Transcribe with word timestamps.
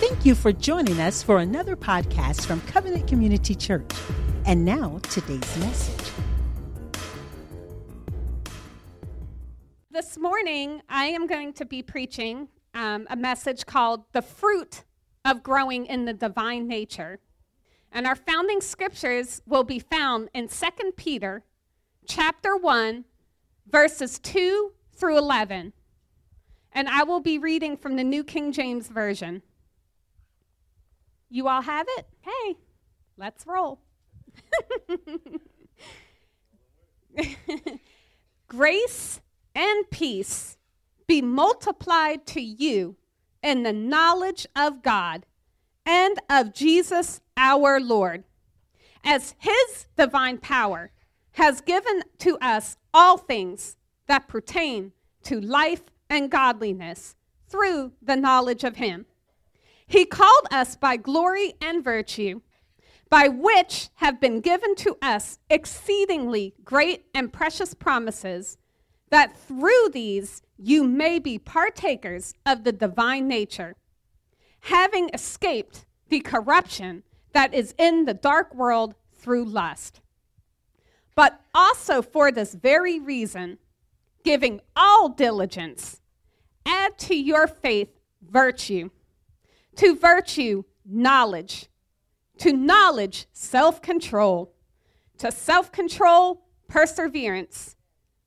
Thank 0.00 0.24
you 0.24 0.34
for 0.34 0.50
joining 0.50 0.98
us 0.98 1.22
for 1.22 1.40
another 1.40 1.76
podcast 1.76 2.46
from 2.46 2.62
Covenant 2.62 3.06
Community 3.06 3.54
Church. 3.54 3.92
And 4.46 4.64
now, 4.64 4.98
today's 5.02 5.58
message. 5.58 6.10
This 9.90 10.16
morning, 10.16 10.80
I 10.88 11.04
am 11.04 11.26
going 11.26 11.52
to 11.52 11.66
be 11.66 11.82
preaching 11.82 12.48
um, 12.72 13.08
a 13.10 13.16
message 13.16 13.66
called 13.66 14.04
The 14.12 14.22
Fruit 14.22 14.84
of 15.26 15.42
Growing 15.42 15.84
in 15.84 16.06
the 16.06 16.14
Divine 16.14 16.66
Nature. 16.66 17.20
And 17.92 18.06
our 18.06 18.16
founding 18.16 18.62
scriptures 18.62 19.42
will 19.44 19.64
be 19.64 19.80
found 19.80 20.30
in 20.32 20.48
2 20.48 20.92
Peter 20.96 21.44
chapter 22.08 22.56
1, 22.56 23.04
verses 23.68 24.18
2 24.18 24.72
through 24.94 25.18
11. 25.18 25.74
And 26.72 26.88
I 26.88 27.02
will 27.02 27.20
be 27.20 27.36
reading 27.36 27.76
from 27.76 27.96
the 27.96 28.04
New 28.04 28.24
King 28.24 28.50
James 28.50 28.88
Version. 28.88 29.42
You 31.30 31.46
all 31.46 31.62
have 31.62 31.86
it? 31.96 32.06
Hey, 32.20 32.56
let's 33.16 33.46
roll. 33.46 33.78
Grace 38.48 39.20
and 39.54 39.90
peace 39.90 40.58
be 41.06 41.22
multiplied 41.22 42.26
to 42.26 42.40
you 42.40 42.96
in 43.42 43.62
the 43.62 43.72
knowledge 43.72 44.46
of 44.56 44.82
God 44.82 45.24
and 45.86 46.18
of 46.28 46.52
Jesus 46.52 47.20
our 47.36 47.80
Lord, 47.80 48.24
as 49.04 49.36
his 49.38 49.86
divine 49.96 50.38
power 50.38 50.90
has 51.32 51.60
given 51.60 52.02
to 52.18 52.38
us 52.38 52.76
all 52.92 53.16
things 53.16 53.76
that 54.08 54.26
pertain 54.26 54.92
to 55.22 55.40
life 55.40 55.82
and 56.08 56.28
godliness 56.28 57.14
through 57.48 57.92
the 58.02 58.16
knowledge 58.16 58.64
of 58.64 58.76
him 58.76 59.06
he 59.90 60.04
called 60.04 60.46
us 60.52 60.76
by 60.76 60.96
glory 60.96 61.54
and 61.60 61.82
virtue, 61.82 62.42
by 63.08 63.26
which 63.26 63.88
have 63.96 64.20
been 64.20 64.40
given 64.40 64.76
to 64.76 64.96
us 65.02 65.40
exceedingly 65.50 66.54
great 66.62 67.06
and 67.12 67.32
precious 67.32 67.74
promises, 67.74 68.56
that 69.10 69.36
through 69.36 69.88
these 69.92 70.42
you 70.56 70.84
may 70.84 71.18
be 71.18 71.40
partakers 71.40 72.34
of 72.46 72.62
the 72.62 72.70
divine 72.70 73.26
nature, 73.26 73.74
having 74.60 75.10
escaped 75.12 75.86
the 76.08 76.20
corruption 76.20 77.02
that 77.32 77.52
is 77.52 77.74
in 77.76 78.04
the 78.04 78.14
dark 78.14 78.54
world 78.54 78.94
through 79.12 79.44
lust. 79.44 80.00
But 81.16 81.40
also 81.52 82.00
for 82.00 82.30
this 82.30 82.54
very 82.54 83.00
reason, 83.00 83.58
giving 84.22 84.60
all 84.76 85.08
diligence, 85.08 86.00
add 86.64 86.96
to 86.98 87.16
your 87.16 87.48
faith 87.48 87.88
virtue 88.22 88.90
to 89.76 89.96
virtue, 89.96 90.64
knowledge. 90.84 91.66
To 92.38 92.52
knowledge, 92.52 93.26
self 93.32 93.82
control. 93.82 94.54
To 95.18 95.30
self 95.30 95.70
control, 95.72 96.46
perseverance. 96.68 97.76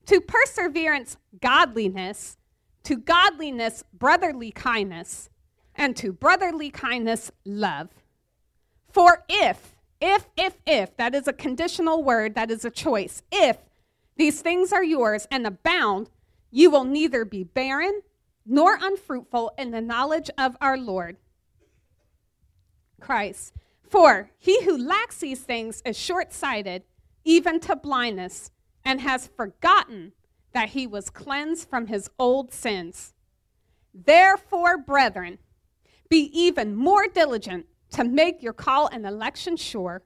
To 0.06 0.20
perseverance, 0.20 1.16
godliness. 1.40 2.36
To 2.84 2.96
godliness, 2.96 3.82
brotherly 3.92 4.50
kindness. 4.50 5.30
And 5.74 5.96
to 5.96 6.12
brotherly 6.12 6.70
kindness, 6.70 7.30
love. 7.44 7.88
For 8.92 9.24
if, 9.28 9.74
if, 10.00 10.26
if, 10.36 10.54
if, 10.66 10.96
that 10.96 11.14
is 11.14 11.26
a 11.26 11.32
conditional 11.32 12.04
word, 12.04 12.36
that 12.36 12.50
is 12.50 12.64
a 12.64 12.70
choice. 12.70 13.22
If 13.32 13.56
these 14.16 14.40
things 14.40 14.72
are 14.72 14.84
yours 14.84 15.26
and 15.32 15.46
abound, 15.46 16.10
you 16.52 16.70
will 16.70 16.84
neither 16.84 17.24
be 17.24 17.42
barren 17.42 18.02
nor 18.46 18.78
unfruitful 18.80 19.52
in 19.58 19.72
the 19.72 19.80
knowledge 19.80 20.30
of 20.38 20.56
our 20.60 20.76
Lord 20.76 21.16
Christ. 23.04 23.52
For 23.82 24.30
he 24.38 24.64
who 24.64 24.78
lacks 24.78 25.18
these 25.18 25.40
things 25.40 25.82
is 25.84 25.96
short 25.96 26.32
sighted, 26.32 26.84
even 27.22 27.60
to 27.60 27.76
blindness, 27.76 28.50
and 28.82 29.00
has 29.02 29.26
forgotten 29.26 30.12
that 30.52 30.70
he 30.70 30.86
was 30.86 31.10
cleansed 31.10 31.68
from 31.68 31.88
his 31.88 32.08
old 32.18 32.52
sins. 32.52 33.12
Therefore, 33.92 34.78
brethren, 34.78 35.38
be 36.08 36.30
even 36.32 36.74
more 36.74 37.06
diligent 37.06 37.66
to 37.90 38.04
make 38.04 38.42
your 38.42 38.54
call 38.54 38.88
and 38.88 39.06
election 39.06 39.56
sure. 39.56 40.02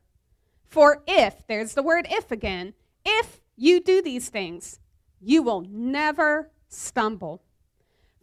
For 0.66 1.02
if, 1.06 1.46
there's 1.46 1.74
the 1.74 1.82
word 1.84 2.06
if 2.10 2.32
again, 2.32 2.74
if 3.04 3.40
you 3.56 3.80
do 3.80 4.02
these 4.02 4.28
things, 4.28 4.80
you 5.20 5.42
will 5.42 5.60
never 5.60 6.50
stumble. 6.68 7.42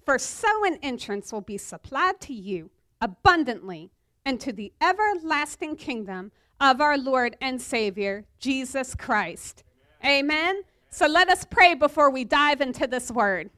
For 0.03 0.19
so 0.19 0.65
an 0.65 0.79
entrance 0.83 1.31
will 1.31 1.41
be 1.41 1.57
supplied 1.57 2.19
to 2.21 2.33
you 2.33 2.71
abundantly 3.01 3.91
into 4.25 4.51
the 4.51 4.73
everlasting 4.81 5.75
kingdom 5.75 6.31
of 6.59 6.81
our 6.81 6.97
Lord 6.97 7.35
and 7.41 7.61
Savior, 7.61 8.25
Jesus 8.39 8.95
Christ. 8.95 9.63
Amen. 10.03 10.21
Amen. 10.21 10.63
So 10.89 11.07
let 11.07 11.29
us 11.29 11.45
pray 11.49 11.75
before 11.75 12.09
we 12.09 12.23
dive 12.23 12.61
into 12.61 12.87
this 12.87 13.11
word. 13.11 13.49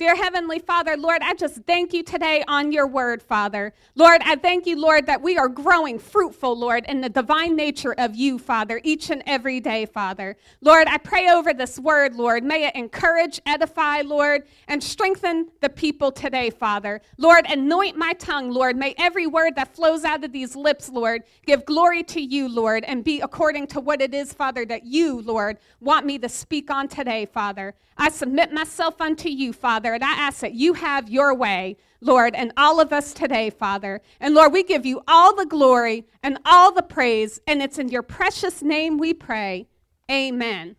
Dear 0.00 0.16
Heavenly 0.16 0.58
Father, 0.60 0.96
Lord, 0.96 1.20
I 1.20 1.34
just 1.34 1.56
thank 1.66 1.92
you 1.92 2.02
today 2.02 2.42
on 2.48 2.72
your 2.72 2.86
word, 2.86 3.22
Father. 3.22 3.74
Lord, 3.96 4.22
I 4.24 4.34
thank 4.34 4.64
you, 4.64 4.80
Lord, 4.80 5.04
that 5.04 5.20
we 5.20 5.36
are 5.36 5.46
growing 5.46 5.98
fruitful, 5.98 6.58
Lord, 6.58 6.86
in 6.88 7.02
the 7.02 7.10
divine 7.10 7.54
nature 7.54 7.94
of 7.98 8.16
you, 8.16 8.38
Father, 8.38 8.80
each 8.82 9.10
and 9.10 9.22
every 9.26 9.60
day, 9.60 9.84
Father. 9.84 10.38
Lord, 10.62 10.88
I 10.88 10.96
pray 10.96 11.28
over 11.28 11.52
this 11.52 11.78
word, 11.78 12.16
Lord. 12.16 12.44
May 12.44 12.66
it 12.66 12.76
encourage, 12.76 13.42
edify, 13.44 14.00
Lord, 14.00 14.44
and 14.68 14.82
strengthen 14.82 15.48
the 15.60 15.68
people 15.68 16.10
today, 16.10 16.48
Father. 16.48 17.02
Lord, 17.18 17.44
anoint 17.46 17.94
my 17.94 18.14
tongue, 18.14 18.50
Lord. 18.50 18.76
May 18.76 18.94
every 18.96 19.26
word 19.26 19.54
that 19.56 19.76
flows 19.76 20.04
out 20.04 20.24
of 20.24 20.32
these 20.32 20.56
lips, 20.56 20.88
Lord, 20.88 21.24
give 21.44 21.66
glory 21.66 22.04
to 22.04 22.22
you, 22.22 22.48
Lord, 22.48 22.84
and 22.84 23.04
be 23.04 23.20
according 23.20 23.66
to 23.66 23.80
what 23.80 24.00
it 24.00 24.14
is, 24.14 24.32
Father, 24.32 24.64
that 24.64 24.86
you, 24.86 25.20
Lord, 25.20 25.58
want 25.78 26.06
me 26.06 26.18
to 26.20 26.28
speak 26.30 26.70
on 26.70 26.88
today, 26.88 27.26
Father. 27.26 27.74
I 27.98 28.08
submit 28.08 28.50
myself 28.50 28.98
unto 29.02 29.28
you, 29.28 29.52
Father, 29.52 29.89
and 29.94 30.04
I 30.04 30.12
ask 30.12 30.40
that 30.40 30.54
you 30.54 30.74
have 30.74 31.08
your 31.08 31.34
way, 31.34 31.76
Lord, 32.00 32.34
and 32.34 32.52
all 32.56 32.80
of 32.80 32.92
us 32.92 33.12
today, 33.12 33.50
Father. 33.50 34.00
And 34.20 34.34
Lord, 34.34 34.52
we 34.52 34.62
give 34.62 34.86
you 34.86 35.02
all 35.06 35.34
the 35.34 35.46
glory 35.46 36.06
and 36.22 36.38
all 36.44 36.72
the 36.72 36.82
praise, 36.82 37.40
and 37.46 37.62
it's 37.62 37.78
in 37.78 37.88
your 37.88 38.02
precious 38.02 38.62
name 38.62 38.98
we 38.98 39.14
pray. 39.14 39.68
Amen. 40.10 40.52
Amen. 40.52 40.76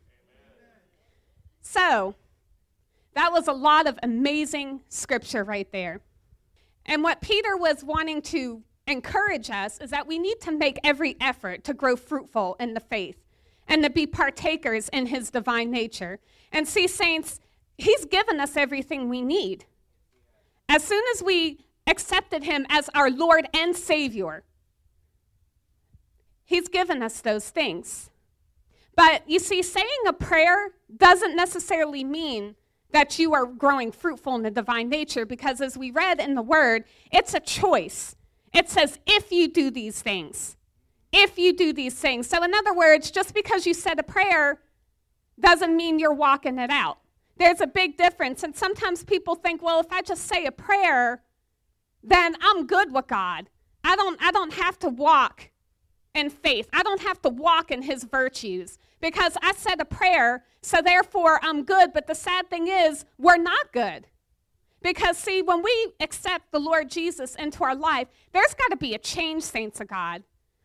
So, 1.61 2.15
that 3.13 3.31
was 3.31 3.47
a 3.47 3.53
lot 3.53 3.87
of 3.87 3.99
amazing 4.03 4.81
scripture 4.89 5.43
right 5.43 5.69
there. 5.71 6.01
And 6.85 7.03
what 7.03 7.21
Peter 7.21 7.57
was 7.57 7.83
wanting 7.83 8.21
to 8.23 8.63
encourage 8.87 9.49
us 9.49 9.79
is 9.79 9.91
that 9.91 10.07
we 10.07 10.17
need 10.17 10.39
to 10.41 10.51
make 10.51 10.79
every 10.83 11.15
effort 11.21 11.63
to 11.65 11.73
grow 11.73 11.95
fruitful 11.95 12.55
in 12.59 12.73
the 12.73 12.79
faith 12.79 13.17
and 13.67 13.83
to 13.83 13.89
be 13.89 14.05
partakers 14.05 14.89
in 14.89 15.07
his 15.07 15.29
divine 15.29 15.71
nature. 15.71 16.19
And 16.51 16.67
see, 16.67 16.87
saints, 16.87 17.39
He's 17.81 18.05
given 18.05 18.39
us 18.39 18.55
everything 18.55 19.09
we 19.09 19.23
need. 19.23 19.65
As 20.69 20.83
soon 20.83 21.03
as 21.15 21.23
we 21.23 21.65
accepted 21.87 22.43
Him 22.43 22.67
as 22.69 22.91
our 22.93 23.09
Lord 23.09 23.47
and 23.55 23.75
Savior, 23.75 24.43
He's 26.45 26.67
given 26.67 27.01
us 27.01 27.21
those 27.21 27.49
things. 27.49 28.11
But 28.95 29.27
you 29.27 29.39
see, 29.39 29.63
saying 29.63 29.87
a 30.07 30.13
prayer 30.13 30.73
doesn't 30.95 31.35
necessarily 31.35 32.03
mean 32.03 32.55
that 32.91 33.17
you 33.17 33.33
are 33.33 33.47
growing 33.47 33.91
fruitful 33.91 34.35
in 34.35 34.43
the 34.43 34.51
divine 34.51 34.87
nature 34.87 35.25
because, 35.25 35.59
as 35.59 35.75
we 35.75 35.89
read 35.89 36.19
in 36.19 36.35
the 36.35 36.43
Word, 36.43 36.83
it's 37.11 37.33
a 37.33 37.39
choice. 37.39 38.15
It 38.53 38.69
says, 38.69 38.99
if 39.07 39.31
you 39.31 39.47
do 39.47 39.71
these 39.71 40.03
things, 40.03 40.55
if 41.11 41.39
you 41.39 41.51
do 41.51 41.73
these 41.73 41.95
things. 41.95 42.27
So, 42.27 42.43
in 42.43 42.53
other 42.53 42.75
words, 42.75 43.09
just 43.09 43.33
because 43.33 43.65
you 43.65 43.73
said 43.73 43.97
a 43.97 44.03
prayer 44.03 44.61
doesn't 45.39 45.75
mean 45.75 45.97
you're 45.97 46.13
walking 46.13 46.59
it 46.59 46.69
out. 46.69 47.00
There's 47.41 47.59
a 47.59 47.65
big 47.65 47.97
difference. 47.97 48.43
And 48.43 48.55
sometimes 48.55 49.03
people 49.03 49.33
think, 49.33 49.63
well, 49.63 49.79
if 49.79 49.91
I 49.91 50.03
just 50.03 50.27
say 50.27 50.45
a 50.45 50.51
prayer, 50.51 51.23
then 52.03 52.35
I'm 52.39 52.67
good 52.67 52.93
with 52.93 53.07
God. 53.07 53.49
I 53.83 53.95
don't, 53.95 54.21
I 54.21 54.29
don't 54.29 54.53
have 54.53 54.77
to 54.77 54.89
walk 54.89 55.49
in 56.13 56.29
faith. 56.29 56.69
I 56.71 56.83
don't 56.83 57.01
have 57.01 57.19
to 57.23 57.29
walk 57.29 57.71
in 57.71 57.81
his 57.81 58.03
virtues 58.03 58.77
because 58.99 59.37
I 59.41 59.53
said 59.53 59.81
a 59.81 59.85
prayer, 59.85 60.43
so 60.61 60.83
therefore 60.83 61.39
I'm 61.41 61.63
good. 61.63 61.93
But 61.93 62.05
the 62.05 62.13
sad 62.13 62.47
thing 62.51 62.67
is, 62.67 63.05
we're 63.17 63.37
not 63.37 63.71
good. 63.71 64.05
Because, 64.83 65.17
see, 65.17 65.41
when 65.41 65.63
we 65.63 65.93
accept 65.99 66.51
the 66.51 66.59
Lord 66.59 66.91
Jesus 66.91 67.33
into 67.33 67.63
our 67.63 67.75
life, 67.75 68.07
there's 68.33 68.53
got 68.53 68.69
to 68.69 68.77
be 68.77 68.93
a 68.93 68.99
change, 68.99 69.41
saints 69.41 69.81
of 69.81 69.87
God. 69.87 70.21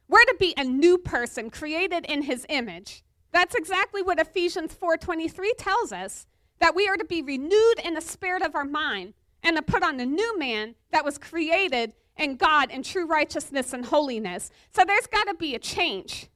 We're 0.08 0.24
to 0.24 0.36
be 0.38 0.52
a 0.58 0.64
new 0.64 0.98
person 0.98 1.48
created 1.48 2.04
in 2.04 2.20
his 2.20 2.44
image. 2.50 3.02
That's 3.32 3.54
exactly 3.54 4.02
what 4.02 4.18
Ephesians 4.18 4.74
4:23 4.74 5.52
tells 5.56 5.90
us, 5.90 6.26
that 6.60 6.74
we 6.74 6.88
are 6.88 6.96
to 6.96 7.04
be 7.04 7.22
renewed 7.22 7.80
in 7.84 7.94
the 7.94 8.00
spirit 8.00 8.42
of 8.42 8.54
our 8.54 8.64
mind 8.64 9.14
and 9.42 9.56
to 9.56 9.62
put 9.62 9.82
on 9.82 9.96
the 9.96 10.06
new 10.06 10.38
man 10.38 10.74
that 10.90 11.04
was 11.04 11.18
created 11.18 11.94
in 12.16 12.36
God 12.36 12.70
in 12.70 12.82
true 12.82 13.06
righteousness 13.06 13.72
and 13.72 13.84
holiness. 13.84 14.50
So 14.72 14.84
there's 14.84 15.06
got 15.06 15.24
to 15.24 15.34
be 15.34 15.54
a 15.54 15.58
change. 15.58 16.28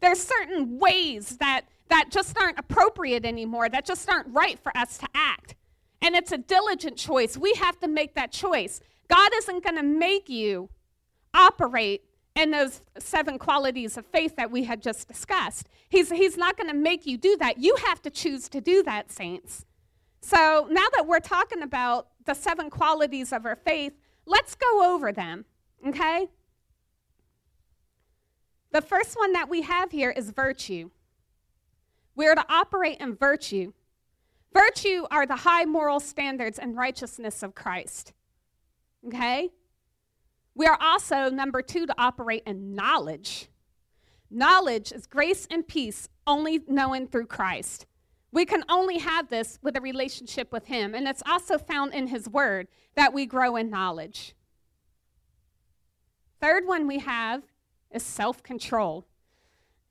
There's 0.00 0.22
certain 0.22 0.78
ways 0.78 1.36
that 1.38 1.66
that 1.88 2.06
just 2.10 2.38
aren't 2.38 2.58
appropriate 2.58 3.26
anymore, 3.26 3.68
that 3.68 3.84
just 3.84 4.08
aren't 4.08 4.32
right 4.32 4.58
for 4.58 4.74
us 4.76 4.96
to 4.98 5.08
act. 5.14 5.56
And 6.00 6.14
it's 6.14 6.32
a 6.32 6.38
diligent 6.38 6.96
choice. 6.96 7.36
We 7.36 7.52
have 7.54 7.78
to 7.80 7.88
make 7.88 8.14
that 8.14 8.32
choice. 8.32 8.80
God 9.08 9.30
isn't 9.34 9.64
going 9.64 9.76
to 9.76 9.82
make 9.82 10.28
you 10.28 10.70
operate 11.34 12.04
in 12.40 12.50
those 12.50 12.80
seven 12.98 13.38
qualities 13.38 13.96
of 13.96 14.06
faith 14.06 14.36
that 14.36 14.50
we 14.50 14.64
had 14.64 14.82
just 14.82 15.06
discussed. 15.06 15.68
He's, 15.88 16.10
he's 16.10 16.36
not 16.36 16.56
going 16.56 16.68
to 16.68 16.74
make 16.74 17.06
you 17.06 17.18
do 17.18 17.36
that. 17.38 17.58
You 17.58 17.76
have 17.86 18.00
to 18.02 18.10
choose 18.10 18.48
to 18.48 18.60
do 18.60 18.82
that, 18.84 19.10
saints. 19.10 19.66
So 20.22 20.66
now 20.70 20.86
that 20.94 21.06
we're 21.06 21.20
talking 21.20 21.62
about 21.62 22.08
the 22.24 22.34
seven 22.34 22.70
qualities 22.70 23.32
of 23.32 23.44
our 23.44 23.56
faith, 23.56 23.92
let's 24.26 24.54
go 24.54 24.94
over 24.94 25.12
them, 25.12 25.44
okay? 25.86 26.28
The 28.72 28.80
first 28.82 29.16
one 29.16 29.32
that 29.32 29.48
we 29.48 29.62
have 29.62 29.90
here 29.90 30.10
is 30.10 30.30
virtue. 30.30 30.90
We're 32.14 32.34
to 32.34 32.44
operate 32.48 32.98
in 33.00 33.16
virtue. 33.16 33.72
Virtue 34.52 35.06
are 35.10 35.26
the 35.26 35.36
high 35.36 35.64
moral 35.64 36.00
standards 36.00 36.58
and 36.58 36.76
righteousness 36.76 37.42
of 37.42 37.54
Christ. 37.54 38.12
Okay? 39.06 39.50
We 40.60 40.66
are 40.66 40.76
also, 40.78 41.30
number 41.30 41.62
two, 41.62 41.86
to 41.86 41.94
operate 41.96 42.42
in 42.44 42.74
knowledge. 42.74 43.48
Knowledge 44.30 44.92
is 44.92 45.06
grace 45.06 45.48
and 45.50 45.66
peace 45.66 46.06
only 46.26 46.60
known 46.68 47.06
through 47.06 47.28
Christ. 47.28 47.86
We 48.30 48.44
can 48.44 48.64
only 48.68 48.98
have 48.98 49.30
this 49.30 49.58
with 49.62 49.74
a 49.78 49.80
relationship 49.80 50.52
with 50.52 50.66
Him, 50.66 50.94
and 50.94 51.08
it's 51.08 51.22
also 51.24 51.56
found 51.56 51.94
in 51.94 52.08
His 52.08 52.28
Word 52.28 52.68
that 52.94 53.14
we 53.14 53.24
grow 53.24 53.56
in 53.56 53.70
knowledge. 53.70 54.34
Third 56.42 56.66
one 56.66 56.86
we 56.86 56.98
have 56.98 57.42
is 57.90 58.02
self 58.02 58.42
control. 58.42 59.06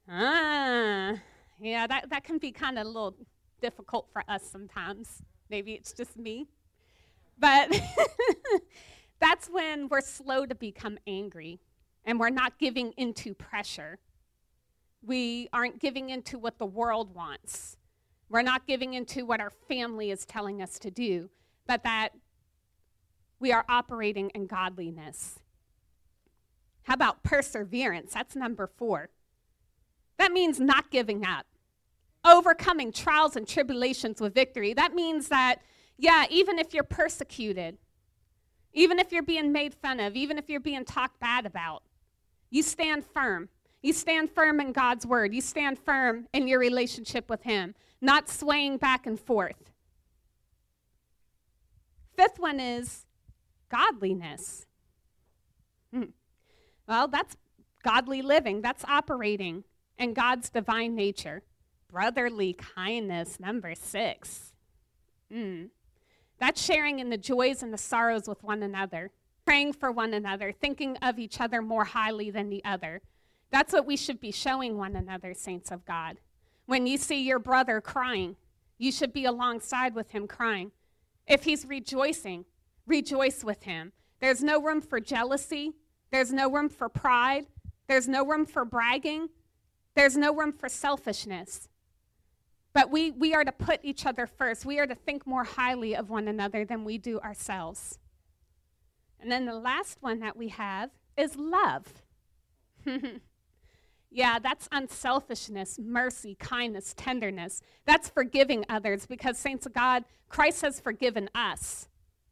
Ah, 0.08 1.16
yeah, 1.60 1.88
that, 1.88 2.12
that 2.12 2.24
can 2.24 2.38
be 2.38 2.52
kind 2.52 2.78
of 2.78 2.86
a 2.86 2.90
little 2.90 3.16
difficult 3.60 4.08
for 4.14 4.24
us 4.28 4.44
sometimes. 4.44 5.24
Maybe 5.50 5.74
it's 5.74 5.94
just 5.94 6.16
me. 6.16 6.46
But 7.40 7.72
that's 9.20 9.48
when 9.48 9.88
we're 9.90 10.02
slow 10.02 10.46
to 10.46 10.56
become 10.56 10.98
angry 11.06 11.60
and 12.06 12.20
we're 12.20 12.30
not 12.30 12.58
giving 12.58 12.94
into 12.98 13.34
pressure. 13.34 14.00
We 15.02 15.50
aren't 15.54 15.80
giving 15.80 16.10
into 16.10 16.38
what 16.38 16.58
the 16.58 16.66
world 16.66 17.14
wants. 17.14 17.78
We're 18.30 18.42
not 18.42 18.68
giving 18.68 18.94
into 18.94 19.26
what 19.26 19.42
our 19.42 19.50
family 19.50 20.12
is 20.12 20.26
telling 20.26 20.62
us 20.62 20.80
to 20.80 20.92
do, 20.92 21.30
but 21.68 21.84
that 21.84 22.10
we 23.40 23.52
are 23.52 23.66
operating 23.68 24.30
in 24.32 24.46
godliness. 24.46 25.40
How 26.84 26.94
about 26.94 27.24
perseverance? 27.24 28.14
That's 28.14 28.36
number 28.36 28.68
four. 28.68 29.10
That 30.18 30.32
means 30.32 30.60
not 30.60 30.92
giving 30.92 31.26
up, 31.26 31.46
overcoming 32.26 32.92
trials 32.92 33.36
and 33.36 33.48
tribulations 33.48 34.20
with 34.20 34.34
victory. 34.34 34.74
That 34.74 34.94
means 34.94 35.30
that, 35.30 35.58
yeah, 35.98 36.26
even 36.30 36.60
if 36.60 36.74
you're 36.74 36.84
persecuted, 36.84 37.78
even 38.74 39.00
if 39.00 39.12
you're 39.12 39.24
being 39.24 39.52
made 39.52 39.74
fun 39.74 40.00
of, 40.00 40.16
even 40.16 40.38
if 40.38 40.50
you're 40.50 40.60
being 40.60 40.86
talked 40.86 41.20
bad 41.20 41.46
about, 41.46 41.84
you 42.50 42.62
stand 42.64 43.06
firm. 43.06 43.50
You 43.82 43.94
stand 43.94 44.30
firm 44.32 44.60
in 44.60 44.72
God's 44.72 45.06
word. 45.06 45.34
You 45.34 45.42
stand 45.42 45.80
firm 45.80 46.28
in 46.34 46.48
your 46.48 46.60
relationship 46.60 47.30
with 47.30 47.44
Him, 47.44 47.76
not 48.02 48.30
swaying 48.30 48.78
back 48.78 49.08
and 49.08 49.20
forth. 49.20 49.72
Fifth 52.18 52.40
one 52.40 52.60
is 52.60 53.06
godliness. 53.70 54.66
Hmm. 55.94 56.12
Well, 56.88 57.08
that's 57.08 57.38
godly 57.84 58.22
living, 58.22 58.62
that's 58.62 58.84
operating 58.86 59.64
in 59.98 60.14
God's 60.14 60.50
divine 60.50 60.96
nature. 60.96 61.44
Brotherly 61.90 62.54
kindness, 62.54 63.40
number 63.40 63.74
six. 63.76 64.54
Mm. 65.34 65.70
That's 66.40 66.64
sharing 66.64 67.00
in 67.00 67.10
the 67.10 67.18
joys 67.18 67.62
and 67.62 67.74
the 67.74 67.78
sorrows 67.78 68.28
with 68.28 68.44
one 68.44 68.64
another, 68.64 69.12
praying 69.46 69.74
for 69.74 69.92
one 69.92 70.14
another, 70.14 70.52
thinking 70.52 70.98
of 70.98 71.20
each 71.20 71.42
other 71.42 71.62
more 71.62 71.86
highly 71.86 72.32
than 72.32 72.50
the 72.50 72.64
other. 72.64 73.02
That's 73.52 73.74
what 73.74 73.86
we 73.86 73.98
should 73.98 74.20
be 74.20 74.32
showing 74.32 74.78
one 74.78 74.96
another, 74.96 75.34
saints 75.34 75.72
of 75.72 75.86
God. 75.86 76.18
When 76.66 76.88
you 76.88 76.98
see 76.98 77.22
your 77.22 77.40
brother 77.40 77.82
crying, 77.82 78.36
you 78.78 78.92
should 78.92 79.12
be 79.12 79.26
alongside 79.26 79.96
with 79.96 80.12
him 80.12 80.28
crying. 80.28 80.72
If 81.28 81.44
he's 81.44 81.66
rejoicing, 81.66 82.46
rejoice 82.86 83.44
with 83.44 83.64
him. 83.64 83.92
There's 84.22 84.44
no 84.44 84.62
room 84.62 84.82
for 84.82 85.00
jealousy, 85.00 85.74
there's 86.12 86.32
no 86.32 86.50
room 86.50 86.70
for 86.70 86.90
pride, 86.90 87.46
there's 87.88 88.08
no 88.08 88.26
room 88.26 88.46
for 88.46 88.66
bragging, 88.66 89.30
there's 89.96 90.16
no 90.16 90.34
room 90.34 90.54
for 90.54 90.70
selfishness. 90.70 91.68
But 92.74 92.92
we, 92.92 93.12
we 93.12 93.34
are 93.34 93.44
to 93.44 93.52
put 93.52 93.80
each 93.84 94.06
other 94.06 94.28
first. 94.28 94.66
We 94.66 94.80
are 94.80 94.88
to 94.88 94.96
think 94.96 95.26
more 95.26 95.44
highly 95.44 95.96
of 95.96 96.10
one 96.10 96.28
another 96.28 96.66
than 96.66 96.84
we 96.84 96.98
do 96.98 97.20
ourselves. 97.20 97.98
And 99.20 99.32
then 99.32 99.46
the 99.46 99.56
last 99.56 99.98
one 100.02 100.20
that 100.20 100.38
we 100.38 100.50
have 100.50 100.92
is 101.18 101.36
love. 101.36 101.86
yeah, 104.12 104.40
that's 104.40 104.70
unselfishness, 104.72 105.80
mercy, 105.82 106.36
kindness, 106.36 106.94
tenderness. 106.96 107.62
That's 107.86 108.08
forgiving 108.08 108.66
others 108.70 109.06
because, 109.06 109.38
saints 109.38 109.66
of 109.66 109.74
God, 109.74 110.06
Christ 110.30 110.62
has 110.62 110.80
forgiven 110.80 111.30
us 111.36 111.90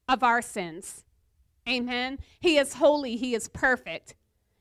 of 0.07 0.23
our 0.23 0.41
sins. 0.41 1.03
Amen. 1.67 2.19
He 2.39 2.57
is 2.57 2.75
holy, 2.75 3.17
He 3.17 3.35
is 3.35 3.49
perfect. 3.49 4.15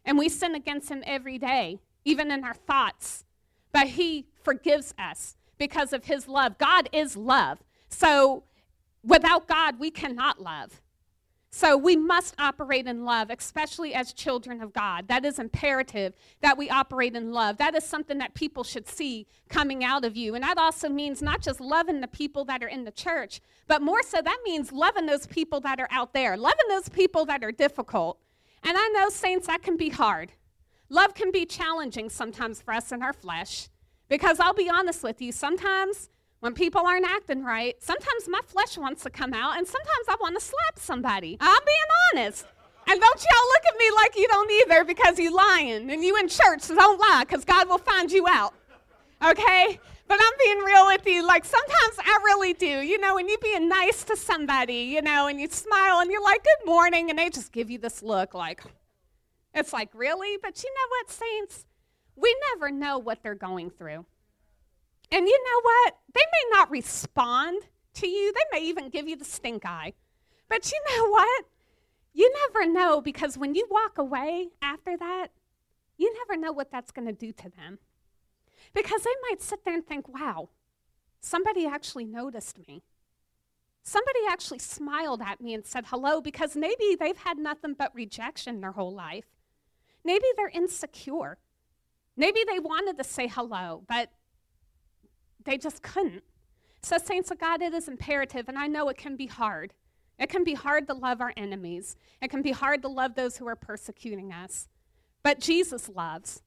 And 0.04 0.18
we 0.18 0.28
sin 0.28 0.54
against 0.54 0.88
Him 0.88 1.04
every 1.06 1.38
day, 1.38 1.80
even 2.04 2.30
in 2.30 2.44
our 2.44 2.54
thoughts. 2.54 3.24
But 3.72 3.88
He 3.88 4.26
forgives 4.42 4.94
us 4.98 5.35
because 5.58 5.92
of 5.92 6.04
his 6.04 6.28
love. 6.28 6.58
God 6.58 6.88
is 6.92 7.16
love. 7.16 7.58
So 7.88 8.44
without 9.02 9.46
God, 9.46 9.78
we 9.78 9.90
cannot 9.90 10.40
love. 10.40 10.80
So 11.50 11.74
we 11.74 11.96
must 11.96 12.34
operate 12.38 12.86
in 12.86 13.06
love, 13.06 13.30
especially 13.30 13.94
as 13.94 14.12
children 14.12 14.60
of 14.60 14.74
God. 14.74 15.08
That 15.08 15.24
is 15.24 15.38
imperative 15.38 16.12
that 16.42 16.58
we 16.58 16.68
operate 16.68 17.16
in 17.16 17.32
love. 17.32 17.56
That 17.56 17.74
is 17.74 17.82
something 17.82 18.18
that 18.18 18.34
people 18.34 18.62
should 18.62 18.86
see 18.86 19.26
coming 19.48 19.82
out 19.82 20.04
of 20.04 20.18
you. 20.18 20.34
And 20.34 20.44
that 20.44 20.58
also 20.58 20.90
means 20.90 21.22
not 21.22 21.40
just 21.40 21.58
loving 21.58 22.02
the 22.02 22.08
people 22.08 22.44
that 22.44 22.62
are 22.62 22.68
in 22.68 22.84
the 22.84 22.90
church, 22.90 23.40
but 23.68 23.80
more 23.80 24.02
so 24.02 24.20
that 24.20 24.40
means 24.44 24.70
loving 24.70 25.06
those 25.06 25.26
people 25.26 25.60
that 25.60 25.80
are 25.80 25.88
out 25.90 26.12
there, 26.12 26.36
loving 26.36 26.68
those 26.68 26.90
people 26.90 27.24
that 27.24 27.42
are 27.42 27.52
difficult. 27.52 28.18
And 28.62 28.76
I 28.76 28.88
know, 28.88 29.08
saints, 29.08 29.46
that 29.46 29.62
can 29.62 29.78
be 29.78 29.88
hard. 29.88 30.32
Love 30.90 31.14
can 31.14 31.30
be 31.30 31.46
challenging 31.46 32.10
sometimes 32.10 32.60
for 32.60 32.74
us 32.74 32.92
in 32.92 33.02
our 33.02 33.14
flesh. 33.14 33.68
Because 34.08 34.38
I'll 34.40 34.54
be 34.54 34.70
honest 34.70 35.02
with 35.02 35.20
you, 35.20 35.32
sometimes 35.32 36.10
when 36.40 36.54
people 36.54 36.86
aren't 36.86 37.06
acting 37.06 37.42
right, 37.44 37.74
sometimes 37.82 38.28
my 38.28 38.40
flesh 38.46 38.78
wants 38.78 39.02
to 39.02 39.10
come 39.10 39.34
out, 39.34 39.58
and 39.58 39.66
sometimes 39.66 40.06
I 40.08 40.16
want 40.20 40.38
to 40.38 40.44
slap 40.44 40.78
somebody. 40.78 41.36
I'm 41.40 41.62
being 41.66 42.22
honest. 42.22 42.46
And 42.88 43.00
don't 43.00 43.20
y'all 43.20 43.46
look 43.48 43.62
at 43.68 43.78
me 43.78 43.90
like 43.96 44.16
you 44.16 44.28
don't 44.28 44.50
either 44.50 44.84
because 44.84 45.18
you're 45.18 45.34
lying. 45.34 45.90
And 45.90 46.04
you 46.04 46.16
in 46.18 46.28
church, 46.28 46.60
so 46.60 46.74
don't 46.76 47.00
lie 47.00 47.24
because 47.26 47.44
God 47.44 47.68
will 47.68 47.78
find 47.78 48.12
you 48.12 48.28
out. 48.28 48.54
Okay? 49.26 49.80
But 50.06 50.20
I'm 50.20 50.32
being 50.38 50.58
real 50.58 50.86
with 50.86 51.04
you. 51.04 51.26
Like 51.26 51.44
sometimes 51.44 51.96
I 51.98 52.20
really 52.24 52.52
do. 52.52 52.66
You 52.66 53.00
know, 53.00 53.16
when 53.16 53.28
you're 53.28 53.38
being 53.38 53.68
nice 53.68 54.04
to 54.04 54.16
somebody, 54.16 54.74
you 54.74 55.02
know, 55.02 55.26
and 55.26 55.40
you 55.40 55.48
smile 55.48 55.98
and 55.98 56.12
you're 56.12 56.22
like, 56.22 56.44
good 56.44 56.66
morning, 56.66 57.10
and 57.10 57.18
they 57.18 57.28
just 57.28 57.50
give 57.50 57.70
you 57.70 57.78
this 57.78 58.04
look 58.04 58.34
like, 58.34 58.62
it's 59.52 59.72
like, 59.72 59.88
really? 59.92 60.38
But 60.40 60.62
you 60.62 60.72
know 60.72 60.88
what, 60.90 61.10
saints? 61.10 61.66
We 62.16 62.34
never 62.52 62.70
know 62.70 62.98
what 62.98 63.22
they're 63.22 63.34
going 63.34 63.70
through. 63.70 64.04
And 65.12 65.26
you 65.26 65.44
know 65.44 65.60
what? 65.62 65.96
They 66.14 66.20
may 66.20 66.56
not 66.58 66.70
respond 66.70 67.62
to 67.94 68.08
you, 68.08 68.32
they 68.32 68.58
may 68.58 68.66
even 68.66 68.90
give 68.90 69.08
you 69.08 69.16
the 69.16 69.24
stink 69.24 69.64
eye. 69.64 69.94
But 70.48 70.70
you 70.70 70.78
know 70.90 71.10
what? 71.10 71.44
You 72.12 72.32
never 72.48 72.70
know 72.70 73.00
because 73.00 73.38
when 73.38 73.54
you 73.54 73.66
walk 73.70 73.98
away 73.98 74.48
after 74.62 74.96
that, 74.96 75.28
you 75.98 76.12
never 76.14 76.40
know 76.40 76.52
what 76.52 76.70
that's 76.70 76.90
going 76.90 77.06
to 77.06 77.12
do 77.12 77.32
to 77.32 77.50
them. 77.50 77.78
Because 78.74 79.02
they 79.02 79.10
might 79.30 79.42
sit 79.42 79.64
there 79.64 79.74
and 79.74 79.86
think, 79.86 80.08
wow, 80.08 80.50
somebody 81.20 81.66
actually 81.66 82.04
noticed 82.04 82.58
me. 82.66 82.82
Somebody 83.82 84.20
actually 84.28 84.58
smiled 84.58 85.22
at 85.22 85.40
me 85.40 85.54
and 85.54 85.64
said 85.64 85.86
hello 85.86 86.20
because 86.20 86.56
maybe 86.56 86.96
they've 86.98 87.16
had 87.16 87.38
nothing 87.38 87.74
but 87.78 87.94
rejection 87.94 88.60
their 88.60 88.72
whole 88.72 88.92
life. 88.92 89.26
Maybe 90.04 90.24
they're 90.36 90.48
insecure. 90.48 91.38
Maybe 92.16 92.40
they 92.48 92.58
wanted 92.58 92.96
to 92.98 93.04
say 93.04 93.28
hello, 93.28 93.82
but 93.88 94.10
they 95.44 95.58
just 95.58 95.82
couldn't. 95.82 96.24
So, 96.82 96.98
saints 96.98 97.30
of 97.30 97.38
God, 97.38 97.62
it 97.62 97.74
is 97.74 97.88
imperative, 97.88 98.48
and 98.48 98.58
I 98.58 98.66
know 98.66 98.88
it 98.88 98.96
can 98.96 99.16
be 99.16 99.26
hard. 99.26 99.74
It 100.18 100.28
can 100.28 100.44
be 100.44 100.54
hard 100.54 100.86
to 100.88 100.94
love 100.94 101.20
our 101.20 101.32
enemies, 101.36 101.96
it 102.22 102.30
can 102.30 102.42
be 102.42 102.52
hard 102.52 102.82
to 102.82 102.88
love 102.88 103.14
those 103.14 103.36
who 103.36 103.46
are 103.46 103.56
persecuting 103.56 104.32
us. 104.32 104.68
But 105.22 105.40
Jesus 105.40 105.88
loves. 105.88 106.42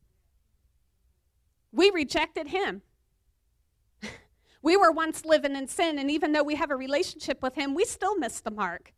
We 1.71 1.91
rejected 1.91 2.47
him. 2.47 2.81
we 4.61 4.75
were 4.75 4.91
once 4.91 5.23
living 5.25 5.55
in 5.55 5.67
sin, 5.67 5.99
and 5.99 6.09
even 6.09 6.31
though 6.31 6.43
we 6.43 6.55
have 6.55 6.71
a 6.71 6.75
relationship 6.75 7.43
with 7.43 7.55
him, 7.55 7.75
we 7.75 7.85
still 7.85 8.17
miss 8.17 8.39
the 8.39 8.51
mark. 8.51 8.93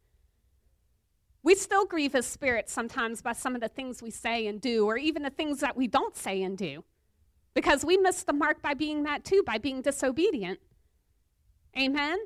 We 1.44 1.56
still 1.56 1.86
grieve 1.86 2.14
his 2.14 2.28
spirit 2.28 2.70
sometimes 2.70 3.22
by 3.22 3.34
some 3.34 3.56
of 3.56 3.62
the 3.62 3.68
things 3.68 4.02
we 4.02 4.12
say 4.12 4.48
and 4.48 4.62
do, 4.62 4.86
or 4.86 4.98
even 4.98 5.24
the 5.24 5.30
things 5.30 5.60
that 5.60 5.76
we 5.76 5.88
don't 5.88 6.16
say 6.16 6.44
and 6.44 6.58
do, 6.58 6.84
because 7.54 7.84
we 7.84 7.98
miss 7.98 8.24
the 8.24 8.34
mark 8.34 8.62
by 8.62 8.74
being 8.74 9.04
that 9.04 9.24
too, 9.24 9.44
by 9.46 9.58
being 9.58 9.82
disobedient. 9.82 10.60
Amen? 11.78 12.20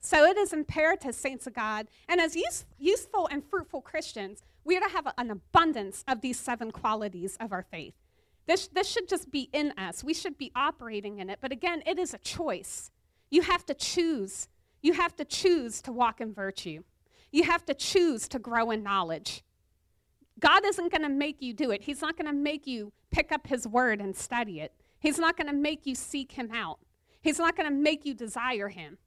So 0.00 0.24
it 0.24 0.36
is 0.36 0.52
imperative, 0.52 1.14
saints 1.14 1.46
of 1.46 1.54
God, 1.54 1.88
and 2.08 2.20
as 2.20 2.36
use, 2.36 2.64
useful 2.78 3.26
and 3.30 3.42
fruitful 3.42 3.80
Christians, 3.80 4.42
we 4.62 4.76
are 4.76 4.80
to 4.80 4.88
have 4.88 5.12
an 5.18 5.30
abundance 5.30 6.04
of 6.06 6.20
these 6.20 6.38
seven 6.38 6.70
qualities 6.70 7.36
of 7.40 7.52
our 7.52 7.62
faith. 7.62 7.94
This, 8.46 8.68
this 8.68 8.88
should 8.88 9.08
just 9.08 9.30
be 9.30 9.48
in 9.52 9.72
us. 9.78 10.04
We 10.04 10.14
should 10.14 10.36
be 10.36 10.52
operating 10.54 11.18
in 11.18 11.30
it. 11.30 11.38
But 11.40 11.52
again, 11.52 11.82
it 11.86 11.98
is 11.98 12.12
a 12.12 12.18
choice. 12.18 12.90
You 13.30 13.42
have 13.42 13.64
to 13.66 13.74
choose. 13.74 14.48
You 14.82 14.92
have 14.92 15.16
to 15.16 15.24
choose 15.24 15.80
to 15.82 15.92
walk 15.92 16.20
in 16.20 16.34
virtue. 16.34 16.82
You 17.34 17.42
have 17.42 17.66
to 17.66 17.74
choose 17.74 18.28
to 18.28 18.38
grow 18.38 18.70
in 18.70 18.84
knowledge. 18.84 19.42
God 20.38 20.64
isn't 20.64 20.92
going 20.92 21.02
to 21.02 21.08
make 21.08 21.42
you 21.42 21.52
do 21.52 21.72
it. 21.72 21.82
He's 21.82 22.00
not 22.00 22.16
going 22.16 22.28
to 22.28 22.32
make 22.32 22.64
you 22.64 22.92
pick 23.10 23.32
up 23.32 23.48
His 23.48 23.66
word 23.66 24.00
and 24.00 24.14
study 24.14 24.60
it. 24.60 24.72
He's 25.00 25.18
not 25.18 25.36
going 25.36 25.48
to 25.48 25.52
make 25.52 25.84
you 25.84 25.96
seek 25.96 26.30
Him 26.30 26.50
out. 26.54 26.78
He's 27.22 27.40
not 27.40 27.56
going 27.56 27.68
to 27.68 27.74
make 27.74 28.06
you 28.06 28.14
desire 28.14 28.68
Him. 28.68 28.98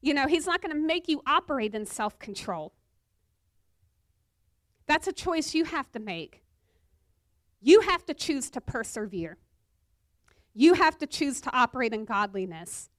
You 0.00 0.12
know, 0.12 0.26
He's 0.26 0.44
not 0.44 0.60
going 0.60 0.74
to 0.74 0.80
make 0.80 1.06
you 1.06 1.22
operate 1.24 1.72
in 1.72 1.86
self 1.86 2.18
control. 2.18 2.72
That's 4.88 5.06
a 5.06 5.12
choice 5.12 5.54
you 5.54 5.66
have 5.66 5.92
to 5.92 6.00
make. 6.00 6.42
You 7.62 7.82
have 7.82 8.04
to 8.06 8.14
choose 8.14 8.50
to 8.50 8.60
persevere. 8.60 9.38
You 10.52 10.74
have 10.74 10.98
to 10.98 11.06
choose 11.06 11.40
to 11.42 11.56
operate 11.56 11.92
in 11.92 12.06
godliness. 12.06 12.90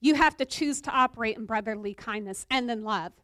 You 0.00 0.14
have 0.14 0.36
to 0.36 0.44
choose 0.44 0.80
to 0.82 0.92
operate 0.92 1.36
in 1.36 1.44
brotherly 1.44 1.94
kindness 1.94 2.46
and 2.48 2.70
in 2.70 2.84
love. 2.84 3.14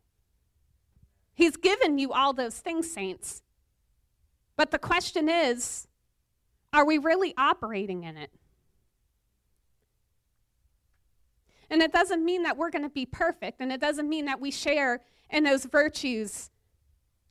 He's 1.41 1.57
given 1.57 1.99
you 1.99 2.13
all 2.13 2.35
those 2.35 2.59
things, 2.59 2.93
saints. 2.93 3.41
But 4.59 4.71
the 4.71 4.79
question 4.79 5.27
is 5.27 5.89
are 6.71 6.85
we 6.85 6.99
really 6.99 7.33
operating 7.39 8.05
in 8.05 8.19
it? 8.19 8.31
And 11.71 11.81
it 11.81 11.95
doesn't 11.95 12.23
mean 12.23 12.43
that 12.43 12.59
we're 12.59 12.69
going 12.69 12.85
to 12.85 12.91
be 12.91 13.07
perfect, 13.07 13.63
and 13.63 13.73
it 13.73 13.81
doesn't 13.81 14.07
mean 14.07 14.27
that 14.27 14.39
we 14.39 14.51
share 14.51 15.01
in 15.31 15.45
those 15.45 15.65
virtues 15.65 16.51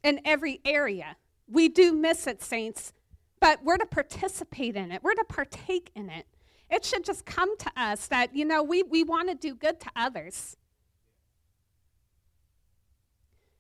in 0.04 0.22
every 0.26 0.60
area. 0.66 1.16
We 1.48 1.70
do 1.70 1.94
miss 1.94 2.26
it, 2.26 2.42
saints, 2.42 2.94
but 3.40 3.64
we're 3.64 3.78
to 3.78 3.86
participate 3.86 4.76
in 4.76 4.92
it, 4.92 5.04
we're 5.04 5.14
to 5.14 5.26
partake 5.26 5.92
in 5.94 6.10
it. 6.10 6.26
It 6.72 6.84
should 6.84 7.06
just 7.06 7.26
come 7.26 7.56
to 7.60 7.72
us 7.78 8.08
that, 8.08 8.36
you 8.36 8.46
know, 8.46 8.64
we, 8.64 8.82
we 8.82 9.04
want 9.04 9.30
to 9.30 9.36
do 9.36 9.54
good 9.54 9.80
to 9.82 9.92
others. 9.96 10.58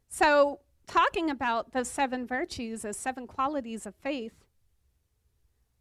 So, 0.09 0.59
talking 0.87 1.29
about 1.29 1.71
those 1.71 1.87
seven 1.87 2.25
virtues, 2.25 2.81
those 2.81 2.97
seven 2.97 3.27
qualities 3.27 3.85
of 3.85 3.93
faith, 3.95 4.33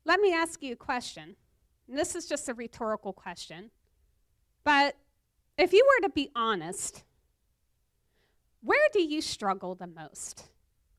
let 0.04 0.20
me 0.20 0.32
ask 0.32 0.62
you 0.62 0.74
a 0.74 0.76
question. 0.76 1.36
And 1.88 1.98
this 1.98 2.14
is 2.14 2.26
just 2.26 2.48
a 2.48 2.54
rhetorical 2.54 3.12
question. 3.12 3.70
But 4.64 4.96
if 5.56 5.72
you 5.72 5.86
were 5.86 6.06
to 6.06 6.12
be 6.12 6.30
honest, 6.36 7.04
where 8.62 8.88
do 8.92 9.00
you 9.00 9.20
struggle 9.20 9.74
the 9.74 9.86
most? 9.86 10.44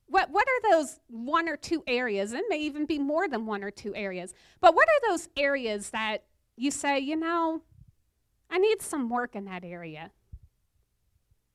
What, 0.07 0.31
what 0.31 0.47
are 0.47 0.71
those 0.71 0.99
one 1.07 1.47
or 1.47 1.55
two 1.55 1.83
areas? 1.85 2.33
It 2.33 2.45
may 2.49 2.57
even 2.57 2.85
be 2.85 2.97
more 2.97 3.27
than 3.27 3.45
one 3.45 3.63
or 3.63 3.69
two 3.69 3.93
areas. 3.95 4.33
But 4.59 4.73
what 4.73 4.87
are 4.87 5.11
those 5.11 5.29
areas 5.37 5.91
that 5.91 6.23
you 6.57 6.71
say, 6.71 6.99
you 6.99 7.15
know, 7.15 7.61
I 8.49 8.57
need 8.57 8.81
some 8.81 9.09
work 9.09 9.35
in 9.35 9.45
that 9.45 9.63
area? 9.63 10.11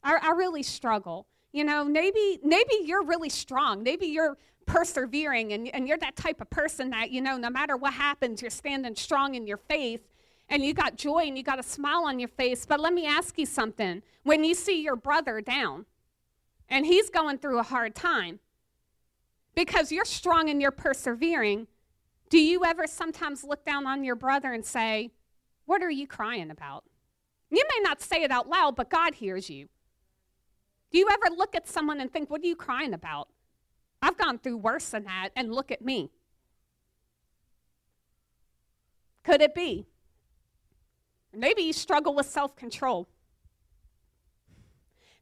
I, 0.04 0.18
I 0.22 0.30
really 0.30 0.62
struggle. 0.62 1.26
You 1.54 1.62
know, 1.62 1.84
maybe, 1.84 2.40
maybe 2.42 2.80
you're 2.82 3.04
really 3.04 3.28
strong. 3.28 3.84
Maybe 3.84 4.06
you're 4.06 4.37
persevering 4.66 5.52
and, 5.52 5.73
and 5.73 5.87
you're 5.87 5.99
that 5.99 6.16
type 6.16 6.40
of 6.40 6.50
person 6.50 6.90
that, 6.90 7.12
you 7.12 7.20
know, 7.20 7.37
no 7.37 7.49
matter 7.49 7.76
what 7.76 7.92
happens, 7.92 8.42
you're 8.42 8.50
standing 8.50 8.96
strong 8.96 9.37
in 9.37 9.46
your 9.46 9.58
faith 9.58 10.00
and 10.49 10.64
you 10.64 10.75
got 10.75 10.96
joy 10.96 11.20
and 11.20 11.38
you 11.38 11.44
got 11.44 11.61
a 11.61 11.62
smile 11.62 12.06
on 12.06 12.18
your 12.18 12.28
face. 12.28 12.66
But 12.66 12.80
let 12.80 12.92
me 12.92 13.06
ask 13.06 13.38
you 13.38 13.46
something. 13.46 14.02
When 14.25 14.42
you 14.42 14.52
see 14.52 14.82
your 14.82 14.96
brother 14.96 15.40
down 15.40 15.87
and 16.68 16.84
he's 16.84 17.08
going 17.08 17.38
through 17.38 17.61
a 17.61 17.62
hard 17.62 17.94
time, 17.94 18.40
because 19.54 19.92
you're 19.92 20.04
strong 20.04 20.50
and 20.50 20.61
you're 20.61 20.73
persevering, 20.73 21.68
do 22.30 22.38
you 22.40 22.64
ever 22.64 22.88
sometimes 22.88 23.44
look 23.44 23.64
down 23.64 23.87
on 23.87 24.02
your 24.02 24.16
brother 24.16 24.52
and 24.52 24.64
say, 24.64 25.12
What 25.66 25.84
are 25.84 25.90
you 25.90 26.08
crying 26.08 26.50
about? 26.50 26.82
You 27.49 27.62
may 27.70 27.82
not 27.84 28.02
say 28.02 28.25
it 28.25 28.32
out 28.32 28.49
loud, 28.49 28.75
but 28.75 28.90
God 28.90 29.14
hears 29.14 29.49
you. 29.49 29.68
Do 30.94 31.00
you 31.00 31.08
ever 31.10 31.34
look 31.34 31.56
at 31.56 31.66
someone 31.66 32.00
and 32.00 32.10
think, 32.10 32.30
What 32.30 32.40
are 32.42 32.46
you 32.46 32.54
crying 32.54 32.94
about? 32.94 33.28
I've 34.00 34.16
gone 34.16 34.38
through 34.38 34.58
worse 34.58 34.90
than 34.90 35.02
that, 35.04 35.30
and 35.34 35.52
look 35.52 35.72
at 35.72 35.82
me. 35.82 36.12
Could 39.24 39.42
it 39.42 39.56
be? 39.56 39.88
Maybe 41.32 41.62
you 41.62 41.72
struggle 41.72 42.14
with 42.14 42.26
self 42.26 42.54
control. 42.54 43.08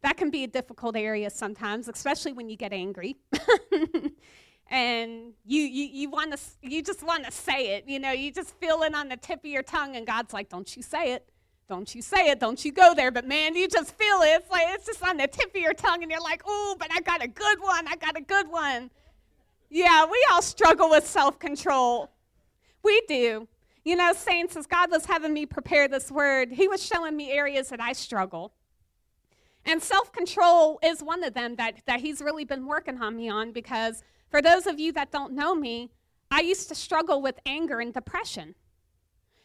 That 0.02 0.18
can 0.18 0.28
be 0.28 0.44
a 0.44 0.46
difficult 0.46 0.94
area 0.94 1.30
sometimes, 1.30 1.88
especially 1.88 2.34
when 2.34 2.50
you 2.50 2.56
get 2.58 2.74
angry. 2.74 3.16
and 4.66 5.32
you 5.46 5.62
you, 5.62 5.84
you 5.86 6.10
want 6.10 6.36
to 6.36 6.38
you 6.60 6.82
just 6.82 7.02
want 7.02 7.24
to 7.24 7.30
say 7.30 7.76
it 7.76 7.84
you 7.86 7.98
know 7.98 8.12
you 8.12 8.30
just 8.30 8.54
feel 8.56 8.82
it 8.82 8.94
on 8.94 9.08
the 9.08 9.16
tip 9.16 9.40
of 9.40 9.44
your 9.44 9.62
tongue 9.62 9.96
and 9.96 10.06
god's 10.06 10.32
like 10.32 10.48
don't 10.48 10.76
you 10.76 10.82
say 10.82 11.12
it 11.12 11.31
don't 11.68 11.94
you 11.94 12.02
say 12.02 12.30
it 12.30 12.40
don't 12.40 12.64
you 12.64 12.72
go 12.72 12.94
there 12.94 13.10
but 13.10 13.26
man 13.26 13.54
you 13.54 13.68
just 13.68 13.94
feel 13.96 14.20
it. 14.22 14.42
It's 14.42 14.50
like 14.50 14.66
it's 14.68 14.86
just 14.86 15.02
on 15.02 15.16
the 15.16 15.26
tip 15.26 15.54
of 15.54 15.60
your 15.60 15.74
tongue 15.74 16.02
and 16.02 16.10
you're 16.10 16.20
like 16.20 16.42
oh 16.46 16.76
but 16.78 16.88
i 16.92 17.00
got 17.00 17.22
a 17.22 17.28
good 17.28 17.60
one 17.60 17.86
i 17.88 17.96
got 17.96 18.16
a 18.16 18.20
good 18.20 18.48
one. 18.48 18.90
Yeah 19.70 20.04
we 20.06 20.24
all 20.30 20.42
struggle 20.42 20.90
with 20.90 21.06
self-control. 21.06 22.10
We 22.82 23.02
do. 23.08 23.48
You 23.84 23.96
know 23.96 24.12
saints 24.12 24.56
as 24.56 24.66
god 24.66 24.90
was 24.90 25.06
having 25.06 25.32
me 25.32 25.46
prepare 25.46 25.88
this 25.88 26.10
word 26.10 26.52
he 26.52 26.68
was 26.68 26.84
showing 26.84 27.16
me 27.16 27.32
areas 27.32 27.68
that 27.70 27.80
i 27.80 27.92
struggle. 27.92 28.52
And 29.64 29.82
self-control 29.82 30.80
is 30.82 31.02
one 31.02 31.22
of 31.22 31.34
them 31.34 31.56
that, 31.56 31.76
that 31.86 32.00
he's 32.00 32.20
really 32.20 32.44
been 32.44 32.66
working 32.66 33.00
on 33.00 33.16
me 33.16 33.28
on 33.28 33.52
because 33.52 34.02
for 34.30 34.42
those 34.42 34.66
of 34.66 34.80
you 34.80 34.92
that 34.92 35.12
don't 35.12 35.32
know 35.34 35.54
me, 35.54 35.90
I 36.30 36.40
used 36.40 36.68
to 36.70 36.74
struggle 36.74 37.22
with 37.22 37.38
anger 37.46 37.80
and 37.80 37.92
depression. 37.92 38.54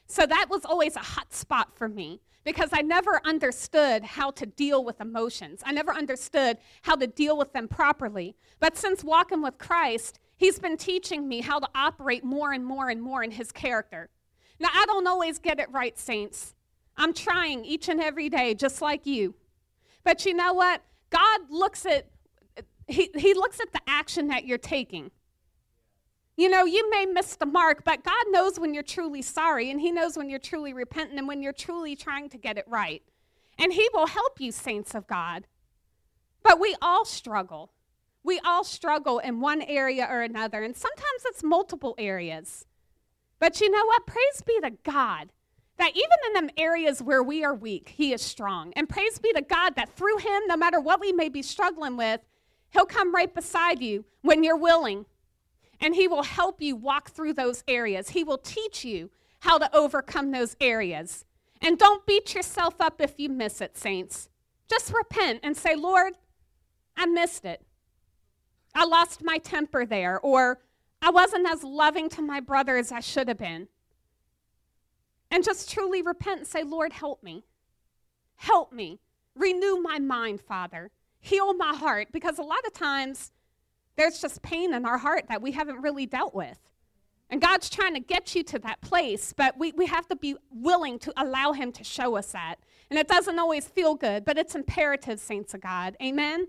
So 0.07 0.25
that 0.25 0.47
was 0.49 0.65
always 0.65 0.95
a 0.95 0.99
hot 0.99 1.33
spot 1.33 1.75
for 1.75 1.87
me 1.87 2.21
because 2.43 2.69
I 2.71 2.81
never 2.81 3.21
understood 3.25 4.03
how 4.03 4.31
to 4.31 4.45
deal 4.45 4.83
with 4.83 5.01
emotions. 5.01 5.61
I 5.65 5.73
never 5.73 5.93
understood 5.93 6.57
how 6.81 6.95
to 6.95 7.05
deal 7.05 7.37
with 7.37 7.51
them 7.51 7.67
properly. 7.67 8.35
But 8.59 8.77
since 8.77 9.03
walking 9.03 9.41
with 9.41 9.57
Christ, 9.57 10.19
He's 10.37 10.59
been 10.59 10.77
teaching 10.77 11.27
me 11.27 11.41
how 11.41 11.59
to 11.59 11.67
operate 11.73 12.23
more 12.23 12.53
and 12.53 12.63
more 12.63 12.89
and 12.89 13.01
more 13.01 13.23
in 13.23 13.31
His 13.31 13.51
character. 13.51 14.09
Now, 14.59 14.69
I 14.71 14.85
don't 14.85 15.07
always 15.07 15.39
get 15.39 15.59
it 15.59 15.67
right, 15.71 15.97
saints. 15.97 16.55
I'm 16.95 17.13
trying 17.13 17.65
each 17.65 17.89
and 17.89 17.99
every 17.99 18.29
day, 18.29 18.53
just 18.53 18.81
like 18.81 19.05
you. 19.05 19.35
But 20.03 20.25
you 20.25 20.33
know 20.33 20.53
what? 20.53 20.83
God 21.09 21.41
looks 21.49 21.85
at 21.85 22.07
he, 22.87 23.09
he 23.15 23.33
looks 23.33 23.59
at 23.59 23.73
the 23.73 23.81
action 23.87 24.27
that 24.27 24.45
you're 24.45 24.57
taking. 24.57 25.11
You 26.37 26.49
know, 26.49 26.65
you 26.65 26.87
may 26.91 27.07
miss 27.07 27.35
the 27.35 27.47
mark, 27.47 27.83
but 27.83 28.03
God 28.03 28.25
knows 28.29 28.59
when 28.59 28.75
you're 28.75 28.83
truly 28.83 29.23
sorry, 29.23 29.71
and 29.71 29.81
He 29.81 29.91
knows 29.91 30.15
when 30.15 30.29
you're 30.29 30.37
truly 30.37 30.71
repentant 30.71 31.17
and 31.17 31.27
when 31.27 31.41
you're 31.41 31.51
truly 31.51 31.95
trying 31.95 32.29
to 32.29 32.37
get 32.37 32.59
it 32.59 32.65
right. 32.67 33.01
And 33.57 33.73
He 33.73 33.89
will 33.91 34.05
help 34.05 34.39
you, 34.39 34.51
saints 34.51 34.93
of 34.93 35.07
God. 35.07 35.47
But 36.43 36.59
we 36.59 36.75
all 36.79 37.05
struggle. 37.05 37.71
We 38.23 38.39
all 38.45 38.63
struggle 38.63 39.17
in 39.17 39.41
one 39.41 39.63
area 39.63 40.07
or 40.07 40.21
another, 40.21 40.61
and 40.61 40.77
sometimes 40.77 41.25
it's 41.25 41.43
multiple 41.43 41.95
areas. 41.97 42.65
But 43.39 43.59
you 43.59 43.71
know 43.71 43.85
what? 43.85 44.05
Praise 44.05 44.43
be 44.45 44.59
to 44.61 44.71
God 44.83 45.29
that 45.77 45.91
even 45.95 46.17
in 46.27 46.33
them 46.33 46.49
areas 46.57 47.01
where 47.01 47.23
we 47.23 47.43
are 47.43 47.53
weak, 47.53 47.93
He 47.95 48.13
is 48.13 48.21
strong. 48.21 48.73
And 48.75 48.87
praise 48.87 49.17
be 49.17 49.33
to 49.33 49.41
God 49.41 49.75
that 49.75 49.89
through 49.95 50.17
Him, 50.19 50.43
no 50.45 50.57
matter 50.57 50.79
what 50.79 50.99
we 50.99 51.11
may 51.11 51.29
be 51.29 51.41
struggling 51.41 51.97
with, 51.97 52.21
He'll 52.69 52.85
come 52.85 53.15
right 53.15 53.33
beside 53.33 53.81
you 53.81 54.05
when 54.21 54.43
you're 54.43 54.57
willing, 54.57 55.05
and 55.79 55.95
He 55.95 56.07
will 56.07 56.23
help 56.23 56.61
you 56.61 56.75
walk 56.75 57.09
through 57.09 57.33
those 57.33 57.63
areas. 57.67 58.09
He 58.09 58.23
will 58.23 58.37
teach 58.37 58.83
you 58.83 59.09
how 59.41 59.57
to 59.57 59.75
overcome 59.75 60.31
those 60.31 60.55
areas. 60.59 61.25
And 61.61 61.77
don't 61.77 62.05
beat 62.05 62.35
yourself 62.35 62.75
up 62.79 63.01
if 63.01 63.19
you 63.19 63.29
miss 63.29 63.61
it, 63.61 63.77
saints. 63.77 64.29
Just 64.69 64.93
repent 64.93 65.39
and 65.43 65.55
say, 65.55 65.75
Lord, 65.75 66.13
I 66.95 67.05
missed 67.05 67.45
it. 67.45 67.63
I 68.75 68.85
lost 68.85 69.23
my 69.23 69.37
temper 69.37 69.85
there, 69.85 70.19
or 70.19 70.59
I 71.01 71.09
wasn't 71.09 71.49
as 71.49 71.63
loving 71.63 72.09
to 72.09 72.21
my 72.21 72.39
brother 72.39 72.77
as 72.77 72.91
I 72.91 72.99
should 72.99 73.27
have 73.27 73.37
been. 73.37 73.67
And 75.31 75.43
just 75.43 75.71
truly 75.71 76.01
repent 76.01 76.39
and 76.39 76.47
say, 76.47 76.63
Lord, 76.63 76.93
help 76.93 77.23
me. 77.23 77.45
Help 78.35 78.71
me. 78.71 78.99
Renew 79.35 79.81
my 79.81 79.99
mind, 79.99 80.41
Father 80.41 80.91
heal 81.19 81.53
my 81.53 81.75
heart 81.75 82.09
because 82.11 82.37
a 82.37 82.43
lot 82.43 82.65
of 82.65 82.73
times 82.73 83.31
there's 83.97 84.21
just 84.21 84.41
pain 84.41 84.73
in 84.73 84.85
our 84.85 84.97
heart 84.97 85.25
that 85.27 85.41
we 85.41 85.51
haven't 85.51 85.81
really 85.81 86.05
dealt 86.05 86.33
with. 86.33 86.59
And 87.29 87.41
God's 87.41 87.69
trying 87.69 87.93
to 87.93 87.99
get 87.99 88.35
you 88.35 88.43
to 88.43 88.59
that 88.59 88.79
place, 88.79 89.33
but 89.35 89.57
we, 89.57 89.73
we 89.73 89.87
have 89.87 90.07
to 90.07 90.15
be 90.15 90.35
willing 90.49 90.97
to 90.99 91.13
allow 91.17 91.51
Him 91.51 91.73
to 91.73 91.83
show 91.83 92.15
us 92.15 92.31
that. 92.31 92.55
And 92.89 92.97
it 92.97 93.07
doesn't 93.07 93.37
always 93.37 93.67
feel 93.67 93.95
good, 93.95 94.23
but 94.23 94.37
it's 94.37 94.55
imperative, 94.55 95.19
saints 95.19 95.53
of 95.53 95.59
God. 95.59 95.97
Amen? 96.01 96.47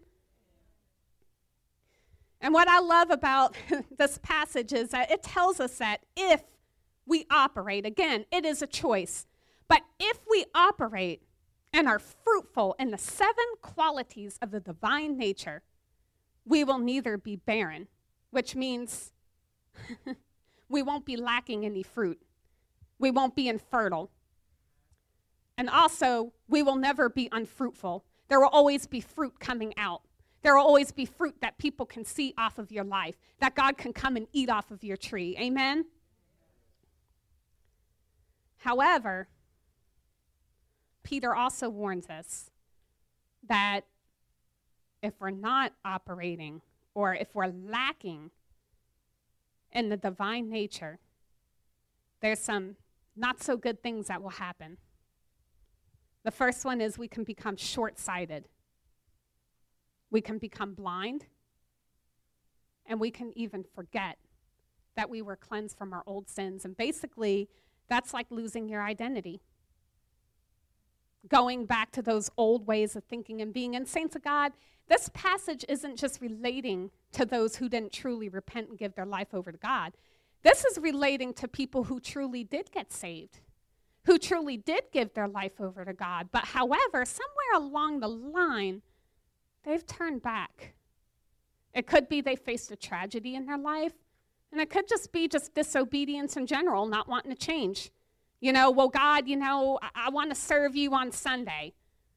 And 2.41 2.55
what 2.55 2.69
I 2.69 2.79
love 2.79 3.11
about 3.11 3.57
this 3.99 4.19
passage 4.23 4.73
is 4.73 4.91
that 4.91 5.11
it 5.11 5.25
tells 5.25 5.59
us 5.59 5.79
that 5.79 6.03
if 6.17 6.43
we 7.07 7.27
operate, 7.31 7.85
again, 7.85 8.27
it 8.31 8.45
is 8.45 8.63
a 8.63 8.67
choice, 8.67 9.27
but 9.67 9.81
if 9.99 10.21
we 10.31 10.45
operate 10.55 11.23
and 11.73 11.89
are 11.89 11.99
fruitful 11.99 12.77
in 12.79 12.91
the 12.91 12.99
seven 12.99 13.45
qualities 13.63 14.39
of 14.41 14.53
the 14.53 14.61
divine 14.61 15.17
nature, 15.17 15.63
we 16.49 16.65
will 16.65 16.79
neither 16.79 17.19
be 17.19 17.37
barren, 17.37 17.87
which 18.31 18.57
means 18.57 19.13
we 20.69 20.83
won't 20.83 21.05
be 21.05 21.17
lacking 21.17 21.65
any 21.65 21.83
fruit. 21.83 22.21
We 22.99 23.11
won't 23.11 23.37
be 23.37 23.49
infertile. 23.49 24.11
And 25.57 25.69
also, 25.69 26.33
we 26.49 26.63
will 26.63 26.77
never 26.77 27.09
be 27.09 27.29
unfruitful. 27.31 28.05
There 28.29 28.41
will 28.41 28.49
always 28.49 28.87
be 28.87 29.01
fruit 29.01 29.39
coming 29.39 29.75
out. 29.77 30.03
There 30.43 30.57
will 30.57 30.65
always 30.65 30.93
be 30.93 31.05
fruit 31.05 31.37
that 31.41 31.59
people 31.59 31.85
can 31.85 32.05
see 32.05 32.33
off 32.39 32.59
of 32.59 32.73
your 32.73 32.85
life, 32.85 33.17
that 33.41 33.55
God 33.55 33.77
can 33.77 33.93
come 33.93 34.17
and 34.17 34.27
eat 34.33 34.49
off 34.49 34.71
of 34.71 34.85
your 34.85 34.97
tree. 34.97 35.37
Amen? 35.39 35.87
However, 38.59 39.29
Peter 41.03 41.35
also 41.35 41.69
warns 41.69 42.09
us 42.09 42.51
that 43.49 43.85
if 45.03 45.15
we're 45.21 45.31
not 45.31 45.73
operating 45.85 46.61
or 46.95 47.15
if 47.15 47.35
we're 47.35 47.53
lacking 47.53 48.31
in 49.73 49.89
the 49.89 49.97
divine 49.97 50.49
nature, 50.49 50.99
there's 52.21 52.41
some 52.41 52.77
not 53.17 53.43
so 53.43 53.57
good 53.57 53.83
things 53.83 54.07
that 54.09 54.23
will 54.23 54.31
happen. 54.31 54.79
The 56.25 56.31
first 56.31 56.65
one 56.65 56.81
is 56.81 56.99
we 56.99 57.09
can 57.09 57.25
become 57.25 57.57
short 57.57 57.99
sighted, 57.99 58.49
we 60.11 60.21
can 60.21 60.39
become 60.39 60.75
blind, 60.75 61.27
and 62.87 62.99
we 62.99 63.11
can 63.11 63.33
even 63.37 63.65
forget 63.75 64.19
that 64.97 65.11
we 65.11 65.23
were 65.23 65.37
cleansed 65.37 65.77
from 65.77 65.93
our 65.93 66.03
old 66.07 66.29
sins. 66.29 66.65
And 66.65 66.77
basically, 66.77 67.49
that's 67.89 68.13
like 68.13 68.27
losing 68.31 68.69
your 68.69 68.83
identity. 68.83 69.41
Going 71.29 71.67
back 71.67 71.93
to 71.93 72.03
those 72.03 72.31
old 72.37 72.67
ways 72.67 72.97
of 72.97 73.05
thinking 73.05 73.41
and 73.41 73.53
being. 73.53 73.77
And, 73.77 73.87
saints 73.87 74.17
of 74.17 74.23
God, 74.23 74.53
this 74.89 75.11
passage 75.13 75.65
isn't 75.69 75.97
just 75.97 76.21
relating 76.21 76.91
to 77.13 77.27
those 77.27 77.57
who 77.57 77.69
didn't 77.69 77.93
truly 77.93 78.29
repent 78.29 78.71
and 78.71 78.79
give 78.79 78.95
their 78.95 79.07
life 79.07 79.35
over 79.35 79.53
to 79.53 79.59
God. 79.59 79.93
This 80.43 80.65
is 80.65 80.79
relating 80.79 81.35
to 81.35 81.49
people 81.49 81.85
who 81.85 82.01
truly 82.01 82.45
did 82.45 82.71
get 82.73 82.93
saved, 82.93 83.41
who 84.05 84.19
truly 84.19 84.57
did 84.57 84.85
give 84.93 85.13
their 85.13 85.29
life 85.29 85.61
over 85.61 85.85
to 85.85 85.93
God. 85.93 86.29
But 86.33 86.47
however, 86.47 87.05
somewhere 87.05 87.55
along 87.57 88.01
the 88.01 88.09
line, 88.09 88.83
they've 89.65 89.87
turned 89.87 90.23
back. 90.23 90.75
It 91.75 91.87
could 91.87 92.09
be 92.09 92.21
they 92.21 92.37
faced 92.37 92.71
a 92.71 92.77
tragedy 92.77 93.35
in 93.35 93.47
their 93.47 93.59
life, 93.59 93.93
and 94.51 94.61
it 94.61 94.71
could 94.71 94.89
just 94.89 95.13
be 95.13 95.29
just 95.29 95.55
disobedience 95.55 96.37
in 96.37 96.47
general, 96.47 96.87
not 96.87 97.09
wanting 97.09 97.31
to 97.31 97.37
change. 97.37 97.91
You 98.41 98.53
know, 98.53 98.71
well, 98.71 98.89
God, 98.89 99.27
you 99.27 99.37
know, 99.37 99.79
I, 99.83 100.07
I 100.07 100.11
want 100.11 100.31
to 100.31 100.37
serve 100.37 100.77
you 100.77 100.95
on 100.95 101.11
Sunday. 101.11 101.75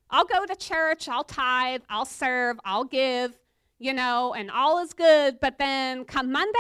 I'll 0.10 0.26
go 0.26 0.46
to 0.46 0.56
church, 0.56 1.08
I'll 1.08 1.24
tithe, 1.24 1.82
I'll 1.90 2.06
serve, 2.06 2.60
I'll 2.66 2.84
give, 2.84 3.40
you 3.80 3.94
know, 3.94 4.34
and 4.34 4.52
all 4.52 4.80
is 4.80 4.94
good. 4.94 5.40
But 5.40 5.58
then 5.58 6.04
come 6.06 6.32
Monday, 6.32 6.60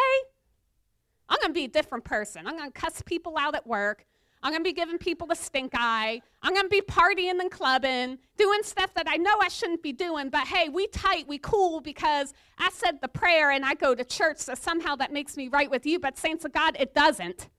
I'm 1.29 1.37
going 1.39 1.49
to 1.49 1.53
be 1.53 1.65
a 1.65 1.69
different 1.69 2.03
person. 2.03 2.47
I'm 2.47 2.57
going 2.57 2.71
to 2.71 2.79
cuss 2.79 3.01
people 3.05 3.37
out 3.37 3.55
at 3.55 3.67
work. 3.67 4.05
I'm 4.43 4.51
going 4.51 4.63
to 4.63 4.67
be 4.67 4.73
giving 4.73 4.97
people 4.97 5.27
the 5.27 5.35
stink 5.35 5.73
eye. 5.75 6.21
I'm 6.41 6.53
going 6.53 6.65
to 6.65 6.69
be 6.69 6.81
partying 6.81 7.39
and 7.39 7.51
clubbing, 7.51 8.17
doing 8.37 8.63
stuff 8.63 8.93
that 8.95 9.07
I 9.07 9.17
know 9.17 9.37
I 9.39 9.49
shouldn't 9.49 9.83
be 9.83 9.93
doing. 9.93 10.29
But 10.29 10.47
hey, 10.47 10.67
we 10.67 10.87
tight, 10.87 11.27
we 11.27 11.37
cool 11.37 11.79
because 11.79 12.33
I 12.57 12.69
said 12.71 13.01
the 13.01 13.07
prayer 13.07 13.51
and 13.51 13.63
I 13.63 13.75
go 13.75 13.93
to 13.93 14.03
church. 14.03 14.39
So 14.39 14.55
somehow 14.55 14.95
that 14.95 15.13
makes 15.13 15.37
me 15.37 15.47
right 15.47 15.69
with 15.69 15.85
you. 15.85 15.99
But, 15.99 16.17
saints 16.17 16.43
of 16.43 16.53
God, 16.53 16.75
it 16.79 16.95
doesn't. 16.95 17.49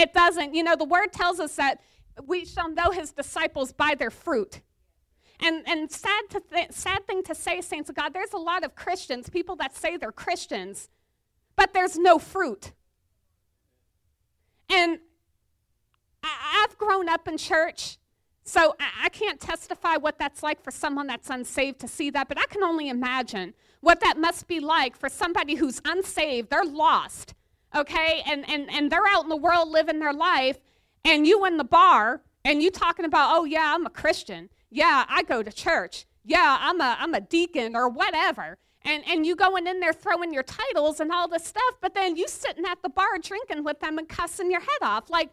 It 0.00 0.14
doesn't. 0.14 0.54
You 0.54 0.62
know, 0.62 0.76
the 0.76 0.86
word 0.86 1.12
tells 1.12 1.38
us 1.40 1.56
that 1.56 1.82
we 2.26 2.46
shall 2.46 2.70
know 2.70 2.90
his 2.90 3.12
disciples 3.12 3.70
by 3.72 3.94
their 3.94 4.10
fruit. 4.10 4.62
And, 5.40 5.62
and 5.68 5.90
sad, 5.90 6.22
to 6.30 6.40
th- 6.40 6.72
sad 6.72 7.06
thing 7.06 7.22
to 7.24 7.34
say, 7.34 7.60
saints 7.60 7.90
of 7.90 7.96
God, 7.96 8.14
there's 8.14 8.32
a 8.32 8.38
lot 8.38 8.64
of 8.64 8.74
Christians, 8.74 9.28
people 9.28 9.56
that 9.56 9.76
say 9.76 9.98
they're 9.98 10.10
Christians, 10.10 10.88
but 11.54 11.74
there's 11.74 11.98
no 11.98 12.18
fruit. 12.18 12.72
And 14.70 15.00
I, 16.22 16.66
have 16.66 16.78
grown 16.78 17.08
up 17.08 17.28
in 17.28 17.36
church, 17.36 17.98
so 18.44 18.74
I, 18.80 19.04
I 19.04 19.08
can't 19.10 19.40
testify 19.40 19.96
what 19.96 20.18
that's 20.18 20.42
like 20.42 20.62
for 20.62 20.70
someone 20.70 21.06
that's 21.06 21.28
unsaved 21.28 21.80
to 21.80 21.88
see 21.88 22.10
that, 22.10 22.28
but 22.28 22.38
I 22.38 22.44
can 22.46 22.62
only 22.62 22.88
imagine 22.88 23.54
what 23.80 24.00
that 24.00 24.18
must 24.18 24.46
be 24.46 24.60
like 24.60 24.96
for 24.96 25.08
somebody 25.08 25.54
who's 25.56 25.80
unsaved. 25.84 26.50
They're 26.50 26.64
lost, 26.64 27.34
okay? 27.74 28.22
And, 28.26 28.48
and, 28.48 28.70
and 28.70 28.90
they're 28.90 29.06
out 29.06 29.24
in 29.24 29.28
the 29.28 29.36
world 29.36 29.68
living 29.68 29.98
their 29.98 30.12
life, 30.12 30.58
and 31.04 31.26
you 31.26 31.44
in 31.46 31.56
the 31.56 31.64
bar, 31.64 32.22
and 32.44 32.62
you 32.62 32.70
talking 32.70 33.04
about, 33.04 33.36
oh, 33.36 33.44
yeah, 33.44 33.74
I'm 33.74 33.86
a 33.86 33.90
Christian. 33.90 34.48
Yeah, 34.70 35.04
I 35.08 35.22
go 35.22 35.42
to 35.42 35.52
church. 35.52 36.06
Yeah, 36.24 36.58
I'm 36.60 36.80
a, 36.80 36.96
I'm 36.98 37.14
a 37.14 37.20
deacon 37.20 37.74
or 37.74 37.88
whatever. 37.88 38.58
And, 38.82 39.04
and 39.06 39.26
you 39.26 39.36
going 39.36 39.66
in 39.66 39.80
there 39.80 39.92
throwing 39.92 40.32
your 40.32 40.42
titles 40.42 41.00
and 41.00 41.12
all 41.12 41.28
this 41.28 41.44
stuff, 41.44 41.74
but 41.82 41.94
then 41.94 42.16
you 42.16 42.26
sitting 42.28 42.64
at 42.64 42.82
the 42.82 42.88
bar 42.88 43.18
drinking 43.20 43.64
with 43.64 43.80
them 43.80 43.98
and 43.98 44.08
cussing 44.08 44.50
your 44.50 44.60
head 44.60 44.82
off. 44.82 45.10
Like, 45.10 45.30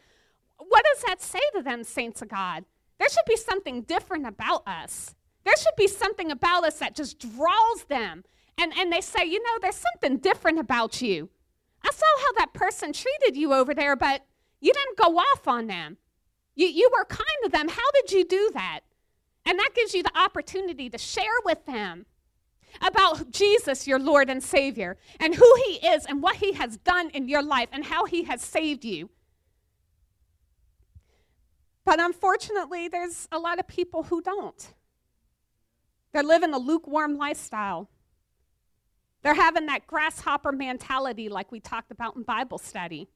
what 0.58 0.84
does 0.94 1.04
that 1.04 1.22
say 1.22 1.40
to 1.56 1.62
them, 1.62 1.84
saints 1.84 2.22
of 2.22 2.30
God? 2.30 2.66
There 3.00 3.10
should 3.10 3.26
be 3.28 3.38
something 3.38 3.84
different 3.84 4.28
about 4.28 4.68
us. 4.68 5.16
There 5.46 5.56
should 5.56 5.76
be 5.78 5.88
something 5.88 6.32
about 6.32 6.66
us 6.66 6.80
that 6.80 6.96
just 6.96 7.20
draws 7.20 7.84
them. 7.88 8.26
And, 8.58 8.74
and 8.78 8.92
they 8.92 9.02
say, 9.02 9.24
you 9.26 9.42
know, 9.42 9.60
there's 9.62 9.82
something 9.94 10.18
different 10.18 10.60
about 10.60 11.02
you. 11.02 11.30
I 11.84 11.92
saw 11.92 12.06
how 12.20 12.34
that 12.40 12.54
person 12.54 12.94
treated 12.94 13.36
you 13.36 13.54
over 13.54 13.74
there, 13.74 13.96
but 13.96 14.26
you 14.60 14.74
didn't 14.74 14.98
go 14.98 15.18
off 15.18 15.48
on 15.48 15.68
them. 15.68 15.98
You, 16.56 16.68
you 16.68 16.90
were 16.92 17.06
kind 17.06 17.26
to 17.44 17.50
them. 17.50 17.70
How 17.70 17.92
did 17.94 18.12
you 18.12 18.26
do 18.26 18.52
that? 18.54 18.82
And 19.46 19.58
that 19.60 19.70
gives 19.76 19.94
you 19.94 20.04
the 20.04 20.18
opportunity 20.18 20.90
to 20.90 20.98
share 20.98 21.24
with 21.46 21.66
them 21.66 22.06
about 22.82 23.32
Jesus, 23.32 23.88
your 23.88 24.00
Lord 24.00 24.30
and 24.30 24.44
Savior, 24.44 24.98
and 25.20 25.34
who 25.34 25.56
He 25.66 25.88
is 25.88 26.06
and 26.06 26.22
what 26.22 26.38
He 26.38 26.54
has 26.54 26.78
done 26.78 27.10
in 27.12 27.30
your 27.30 27.44
life 27.44 27.70
and 27.72 27.86
how 27.86 28.06
He 28.06 28.24
has 28.24 28.42
saved 28.42 28.84
you. 28.84 29.10
But 31.86 32.02
unfortunately, 32.02 32.90
there's 32.90 33.30
a 33.32 33.40
lot 33.40 33.60
of 33.60 33.68
people 33.68 34.04
who 34.04 34.22
don't. 34.22 34.74
They're 36.12 36.24
living 36.24 36.54
a 36.54 36.58
lukewarm 36.58 37.18
lifestyle. 37.18 37.90
They're 39.28 39.36
having 39.36 39.66
that 39.66 39.86
grasshopper 39.88 40.54
mentality, 40.54 41.28
like 41.28 41.52
we 41.52 41.60
talked 41.60 41.92
about 41.92 42.16
in 42.16 42.24
Bible 42.24 42.58
study. 42.58 43.10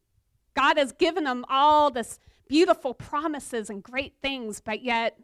God 0.54 0.78
has 0.78 0.92
given 0.92 1.24
them 1.24 1.46
all 1.48 1.90
this 1.90 2.20
beautiful 2.50 2.94
promises 2.94 3.70
and 3.70 3.82
great 3.82 4.16
things, 4.22 4.60
but 4.60 4.84
yet 4.84 5.18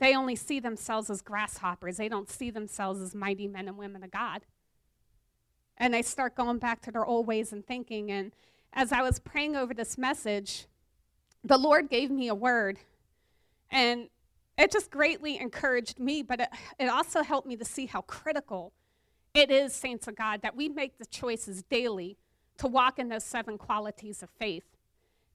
they 0.00 0.14
only 0.14 0.36
see 0.36 0.60
themselves 0.60 1.08
as 1.08 1.22
grasshoppers. 1.22 1.96
They 1.96 2.10
don't 2.10 2.28
see 2.28 2.50
themselves 2.50 3.00
as 3.00 3.14
mighty 3.14 3.48
men 3.48 3.66
and 3.66 3.78
women 3.78 4.02
of 4.02 4.10
God. 4.10 4.42
And 5.78 5.94
they 5.94 6.02
start 6.02 6.34
going 6.34 6.58
back 6.58 6.82
to 6.82 6.90
their 6.90 7.06
old 7.06 7.26
ways 7.26 7.50
and 7.50 7.66
thinking. 7.66 8.12
And 8.12 8.32
as 8.74 8.92
I 8.92 9.00
was 9.00 9.18
praying 9.18 9.56
over 9.56 9.72
this 9.72 9.96
message, 9.96 10.66
the 11.42 11.56
Lord 11.56 11.88
gave 11.88 12.10
me 12.10 12.28
a 12.28 12.34
word, 12.34 12.76
and 13.70 14.10
it 14.58 14.70
just 14.70 14.90
greatly 14.90 15.38
encouraged 15.38 15.98
me, 15.98 16.20
but 16.20 16.40
it, 16.40 16.48
it 16.78 16.90
also 16.90 17.22
helped 17.22 17.48
me 17.48 17.56
to 17.56 17.64
see 17.64 17.86
how 17.86 18.02
critical 18.02 18.74
it 19.34 19.50
is, 19.50 19.74
saints 19.74 20.06
of 20.06 20.16
God, 20.16 20.42
that 20.42 20.56
we 20.56 20.68
make 20.68 20.98
the 20.98 21.06
choices 21.06 21.62
daily 21.64 22.16
to 22.58 22.66
walk 22.66 22.98
in 22.98 23.08
those 23.08 23.24
seven 23.24 23.58
qualities 23.58 24.22
of 24.22 24.30
faith. 24.38 24.64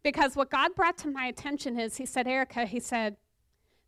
Because 0.03 0.35
what 0.35 0.49
God 0.49 0.73
brought 0.75 0.97
to 0.99 1.09
my 1.09 1.25
attention 1.25 1.77
is, 1.77 1.97
He 1.97 2.05
said, 2.05 2.27
Erica, 2.27 2.65
He 2.65 2.79
said, 2.79 3.17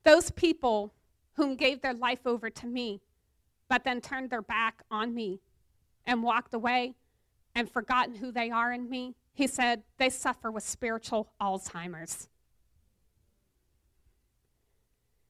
those 0.04 0.32
people 0.32 0.93
whom 1.36 1.56
gave 1.56 1.82
their 1.82 1.93
life 1.93 2.26
over 2.26 2.50
to 2.50 2.67
me, 2.67 3.02
but 3.69 3.84
then 3.84 4.02
turned 4.02 4.30
their 4.30 4.41
back 4.41 4.84
on 4.91 5.13
me 5.13 5.39
and 6.06 6.24
walked 6.24 6.54
away 6.54 6.95
and 7.56 7.69
forgotten 7.69 8.15
who 8.15 8.32
they 8.32 8.50
are 8.50 8.71
in 8.71 8.89
me, 8.89 9.15
he 9.34 9.47
said, 9.47 9.84
they 9.97 10.10
suffer 10.10 10.52
with 10.52 10.63
spiritual 10.63 11.32
Alzheimer's. 11.39 12.28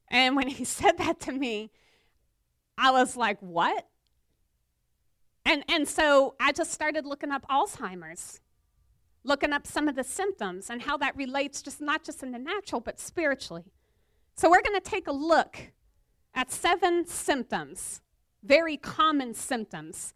And 0.08 0.36
when 0.36 0.48
he 0.48 0.64
said 0.66 0.98
that 0.98 1.20
to 1.22 1.32
me, 1.32 1.72
I 2.78 2.92
was 2.92 3.16
like, 3.16 3.38
what? 3.42 3.88
And, 5.46 5.64
and 5.68 5.88
so 5.88 6.36
I 6.40 6.52
just 6.52 6.72
started 6.72 7.06
looking 7.06 7.32
up 7.32 7.46
Alzheimer's, 7.50 8.40
looking 9.24 9.54
up 9.54 9.66
some 9.66 9.88
of 9.88 9.96
the 9.96 10.04
symptoms 10.04 10.70
and 10.70 10.82
how 10.82 10.98
that 10.98 11.16
relates 11.16 11.62
just 11.62 11.82
not 11.82 12.04
just 12.04 12.24
in 12.24 12.32
the 12.32 12.40
natural, 12.40 12.82
but 12.82 13.00
spiritually. 13.00 13.66
So 14.36 14.50
we're 14.50 14.62
going 14.62 14.80
to 14.80 14.90
take 14.90 15.08
a 15.08 15.12
look 15.12 15.58
at 16.34 16.52
seven 16.52 17.06
symptoms, 17.06 18.02
very 18.44 18.78
common 18.78 19.34
symptoms 19.34 20.14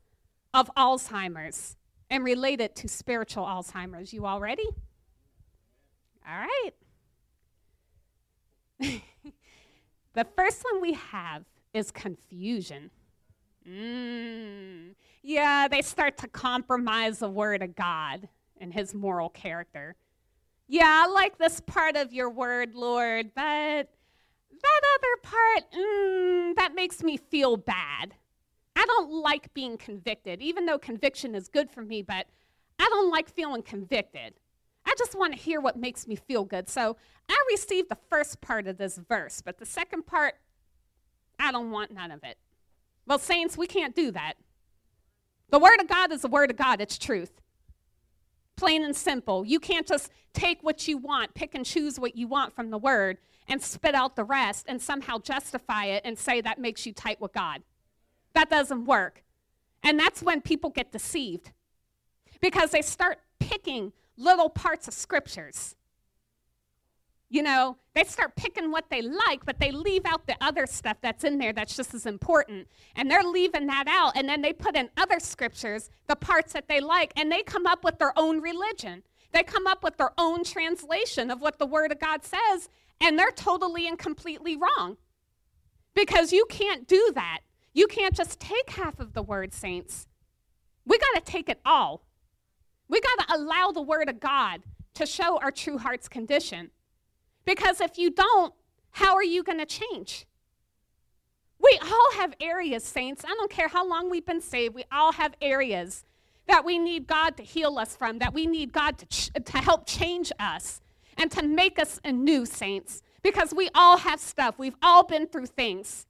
of 0.53 0.71
Alzheimer's 0.75 1.75
and 2.09 2.23
relate 2.23 2.61
it 2.61 2.75
to 2.77 2.88
spiritual 2.88 3.45
Alzheimer's. 3.45 4.13
You 4.13 4.25
all 4.25 4.39
ready? 4.39 4.67
All 6.27 6.39
right. 6.39 6.71
the 10.13 10.25
first 10.35 10.63
one 10.71 10.81
we 10.81 10.93
have 10.93 11.43
is 11.73 11.91
confusion. 11.91 12.89
Mm. 13.67 14.95
Yeah, 15.23 15.67
they 15.67 15.82
start 15.82 16.17
to 16.19 16.28
compromise 16.28 17.19
the 17.19 17.30
word 17.30 17.63
of 17.63 17.75
God 17.75 18.30
and 18.60 18.73
his 18.73 18.93
moral 18.93 19.30
character. 19.30 19.95
Yeah, 20.67 21.04
I 21.06 21.08
like 21.08 21.38
this 21.38 21.62
part 21.62 21.95
of 21.95 22.13
your 22.13 22.30
word, 22.30 22.75
Lord, 22.75 23.32
but 23.36 23.89
that 24.62 24.82
other 24.95 25.21
part, 25.21 25.71
mm, 25.71 26.56
that 26.56 26.73
makes 26.75 27.04
me 27.04 27.17
feel 27.17 27.58
bad. 27.58 28.15
I 28.75 28.86
don't 28.86 29.12
like 29.12 29.54
being 29.54 29.78
convicted, 29.78 30.41
even 30.41 30.65
though 30.65 30.78
conviction 30.78 31.34
is 31.36 31.47
good 31.47 31.69
for 31.71 31.82
me, 31.82 32.01
but 32.01 32.28
I 32.80 32.88
don't 32.89 33.10
like 33.10 33.30
feeling 33.30 33.62
convicted. 33.62 34.34
I 34.86 34.93
just 34.97 35.15
want 35.17 35.34
to 35.34 35.39
hear 35.39 35.62
what 35.62 35.78
makes 35.78 36.08
me 36.08 36.15
feel 36.15 36.43
good. 36.43 36.69
So 36.69 36.97
I 37.28 37.38
received 37.49 37.89
the 37.89 37.97
first 38.10 38.41
part 38.41 38.67
of 38.67 38.78
this 38.78 38.97
verse, 38.97 39.41
but 39.41 39.58
the 39.58 39.65
second 39.65 40.06
part, 40.06 40.36
I 41.39 41.51
don't 41.51 41.71
want 41.71 41.91
none 41.91 42.12
of 42.12 42.23
it. 42.23 42.38
Well, 43.07 43.19
saints, 43.19 43.57
we 43.57 43.67
can't 43.67 43.95
do 43.95 44.11
that. 44.11 44.33
The 45.49 45.59
Word 45.59 45.79
of 45.79 45.87
God 45.87 46.11
is 46.11 46.21
the 46.21 46.27
Word 46.27 46.51
of 46.51 46.57
God, 46.57 46.81
it's 46.81 46.97
truth. 46.97 47.41
Plain 48.55 48.83
and 48.83 48.95
simple. 48.95 49.45
You 49.45 49.59
can't 49.59 49.85
just 49.85 50.11
take 50.33 50.59
what 50.61 50.87
you 50.87 50.97
want, 50.97 51.33
pick 51.33 51.55
and 51.55 51.65
choose 51.65 51.99
what 51.99 52.15
you 52.15 52.27
want 52.27 52.55
from 52.55 52.71
the 52.71 52.77
Word, 52.77 53.17
and 53.47 53.61
spit 53.61 53.95
out 53.95 54.15
the 54.15 54.23
rest 54.23 54.65
and 54.67 54.81
somehow 54.81 55.19
justify 55.19 55.85
it 55.85 56.01
and 56.05 56.17
say 56.17 56.41
that 56.41 56.59
makes 56.59 56.85
you 56.85 56.93
tight 56.93 57.21
with 57.21 57.33
God. 57.33 57.61
That 58.33 58.49
doesn't 58.49 58.85
work. 58.85 59.23
And 59.83 59.99
that's 59.99 60.23
when 60.23 60.41
people 60.41 60.71
get 60.71 60.91
deceived 60.91 61.51
because 62.41 62.71
they 62.71 62.81
start 62.81 63.19
picking 63.39 63.93
little 64.17 64.49
parts 64.49 64.87
of 64.87 64.93
scriptures. 64.93 65.75
You 67.29 67.41
know, 67.41 67.77
they 67.95 68.03
start 68.03 68.35
picking 68.35 68.71
what 68.71 68.89
they 68.89 69.01
like, 69.01 69.45
but 69.45 69.59
they 69.59 69.71
leave 69.71 70.05
out 70.05 70.27
the 70.27 70.35
other 70.41 70.65
stuff 70.67 70.97
that's 71.01 71.23
in 71.23 71.38
there 71.38 71.53
that's 71.53 71.75
just 71.75 71.93
as 71.93 72.05
important. 72.05 72.67
And 72.95 73.09
they're 73.09 73.23
leaving 73.23 73.67
that 73.67 73.88
out. 73.88 74.15
And 74.15 74.29
then 74.29 74.41
they 74.41 74.53
put 74.53 74.75
in 74.75 74.89
other 74.95 75.19
scriptures 75.19 75.89
the 76.07 76.15
parts 76.15 76.53
that 76.53 76.67
they 76.67 76.79
like, 76.79 77.13
and 77.15 77.31
they 77.31 77.41
come 77.41 77.65
up 77.65 77.83
with 77.83 77.97
their 77.97 78.13
own 78.17 78.41
religion. 78.41 79.03
They 79.31 79.43
come 79.43 79.67
up 79.67 79.83
with 79.83 79.97
their 79.97 80.11
own 80.17 80.43
translation 80.43 81.31
of 81.31 81.41
what 81.41 81.57
the 81.57 81.65
Word 81.65 81.91
of 81.91 81.99
God 81.99 82.23
says, 82.23 82.69
and 83.01 83.17
they're 83.17 83.31
totally 83.31 83.88
and 83.88 83.99
completely 83.99 84.55
wrong. 84.55 84.97
Because 85.93 86.31
you 86.31 86.45
can't 86.49 86.88
do 86.88 87.11
that. 87.15 87.39
You 87.73 87.88
can't 87.88 88.15
just 88.15 88.39
take 88.39 88.69
half 88.69 88.99
of 88.99 89.13
the 89.13 89.23
Word, 89.23 89.53
saints. 89.53 90.07
We 90.85 90.97
got 90.97 91.25
to 91.25 91.31
take 91.31 91.49
it 91.49 91.59
all. 91.65 92.05
We 92.88 93.01
got 93.01 93.27
to 93.27 93.35
allow 93.35 93.71
the 93.71 93.81
Word 93.81 94.07
of 94.07 94.19
God 94.19 94.61
to 94.93 95.05
show 95.05 95.38
our 95.39 95.51
true 95.51 95.77
heart's 95.77 96.07
condition. 96.07 96.71
Because 97.45 97.79
if 97.81 97.97
you 97.97 98.12
don't, 98.12 98.53
how 98.91 99.15
are 99.15 99.23
you 99.23 99.43
going 99.43 99.60
to 99.60 99.65
change? 99.65 100.25
We 101.60 101.79
all 101.81 102.12
have 102.13 102.34
areas, 102.39 102.84
saints. 102.84 103.23
I 103.25 103.29
don't 103.29 103.49
care 103.49 103.67
how 103.67 103.88
long 103.88 104.10
we've 104.10 104.25
been 104.25 104.41
saved, 104.41 104.75
we 104.75 104.86
all 104.91 105.13
have 105.13 105.36
areas 105.41 106.03
that 106.47 106.63
we 106.63 106.77
need 106.77 107.08
God 107.08 107.38
to 107.38 107.43
heal 107.43 107.79
us 107.79 107.95
from, 107.95 108.19
that 108.19 108.34
we 108.34 108.45
need 108.45 108.71
God 108.71 108.97
to, 108.99 109.05
ch- 109.08 109.31
to 109.34 109.58
help 109.58 109.88
change 109.88 110.31
us 110.39 110.81
and 111.17 111.31
to 111.31 111.43
make 111.43 111.79
us 111.79 111.99
anew, 112.03 112.45
saints. 112.45 113.01
Because 113.23 113.53
we 113.53 113.69
all 113.73 113.97
have 113.97 114.19
stuff, 114.19 114.60
we've 114.60 114.75
all 114.84 115.03
been 115.03 115.27
through 115.27 115.47
things. 115.47 116.05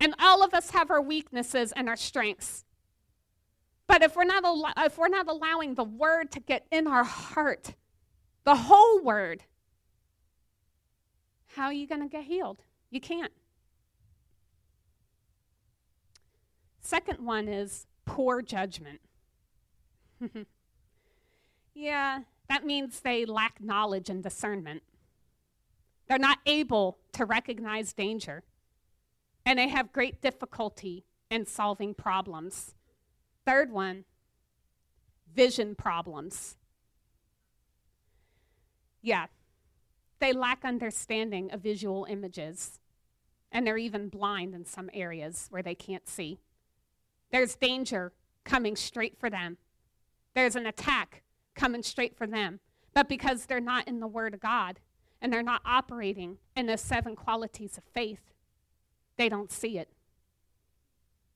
And 0.00 0.14
all 0.18 0.42
of 0.42 0.54
us 0.54 0.70
have 0.70 0.90
our 0.90 1.00
weaknesses 1.00 1.72
and 1.76 1.88
our 1.88 1.96
strengths. 1.96 2.64
But 3.86 4.02
if 4.02 4.16
we're 4.16 4.24
not, 4.24 4.44
al- 4.44 4.72
if 4.78 4.98
we're 4.98 5.08
not 5.08 5.28
allowing 5.28 5.74
the 5.74 5.84
word 5.84 6.32
to 6.32 6.40
get 6.40 6.66
in 6.70 6.86
our 6.86 7.04
heart, 7.04 7.74
the 8.44 8.56
whole 8.56 9.00
word, 9.02 9.44
how 11.56 11.64
are 11.64 11.72
you 11.72 11.86
going 11.86 12.02
to 12.02 12.08
get 12.08 12.24
healed? 12.24 12.62
You 12.90 13.00
can't. 13.00 13.32
Second 16.80 17.24
one 17.24 17.48
is 17.48 17.86
poor 18.04 18.42
judgment. 18.42 19.00
yeah, 21.74 22.20
that 22.48 22.64
means 22.64 23.00
they 23.00 23.24
lack 23.24 23.60
knowledge 23.60 24.08
and 24.08 24.22
discernment. 24.22 24.82
They're 26.08 26.18
not 26.18 26.38
able 26.46 26.98
to 27.12 27.24
recognize 27.24 27.92
danger, 27.92 28.42
and 29.46 29.58
they 29.58 29.68
have 29.68 29.92
great 29.92 30.20
difficulty 30.20 31.04
in 31.30 31.46
solving 31.46 31.94
problems. 31.94 32.74
Third 33.46 33.70
one, 33.70 34.04
vision 35.32 35.74
problems. 35.74 36.56
Yeah, 39.02 39.26
they 40.20 40.32
lack 40.32 40.64
understanding 40.64 41.50
of 41.50 41.60
visual 41.60 42.06
images, 42.08 42.78
and 43.50 43.66
they're 43.66 43.78
even 43.78 44.08
blind 44.08 44.54
in 44.54 44.64
some 44.64 44.90
areas 44.92 45.46
where 45.50 45.62
they 45.62 45.74
can't 45.74 46.08
see. 46.08 46.38
There's 47.32 47.56
danger 47.56 48.12
coming 48.44 48.76
straight 48.76 49.18
for 49.18 49.30
them, 49.30 49.56
there's 50.34 50.56
an 50.56 50.66
attack 50.66 51.22
coming 51.54 51.82
straight 51.82 52.16
for 52.16 52.26
them. 52.26 52.60
But 52.94 53.08
because 53.08 53.46
they're 53.46 53.60
not 53.60 53.86
in 53.86 54.00
the 54.00 54.06
Word 54.06 54.34
of 54.34 54.40
God 54.40 54.80
and 55.20 55.32
they're 55.32 55.42
not 55.42 55.62
operating 55.64 56.38
in 56.56 56.66
the 56.66 56.76
seven 56.76 57.14
qualities 57.14 57.78
of 57.78 57.84
faith, 57.84 58.32
they 59.16 59.28
don't 59.28 59.52
see 59.52 59.78
it 59.78 59.88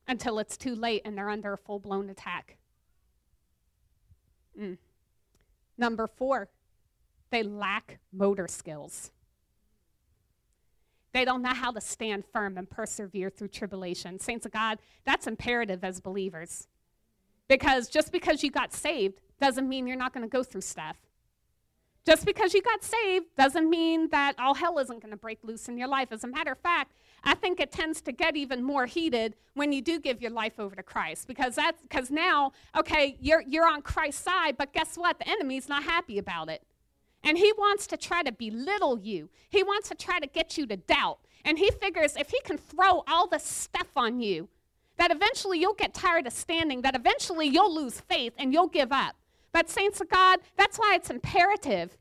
until 0.08 0.38
it's 0.38 0.56
too 0.56 0.74
late 0.74 1.02
and 1.04 1.16
they're 1.16 1.28
under 1.30 1.52
a 1.52 1.58
full 1.58 1.78
blown 1.78 2.10
attack. 2.10 2.56
Mm. 4.58 4.78
Number 5.76 6.06
four, 6.06 6.48
they 7.34 7.42
lack 7.42 7.98
motor 8.12 8.46
skills. 8.46 9.10
They 11.12 11.24
don't 11.24 11.42
know 11.42 11.54
how 11.54 11.72
to 11.72 11.80
stand 11.80 12.24
firm 12.32 12.56
and 12.56 12.70
persevere 12.70 13.28
through 13.28 13.48
tribulation. 13.48 14.20
Saints 14.20 14.46
of 14.46 14.52
God, 14.52 14.78
that's 15.04 15.26
imperative 15.26 15.82
as 15.82 16.00
believers. 16.00 16.68
Because 17.48 17.88
just 17.88 18.12
because 18.12 18.44
you 18.44 18.52
got 18.52 18.72
saved 18.72 19.20
doesn't 19.40 19.68
mean 19.68 19.86
you're 19.86 19.96
not 19.96 20.12
going 20.12 20.22
to 20.22 20.30
go 20.30 20.44
through 20.44 20.60
stuff. 20.60 20.96
Just 22.06 22.24
because 22.24 22.54
you 22.54 22.62
got 22.62 22.84
saved 22.84 23.26
doesn't 23.36 23.68
mean 23.68 24.10
that 24.10 24.38
all 24.38 24.54
hell 24.54 24.78
isn't 24.78 25.00
going 25.00 25.10
to 25.10 25.16
break 25.16 25.38
loose 25.42 25.68
in 25.68 25.76
your 25.76 25.88
life. 25.88 26.08
As 26.12 26.22
a 26.22 26.28
matter 26.28 26.52
of 26.52 26.58
fact, 26.58 26.92
I 27.24 27.34
think 27.34 27.58
it 27.58 27.72
tends 27.72 28.00
to 28.02 28.12
get 28.12 28.36
even 28.36 28.62
more 28.62 28.86
heated 28.86 29.34
when 29.54 29.72
you 29.72 29.82
do 29.82 29.98
give 29.98 30.22
your 30.22 30.30
life 30.30 30.60
over 30.60 30.76
to 30.76 30.82
Christ 30.82 31.26
because 31.26 31.54
that's 31.54 31.80
because 31.82 32.10
now, 32.10 32.52
okay, 32.76 33.16
you're 33.20 33.42
you're 33.48 33.66
on 33.66 33.82
Christ's 33.82 34.22
side, 34.22 34.56
but 34.56 34.72
guess 34.72 34.96
what? 34.96 35.18
The 35.18 35.28
enemy's 35.28 35.68
not 35.68 35.82
happy 35.82 36.18
about 36.18 36.48
it. 36.50 36.62
And 37.24 37.38
he 37.38 37.52
wants 37.56 37.86
to 37.88 37.96
try 37.96 38.22
to 38.22 38.30
belittle 38.30 38.98
you. 38.98 39.30
He 39.48 39.62
wants 39.62 39.88
to 39.88 39.94
try 39.94 40.20
to 40.20 40.26
get 40.26 40.56
you 40.58 40.66
to 40.66 40.76
doubt. 40.76 41.18
And 41.44 41.58
he 41.58 41.70
figures 41.70 42.16
if 42.16 42.30
he 42.30 42.40
can 42.40 42.58
throw 42.58 43.02
all 43.08 43.26
this 43.26 43.44
stuff 43.44 43.88
on 43.96 44.20
you, 44.20 44.48
that 44.96 45.10
eventually 45.10 45.58
you'll 45.58 45.74
get 45.74 45.94
tired 45.94 46.26
of 46.26 46.32
standing, 46.32 46.82
that 46.82 46.94
eventually 46.94 47.46
you'll 47.46 47.74
lose 47.74 48.00
faith 48.00 48.34
and 48.38 48.52
you'll 48.52 48.68
give 48.68 48.92
up. 48.92 49.16
But, 49.52 49.70
saints 49.70 50.00
of 50.00 50.08
God, 50.08 50.40
that's 50.56 50.78
why 50.78 50.94
it's 50.96 51.10
imperative 51.10 51.96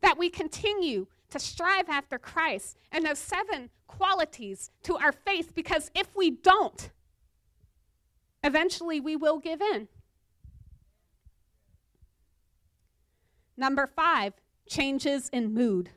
that 0.00 0.18
we 0.18 0.30
continue 0.30 1.06
to 1.30 1.38
strive 1.38 1.88
after 1.88 2.18
Christ 2.18 2.76
and 2.92 3.04
those 3.04 3.18
seven 3.18 3.70
qualities 3.86 4.70
to 4.82 4.96
our 4.96 5.12
faith 5.12 5.54
because 5.54 5.90
if 5.94 6.14
we 6.14 6.30
don't, 6.30 6.90
eventually 8.42 9.00
we 9.00 9.16
will 9.16 9.38
give 9.38 9.60
in. 9.60 9.88
Number 13.56 13.86
five, 13.86 14.34
changes 14.68 15.28
in 15.32 15.52
mood. 15.54 15.90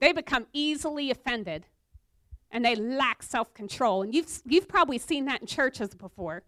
They 0.00 0.12
become 0.12 0.46
easily 0.52 1.10
offended 1.10 1.66
and 2.50 2.64
they 2.64 2.74
lack 2.74 3.22
self 3.22 3.52
control. 3.54 4.02
And 4.02 4.14
you've, 4.14 4.42
you've 4.46 4.68
probably 4.68 4.98
seen 4.98 5.26
that 5.26 5.40
in 5.40 5.46
churches 5.46 5.94
before. 5.94 6.42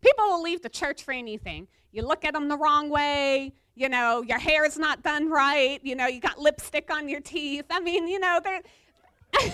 People 0.00 0.26
will 0.26 0.42
leave 0.42 0.62
the 0.62 0.68
church 0.68 1.02
for 1.02 1.12
anything. 1.12 1.66
You 1.92 2.02
look 2.02 2.24
at 2.24 2.34
them 2.34 2.48
the 2.48 2.58
wrong 2.58 2.90
way, 2.90 3.54
you 3.74 3.88
know, 3.88 4.22
your 4.22 4.38
hair's 4.38 4.76
not 4.76 5.02
done 5.02 5.30
right, 5.30 5.80
you 5.82 5.94
know, 5.94 6.06
you 6.06 6.20
got 6.20 6.38
lipstick 6.38 6.92
on 6.92 7.08
your 7.08 7.20
teeth. 7.20 7.64
I 7.70 7.80
mean, 7.80 8.06
you 8.08 8.18
know, 8.18 8.40
there, 8.42 8.60
there's 9.32 9.52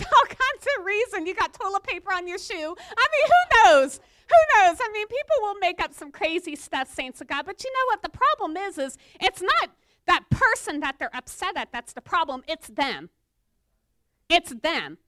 all 0.00 0.24
kinds 0.26 0.66
of 0.78 0.84
reason. 0.84 1.26
You 1.26 1.34
got 1.34 1.52
toilet 1.52 1.82
paper 1.82 2.12
on 2.12 2.26
your 2.26 2.38
shoe. 2.38 2.54
I 2.96 3.06
mean, 3.12 3.26
who 3.26 3.64
knows? 3.64 4.00
Who 4.30 4.60
knows? 4.60 4.78
I 4.80 4.88
mean, 4.92 5.06
people 5.08 5.36
will 5.42 5.58
make 5.60 5.82
up 5.82 5.92
some 5.92 6.12
crazy 6.12 6.56
stuff, 6.56 6.92
saints 6.92 7.20
of 7.20 7.26
God. 7.26 7.46
But 7.46 7.62
you 7.64 7.70
know 7.72 7.86
what? 7.86 8.02
The 8.02 8.08
problem 8.10 8.56
is, 8.56 8.78
is 8.78 8.96
it's 9.20 9.42
not 9.42 9.70
that 10.06 10.24
person 10.30 10.80
that 10.80 10.98
they're 10.98 11.14
upset 11.14 11.56
at 11.56 11.72
that's 11.72 11.92
the 11.92 12.00
problem. 12.00 12.42
It's 12.46 12.68
them. 12.68 13.10
It's 14.28 14.54
them. 14.54 14.98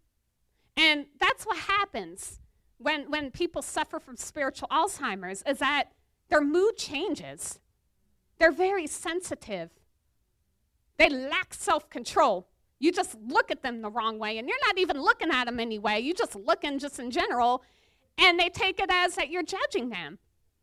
And 0.77 1.07
that's 1.21 1.45
what 1.45 1.59
happens 1.59 2.41
when, 2.79 3.11
when 3.11 3.31
people 3.31 3.63
suffer 3.63 4.01
from 4.01 4.17
spiritual 4.17 4.69
Alzheimer's 4.69 5.43
is 5.47 5.59
that 5.59 5.93
their 6.29 6.41
mood 6.41 6.77
changes. 6.77 7.61
They're 8.39 8.53
very 8.53 8.87
sensitive. 8.87 9.71
They 10.99 11.09
lack 11.09 11.55
self 11.55 11.89
control. 11.91 12.49
You 12.81 12.91
just 12.91 13.17
look 13.29 13.53
at 13.53 13.63
them 13.63 13.81
the 13.81 13.91
wrong 13.91 14.19
way, 14.19 14.39
and 14.39 14.49
you're 14.49 14.67
not 14.67 14.79
even 14.79 15.01
looking 15.01 15.31
at 15.31 15.45
them 15.45 15.61
anyway. 15.61 16.01
You 16.01 16.15
just 16.15 16.35
looking 16.35 16.81
just 16.81 16.99
in 16.99 17.13
general, 17.13 17.63
and 18.19 18.39
they 18.39 18.49
take 18.49 18.81
it 18.81 18.91
as 18.91 19.15
that 19.17 19.31
you're 19.31 19.43
judging 19.43 19.89
them. 19.91 20.19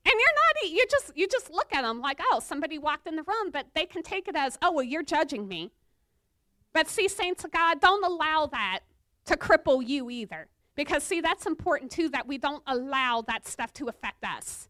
And 0.06 0.14
you're 0.14 0.72
not. 0.72 0.72
You 0.72 0.86
just 0.90 1.12
you 1.16 1.28
just 1.28 1.52
look 1.52 1.74
at 1.74 1.82
them 1.84 2.02
like, 2.02 2.20
oh, 2.32 2.40
somebody 2.40 2.78
walked 2.78 3.08
in 3.08 3.16
the 3.16 3.24
room, 3.24 3.52
but 3.52 3.68
they 3.76 3.86
can 3.86 4.02
take 4.02 4.28
it 4.28 4.36
as, 4.36 4.58
oh, 4.62 4.72
well, 4.72 4.84
you're 4.84 5.04
judging 5.04 5.48
me. 5.48 5.72
But 6.74 6.88
see, 6.88 7.08
saints 7.08 7.44
of 7.44 7.52
God, 7.52 7.82
don't 7.82 8.04
allow 8.06 8.48
that 8.48 8.80
to 9.26 9.36
cripple 9.36 9.86
you 9.86 10.10
either. 10.10 10.48
Because, 10.76 11.04
see, 11.04 11.20
that's 11.20 11.46
important 11.46 11.92
too 11.92 12.10
that 12.10 12.28
we 12.28 12.38
don't 12.38 12.64
allow 12.66 13.24
that 13.28 13.48
stuff 13.48 13.74
to 13.74 13.90
affect 13.90 14.24
us. 14.24 14.70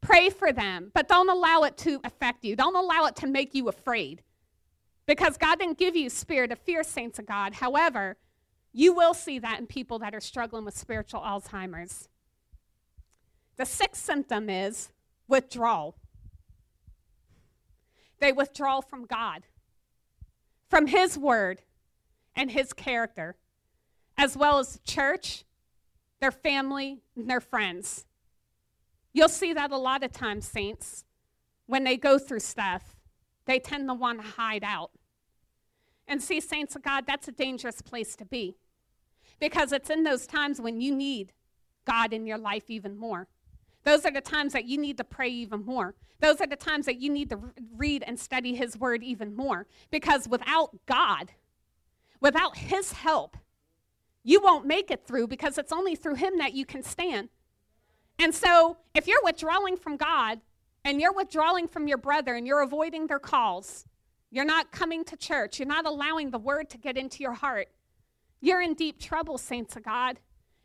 Pray 0.00 0.30
for 0.30 0.52
them, 0.52 0.90
but 0.94 1.06
don't 1.06 1.28
allow 1.28 1.62
it 1.64 1.76
to 1.78 2.00
affect 2.02 2.44
you. 2.44 2.56
Don't 2.56 2.76
allow 2.76 3.04
it 3.04 3.16
to 3.16 3.26
make 3.26 3.54
you 3.54 3.68
afraid. 3.68 4.22
Because 5.06 5.36
God 5.36 5.58
didn't 5.58 5.76
give 5.76 5.96
you 5.96 6.08
spirit 6.08 6.50
of 6.50 6.58
fear, 6.58 6.82
saints 6.82 7.18
of 7.18 7.26
God. 7.26 7.54
However, 7.54 8.16
you 8.72 8.92
will 8.92 9.14
see 9.14 9.38
that 9.38 9.58
in 9.58 9.66
people 9.66 9.98
that 9.98 10.14
are 10.14 10.20
struggling 10.20 10.64
with 10.64 10.76
spiritual 10.76 11.20
Alzheimer's. 11.20 12.08
The 13.56 13.66
sixth 13.66 14.04
symptom 14.04 14.48
is 14.48 14.90
withdrawal. 15.28 15.96
They 18.20 18.32
withdraw 18.32 18.80
from 18.80 19.06
God, 19.06 19.42
from 20.68 20.86
His 20.86 21.18
word 21.18 21.62
and 22.36 22.50
His 22.50 22.72
character, 22.72 23.36
as 24.16 24.36
well 24.36 24.58
as 24.58 24.74
the 24.74 24.78
church, 24.80 25.44
their 26.20 26.30
family, 26.30 27.00
and 27.16 27.28
their 27.28 27.40
friends. 27.40 28.04
You'll 29.12 29.28
see 29.28 29.52
that 29.54 29.72
a 29.72 29.76
lot 29.76 30.04
of 30.04 30.12
times, 30.12 30.46
saints, 30.46 31.04
when 31.66 31.84
they 31.84 31.96
go 31.96 32.18
through 32.18 32.40
stuff, 32.40 32.96
they 33.46 33.58
tend 33.58 33.88
to 33.88 33.94
want 33.94 34.20
to 34.20 34.26
hide 34.26 34.62
out. 34.62 34.90
And 36.10 36.20
see, 36.20 36.40
saints 36.40 36.74
of 36.74 36.82
God, 36.82 37.04
that's 37.06 37.28
a 37.28 37.32
dangerous 37.32 37.80
place 37.80 38.16
to 38.16 38.24
be 38.24 38.56
because 39.38 39.70
it's 39.72 39.88
in 39.90 40.02
those 40.02 40.26
times 40.26 40.60
when 40.60 40.80
you 40.80 40.92
need 40.92 41.32
God 41.86 42.12
in 42.12 42.26
your 42.26 42.36
life 42.36 42.64
even 42.68 42.96
more. 42.96 43.28
Those 43.84 44.04
are 44.04 44.10
the 44.10 44.20
times 44.20 44.52
that 44.52 44.64
you 44.64 44.76
need 44.76 44.96
to 44.96 45.04
pray 45.04 45.28
even 45.28 45.64
more. 45.64 45.94
Those 46.18 46.40
are 46.40 46.48
the 46.48 46.56
times 46.56 46.86
that 46.86 47.00
you 47.00 47.10
need 47.10 47.30
to 47.30 47.38
read 47.76 48.02
and 48.04 48.18
study 48.18 48.56
His 48.56 48.76
Word 48.76 49.04
even 49.04 49.36
more. 49.36 49.68
Because 49.92 50.28
without 50.28 50.76
God, 50.86 51.30
without 52.20 52.58
His 52.58 52.92
help, 52.92 53.36
you 54.24 54.40
won't 54.42 54.66
make 54.66 54.90
it 54.90 55.06
through 55.06 55.28
because 55.28 55.58
it's 55.58 55.72
only 55.72 55.94
through 55.94 56.16
Him 56.16 56.38
that 56.38 56.54
you 56.54 56.66
can 56.66 56.82
stand. 56.82 57.28
And 58.18 58.34
so, 58.34 58.78
if 58.96 59.06
you're 59.06 59.22
withdrawing 59.22 59.76
from 59.76 59.96
God 59.96 60.40
and 60.84 61.00
you're 61.00 61.14
withdrawing 61.14 61.68
from 61.68 61.86
your 61.86 61.98
brother 61.98 62.34
and 62.34 62.48
you're 62.48 62.62
avoiding 62.62 63.06
their 63.06 63.20
calls, 63.20 63.86
you're 64.30 64.44
not 64.44 64.70
coming 64.70 65.04
to 65.04 65.16
church, 65.16 65.58
you're 65.58 65.68
not 65.68 65.86
allowing 65.86 66.30
the 66.30 66.38
Word 66.38 66.70
to 66.70 66.78
get 66.78 66.96
into 66.96 67.22
your 67.22 67.34
heart, 67.34 67.68
you're 68.40 68.62
in 68.62 68.74
deep 68.74 69.00
trouble, 69.00 69.38
saints 69.38 69.76
of 69.76 69.82
God. 69.82 70.18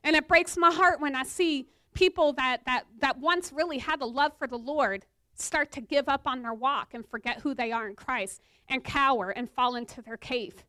And 0.04 0.16
it 0.16 0.28
breaks 0.28 0.56
my 0.56 0.72
heart 0.72 1.02
when 1.02 1.16
I 1.16 1.24
see 1.24 1.68
people 1.94 2.34
that, 2.34 2.62
that, 2.66 2.84
that 3.00 3.18
once 3.18 3.52
really 3.52 3.80
had 3.80 4.02
a 4.02 4.06
love 4.06 4.34
for 4.38 4.48
the 4.48 4.58
Lord 4.58 5.06
start 5.34 5.72
to 5.74 5.82
give 5.82 6.08
up 6.08 6.22
on 6.26 6.42
their 6.42 6.54
walk 6.54 6.94
and 6.94 7.06
forget 7.06 7.40
who 7.40 7.54
they 7.54 7.72
are 7.72 7.88
in 7.88 7.96
Christ 7.96 8.42
and 8.70 8.84
cower 8.84 9.32
and 9.32 9.50
fall 9.50 9.76
into 9.76 10.02
their 10.02 10.18
cave. 10.18 10.64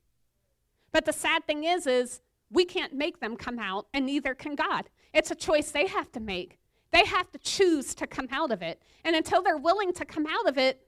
But 0.91 1.05
the 1.05 1.13
sad 1.13 1.47
thing 1.47 1.65
is, 1.65 1.87
is 1.87 2.21
we 2.51 2.65
can't 2.65 2.95
make 2.95 3.21
them 3.21 3.37
come 3.37 3.59
out, 3.59 3.87
and 3.93 4.07
neither 4.07 4.35
can 4.35 4.55
God. 4.55 4.89
It's 5.13 5.31
a 5.31 5.35
choice 5.35 5.71
they 5.71 5.87
have 5.87 6.11
to 6.13 6.21
make. 6.21 6.59
They 6.93 7.05
have 7.05 7.31
to 7.33 7.39
choose 7.39 7.95
to 7.97 8.07
come 8.07 8.29
out 8.31 8.51
of 8.51 8.63
it. 8.63 8.81
And 9.05 9.17
until 9.17 9.43
they're 9.43 9.57
willing 9.57 9.93
to 9.95 10.05
come 10.05 10.27
out 10.27 10.49
of 10.49 10.57
it, 10.57 10.86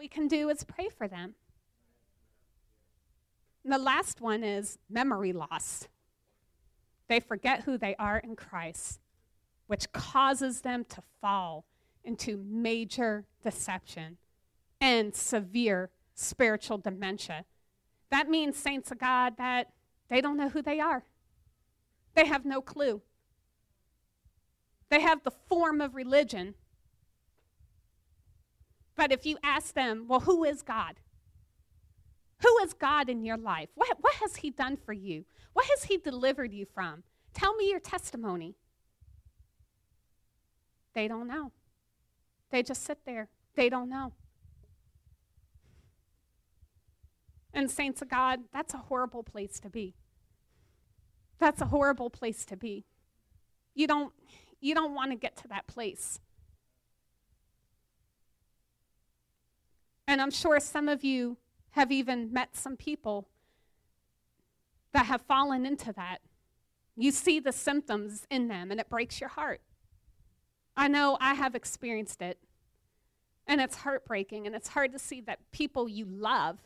we 0.00 0.08
can 0.08 0.28
do 0.28 0.48
is 0.48 0.64
pray 0.64 0.88
for 0.88 1.06
them. 1.06 1.34
And 3.62 3.70
the 3.70 3.78
last 3.78 4.22
one 4.22 4.42
is 4.42 4.78
memory 4.88 5.34
loss. 5.34 5.88
They 7.08 7.20
forget 7.20 7.64
who 7.64 7.76
they 7.76 7.94
are 7.96 8.16
in 8.16 8.34
Christ, 8.34 8.98
which 9.66 9.92
causes 9.92 10.62
them 10.62 10.86
to 10.88 11.02
fall 11.20 11.66
into 12.02 12.38
major 12.38 13.26
deception 13.44 14.16
and 14.80 15.14
severe 15.14 15.90
spiritual 16.14 16.78
dementia. 16.78 17.44
That 18.10 18.30
means, 18.30 18.56
saints 18.56 18.90
of 18.90 18.98
God, 18.98 19.36
that 19.36 19.68
they 20.08 20.22
don't 20.22 20.38
know 20.38 20.48
who 20.48 20.62
they 20.62 20.80
are. 20.80 21.04
They 22.14 22.24
have 22.24 22.46
no 22.46 22.62
clue. 22.62 23.02
They 24.88 25.02
have 25.02 25.24
the 25.24 25.30
form 25.30 25.82
of 25.82 25.94
religion. 25.94 26.54
But 29.00 29.12
if 29.12 29.24
you 29.24 29.38
ask 29.42 29.72
them, 29.72 30.04
well, 30.06 30.20
who 30.20 30.44
is 30.44 30.60
God? 30.60 30.96
Who 32.42 32.58
is 32.62 32.74
God 32.74 33.08
in 33.08 33.24
your 33.24 33.38
life? 33.38 33.70
What, 33.74 33.96
what 34.02 34.12
has 34.16 34.36
He 34.36 34.50
done 34.50 34.76
for 34.76 34.92
you? 34.92 35.24
What 35.54 35.64
has 35.70 35.84
He 35.84 35.96
delivered 35.96 36.52
you 36.52 36.66
from? 36.66 37.02
Tell 37.32 37.54
me 37.54 37.70
your 37.70 37.80
testimony. 37.80 38.56
They 40.92 41.08
don't 41.08 41.26
know. 41.28 41.50
They 42.50 42.62
just 42.62 42.84
sit 42.84 42.98
there. 43.06 43.30
They 43.54 43.70
don't 43.70 43.88
know. 43.88 44.12
And, 47.54 47.70
saints 47.70 48.02
of 48.02 48.10
God, 48.10 48.40
that's 48.52 48.74
a 48.74 48.78
horrible 48.78 49.22
place 49.22 49.58
to 49.60 49.70
be. 49.70 49.94
That's 51.38 51.62
a 51.62 51.66
horrible 51.66 52.10
place 52.10 52.44
to 52.44 52.54
be. 52.54 52.84
You 53.74 53.86
don't, 53.86 54.12
you 54.60 54.74
don't 54.74 54.94
want 54.94 55.10
to 55.12 55.16
get 55.16 55.38
to 55.38 55.48
that 55.48 55.66
place. 55.66 56.20
And 60.10 60.20
I'm 60.20 60.32
sure 60.32 60.58
some 60.58 60.88
of 60.88 61.04
you 61.04 61.36
have 61.70 61.92
even 61.92 62.32
met 62.32 62.56
some 62.56 62.76
people 62.76 63.28
that 64.92 65.06
have 65.06 65.20
fallen 65.22 65.64
into 65.64 65.92
that. 65.92 66.18
You 66.96 67.12
see 67.12 67.38
the 67.38 67.52
symptoms 67.52 68.26
in 68.28 68.48
them, 68.48 68.72
and 68.72 68.80
it 68.80 68.90
breaks 68.90 69.20
your 69.20 69.28
heart. 69.28 69.60
I 70.76 70.88
know 70.88 71.16
I 71.20 71.34
have 71.34 71.54
experienced 71.54 72.22
it, 72.22 72.40
and 73.46 73.60
it's 73.60 73.76
heartbreaking, 73.76 74.48
and 74.48 74.56
it's 74.56 74.70
hard 74.70 74.90
to 74.94 74.98
see 74.98 75.20
that 75.20 75.38
people 75.52 75.88
you 75.88 76.06
love 76.06 76.58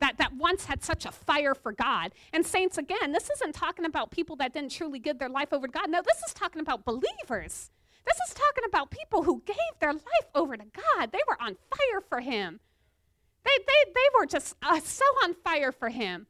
that, 0.00 0.18
that 0.18 0.34
once 0.34 0.64
had 0.64 0.82
such 0.82 1.06
a 1.06 1.12
fire 1.12 1.54
for 1.54 1.70
God. 1.70 2.10
And, 2.32 2.44
saints, 2.44 2.78
again, 2.78 3.12
this 3.12 3.30
isn't 3.30 3.54
talking 3.54 3.84
about 3.84 4.10
people 4.10 4.34
that 4.36 4.54
didn't 4.54 4.72
truly 4.72 4.98
give 4.98 5.20
their 5.20 5.28
life 5.28 5.52
over 5.52 5.68
to 5.68 5.72
God. 5.72 5.88
No, 5.88 6.02
this 6.04 6.20
is 6.26 6.34
talking 6.34 6.60
about 6.60 6.84
believers. 6.84 7.70
This 8.04 8.18
is 8.28 8.34
talking 8.34 8.64
about 8.66 8.90
people 8.90 9.22
who 9.22 9.40
gave 9.46 9.78
their 9.78 9.92
life 9.92 10.28
over 10.34 10.56
to 10.56 10.64
God. 10.64 11.12
They 11.12 11.20
were 11.28 11.40
on 11.40 11.56
fire 11.70 12.00
for 12.08 12.18
Him. 12.18 12.58
They, 13.44 13.50
they, 13.66 13.92
they 13.92 14.18
were 14.18 14.26
just 14.26 14.56
uh, 14.62 14.80
so 14.80 15.04
on 15.24 15.34
fire 15.34 15.72
for 15.72 15.88
him, 15.88 16.26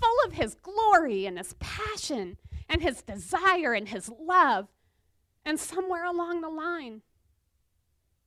full 0.00 0.16
of 0.26 0.32
his 0.32 0.54
glory 0.54 1.26
and 1.26 1.38
his 1.38 1.54
passion 1.54 2.36
and 2.68 2.82
his 2.82 3.02
desire 3.02 3.74
and 3.74 3.88
his 3.88 4.08
love. 4.08 4.68
And 5.44 5.60
somewhere 5.60 6.04
along 6.04 6.40
the 6.40 6.48
line, 6.48 7.02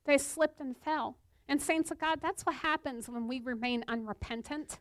they 0.05 0.17
slipped 0.17 0.59
and 0.59 0.77
fell. 0.77 1.17
And, 1.49 1.61
saints 1.61 1.91
of 1.91 1.99
God, 1.99 2.19
that's 2.21 2.45
what 2.45 2.55
happens 2.55 3.07
when 3.07 3.27
we 3.27 3.39
remain 3.39 3.83
unrepentant 3.87 4.79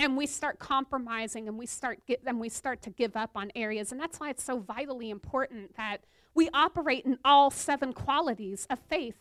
and 0.00 0.16
we 0.16 0.26
start 0.26 0.58
compromising 0.58 1.48
and 1.48 1.58
we 1.58 1.66
start, 1.66 2.00
get, 2.06 2.22
and 2.24 2.40
we 2.40 2.48
start 2.48 2.82
to 2.82 2.90
give 2.90 3.16
up 3.16 3.32
on 3.34 3.50
areas. 3.54 3.92
And 3.92 4.00
that's 4.00 4.20
why 4.20 4.30
it's 4.30 4.44
so 4.44 4.58
vitally 4.58 5.10
important 5.10 5.76
that 5.76 6.04
we 6.34 6.48
operate 6.54 7.04
in 7.04 7.18
all 7.24 7.50
seven 7.50 7.92
qualities 7.92 8.66
of 8.70 8.78
faith, 8.88 9.16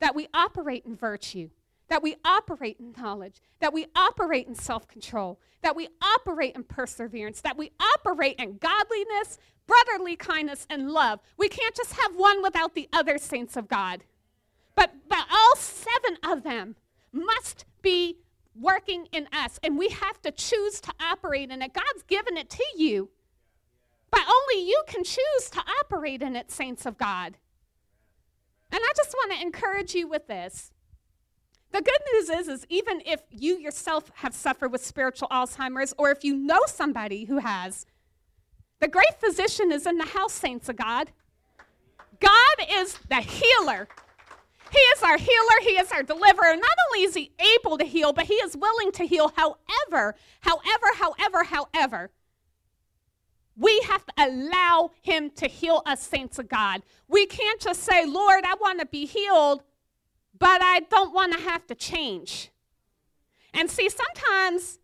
that 0.00 0.14
we 0.14 0.28
operate 0.32 0.84
in 0.86 0.96
virtue, 0.96 1.50
that 1.92 2.02
we 2.02 2.16
operate 2.24 2.78
in 2.80 2.94
knowledge, 2.96 3.42
that 3.60 3.74
we 3.74 3.84
operate 3.94 4.46
in 4.48 4.54
self 4.54 4.88
control, 4.88 5.38
that 5.60 5.76
we 5.76 5.88
operate 6.00 6.56
in 6.56 6.64
perseverance, 6.64 7.42
that 7.42 7.58
we 7.58 7.70
operate 7.78 8.36
in 8.38 8.56
godliness, 8.56 9.36
brotherly 9.66 10.16
kindness, 10.16 10.66
and 10.70 10.90
love. 10.90 11.20
We 11.36 11.50
can't 11.50 11.76
just 11.76 11.92
have 11.92 12.16
one 12.16 12.42
without 12.42 12.74
the 12.74 12.88
other 12.94 13.18
saints 13.18 13.58
of 13.58 13.68
God. 13.68 14.04
But, 14.74 14.94
but 15.06 15.26
all 15.30 15.54
seven 15.56 16.16
of 16.24 16.44
them 16.44 16.76
must 17.12 17.66
be 17.82 18.16
working 18.58 19.06
in 19.12 19.28
us, 19.30 19.60
and 19.62 19.76
we 19.76 19.90
have 19.90 20.18
to 20.22 20.30
choose 20.30 20.80
to 20.80 20.94
operate 20.98 21.50
in 21.50 21.60
it. 21.60 21.74
God's 21.74 22.04
given 22.08 22.38
it 22.38 22.48
to 22.48 22.64
you, 22.74 23.10
but 24.10 24.22
only 24.26 24.66
you 24.66 24.82
can 24.86 25.04
choose 25.04 25.50
to 25.50 25.62
operate 25.82 26.22
in 26.22 26.36
it, 26.36 26.50
saints 26.50 26.86
of 26.86 26.96
God. 26.96 27.36
And 28.70 28.80
I 28.82 28.92
just 28.96 29.12
want 29.12 29.32
to 29.32 29.42
encourage 29.42 29.94
you 29.94 30.08
with 30.08 30.26
this. 30.26 30.72
The 31.72 31.80
good 31.80 32.00
news 32.12 32.28
is, 32.28 32.48
is 32.48 32.66
even 32.68 33.02
if 33.06 33.22
you 33.30 33.56
yourself 33.56 34.10
have 34.16 34.34
suffered 34.34 34.72
with 34.72 34.84
spiritual 34.84 35.28
Alzheimer's, 35.28 35.94
or 35.96 36.10
if 36.10 36.22
you 36.22 36.36
know 36.36 36.60
somebody 36.66 37.24
who 37.24 37.38
has, 37.38 37.86
the 38.80 38.88
great 38.88 39.18
physician 39.18 39.72
is 39.72 39.86
in 39.86 39.96
the 39.96 40.04
house, 40.04 40.34
saints 40.34 40.68
of 40.68 40.76
God. 40.76 41.10
God 42.20 42.56
is 42.70 42.98
the 43.08 43.20
healer. 43.20 43.88
He 44.70 44.78
is 44.78 45.02
our 45.02 45.16
healer. 45.16 45.60
He 45.62 45.70
is 45.70 45.90
our 45.92 46.02
deliverer. 46.02 46.56
Not 46.56 46.76
only 46.88 47.04
is 47.04 47.14
he 47.14 47.32
able 47.56 47.78
to 47.78 47.84
heal, 47.84 48.12
but 48.12 48.26
he 48.26 48.34
is 48.34 48.56
willing 48.56 48.92
to 48.92 49.04
heal 49.04 49.32
however, 49.36 50.14
however, 50.40 50.86
however, 50.96 51.44
however. 51.44 52.10
We 53.56 53.80
have 53.86 54.04
to 54.06 54.12
allow 54.18 54.90
him 55.02 55.30
to 55.36 55.46
heal 55.46 55.82
us, 55.86 56.02
saints 56.02 56.38
of 56.38 56.48
God. 56.48 56.82
We 57.08 57.26
can't 57.26 57.60
just 57.60 57.82
say, 57.82 58.06
Lord, 58.06 58.44
I 58.44 58.54
want 58.60 58.80
to 58.80 58.86
be 58.86 59.06
healed 59.06 59.62
but 60.42 60.60
I 60.60 60.80
don't 60.90 61.14
want 61.14 61.32
to 61.34 61.38
have 61.38 61.68
to 61.68 61.76
change. 61.76 62.50
And 63.54 63.70
see, 63.70 63.88
sometimes 63.88 64.80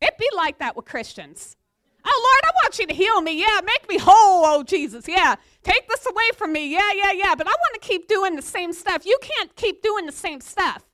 it 0.00 0.16
be 0.16 0.28
like 0.36 0.60
that 0.60 0.76
with 0.76 0.84
Christians. 0.84 1.56
Oh, 2.04 2.22
Lord, 2.28 2.44
I 2.44 2.56
want 2.62 2.78
you 2.78 2.86
to 2.86 2.94
heal 2.94 3.20
me. 3.20 3.40
Yeah, 3.40 3.62
make 3.64 3.88
me 3.88 3.98
whole, 3.98 4.44
oh 4.46 4.62
Jesus. 4.62 5.08
Yeah, 5.08 5.34
take 5.64 5.88
this 5.88 6.06
away 6.06 6.30
from 6.36 6.52
me. 6.52 6.70
Yeah, 6.70 6.92
yeah, 6.94 7.10
yeah. 7.10 7.34
But 7.34 7.48
I 7.48 7.50
want 7.50 7.74
to 7.74 7.80
keep 7.80 8.06
doing 8.06 8.36
the 8.36 8.42
same 8.42 8.72
stuff. 8.72 9.04
You 9.04 9.18
can't 9.20 9.56
keep 9.56 9.82
doing 9.82 10.06
the 10.06 10.12
same 10.12 10.40
stuff. 10.40 10.84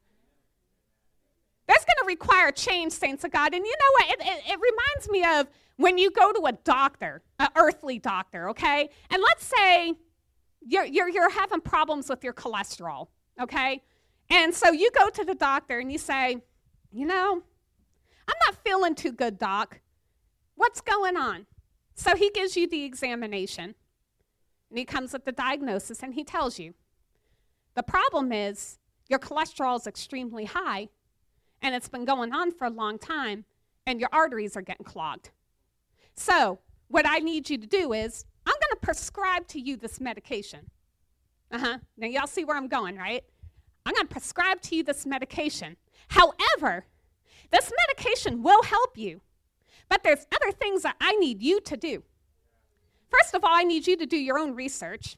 That's 1.67 1.85
going 1.85 1.99
to 2.01 2.07
require 2.07 2.51
change, 2.51 2.93
saints 2.93 3.25
of 3.25 3.31
God. 3.31 3.53
And 3.53 3.63
you 3.63 3.73
know 3.73 3.93
what? 3.93 4.11
It, 4.11 4.27
it, 4.27 4.53
it 4.53 4.59
reminds 4.59 5.11
me 5.11 5.39
of 5.39 5.49
when 5.77 5.99
you 5.99 6.11
go 6.11 6.33
to 6.33 6.47
a 6.47 6.53
doctor, 6.53 7.21
an 7.39 7.49
earthly 7.57 7.99
doctor, 7.99 8.49
okay? 8.49 8.89
And 9.11 9.23
let's 9.23 9.45
say 9.45 9.93
you're, 10.67 10.87
you're, 10.87 11.11
you're 11.11 11.31
having 11.31 11.61
problems 11.61 12.09
with 12.09 12.25
your 12.25 12.33
cholesterol, 12.33 13.09
okay? 13.39 13.83
And 14.31 14.55
so 14.55 14.71
you 14.73 14.91
go 14.91 15.09
to 15.11 15.25
the 15.25 15.35
doctor 15.35 15.79
and 15.79 15.91
you 15.91 15.99
say, 15.99 16.39
You 16.93 17.07
know, 17.07 17.43
I'm 18.29 18.37
not 18.47 18.57
feeling 18.65 18.95
too 18.95 19.13
good, 19.13 19.39
doc. 19.39 19.81
What's 20.55 20.81
going 20.81 21.17
on? 21.17 21.47
So 21.95 22.15
he 22.15 22.31
gives 22.31 22.57
you 22.57 22.69
the 22.69 22.85
examination 22.85 23.75
and 24.71 24.79
he 24.79 24.85
comes 24.85 25.13
with 25.13 25.25
the 25.25 25.33
diagnosis 25.33 26.03
and 26.03 26.15
he 26.15 26.25
tells 26.25 26.59
you 26.59 26.75
the 27.75 27.83
problem 27.83 28.33
is 28.33 28.79
your 29.09 29.19
cholesterol 29.19 29.79
is 29.81 29.87
extremely 29.87 30.45
high 30.45 30.89
and 31.63 31.75
it's 31.75 31.89
been 31.89 32.05
going 32.05 32.33
on 32.33 32.53
for 32.53 32.67
a 32.67 32.71
long 32.71 32.99
time 32.99 33.45
and 33.87 34.01
your 34.01 34.11
arteries 34.13 34.57
are 34.57 34.63
getting 34.63 34.85
clogged. 34.85 35.31
So, 36.15 36.59
what 36.89 37.07
I 37.07 37.19
need 37.19 37.49
you 37.51 37.59
to 37.59 37.67
do 37.67 37.93
is 37.93 38.25
I'm 38.47 38.55
going 38.55 38.73
to 38.73 38.81
prescribe 38.81 39.47
to 39.49 39.61
you 39.61 39.77
this 39.77 40.01
medication. 40.01 40.71
Uh 41.51 41.59
huh. 41.59 41.79
Now, 41.97 42.07
y'all 42.07 42.27
see 42.27 42.45
where 42.45 42.57
I'm 42.57 42.69
going, 42.69 42.97
right? 42.97 43.25
I'm 43.89 43.95
going 43.95 44.07
to 44.07 44.13
prescribe 44.13 44.61
to 44.61 44.77
you 44.77 44.83
this 44.83 45.07
medication. 45.07 45.79
However, 46.09 46.85
this 47.51 47.73
medication 47.87 48.43
will 48.43 48.63
help 48.63 48.99
you, 48.99 49.23
but 49.89 50.03
there's 50.05 50.27
other 50.31 50.53
things 50.53 50.83
that 50.83 50.97
I 51.01 51.13
need 51.13 51.41
you 51.43 51.59
to 51.63 51.75
do. 51.75 52.03
First 53.09 53.35
of 53.35 53.45
all, 53.45 53.55
I 53.55 53.65
need 53.65 53.87
you 53.87 53.97
to 53.97 54.05
do 54.05 54.19
your 54.19 54.39
own 54.39 54.55
research. 54.55 55.17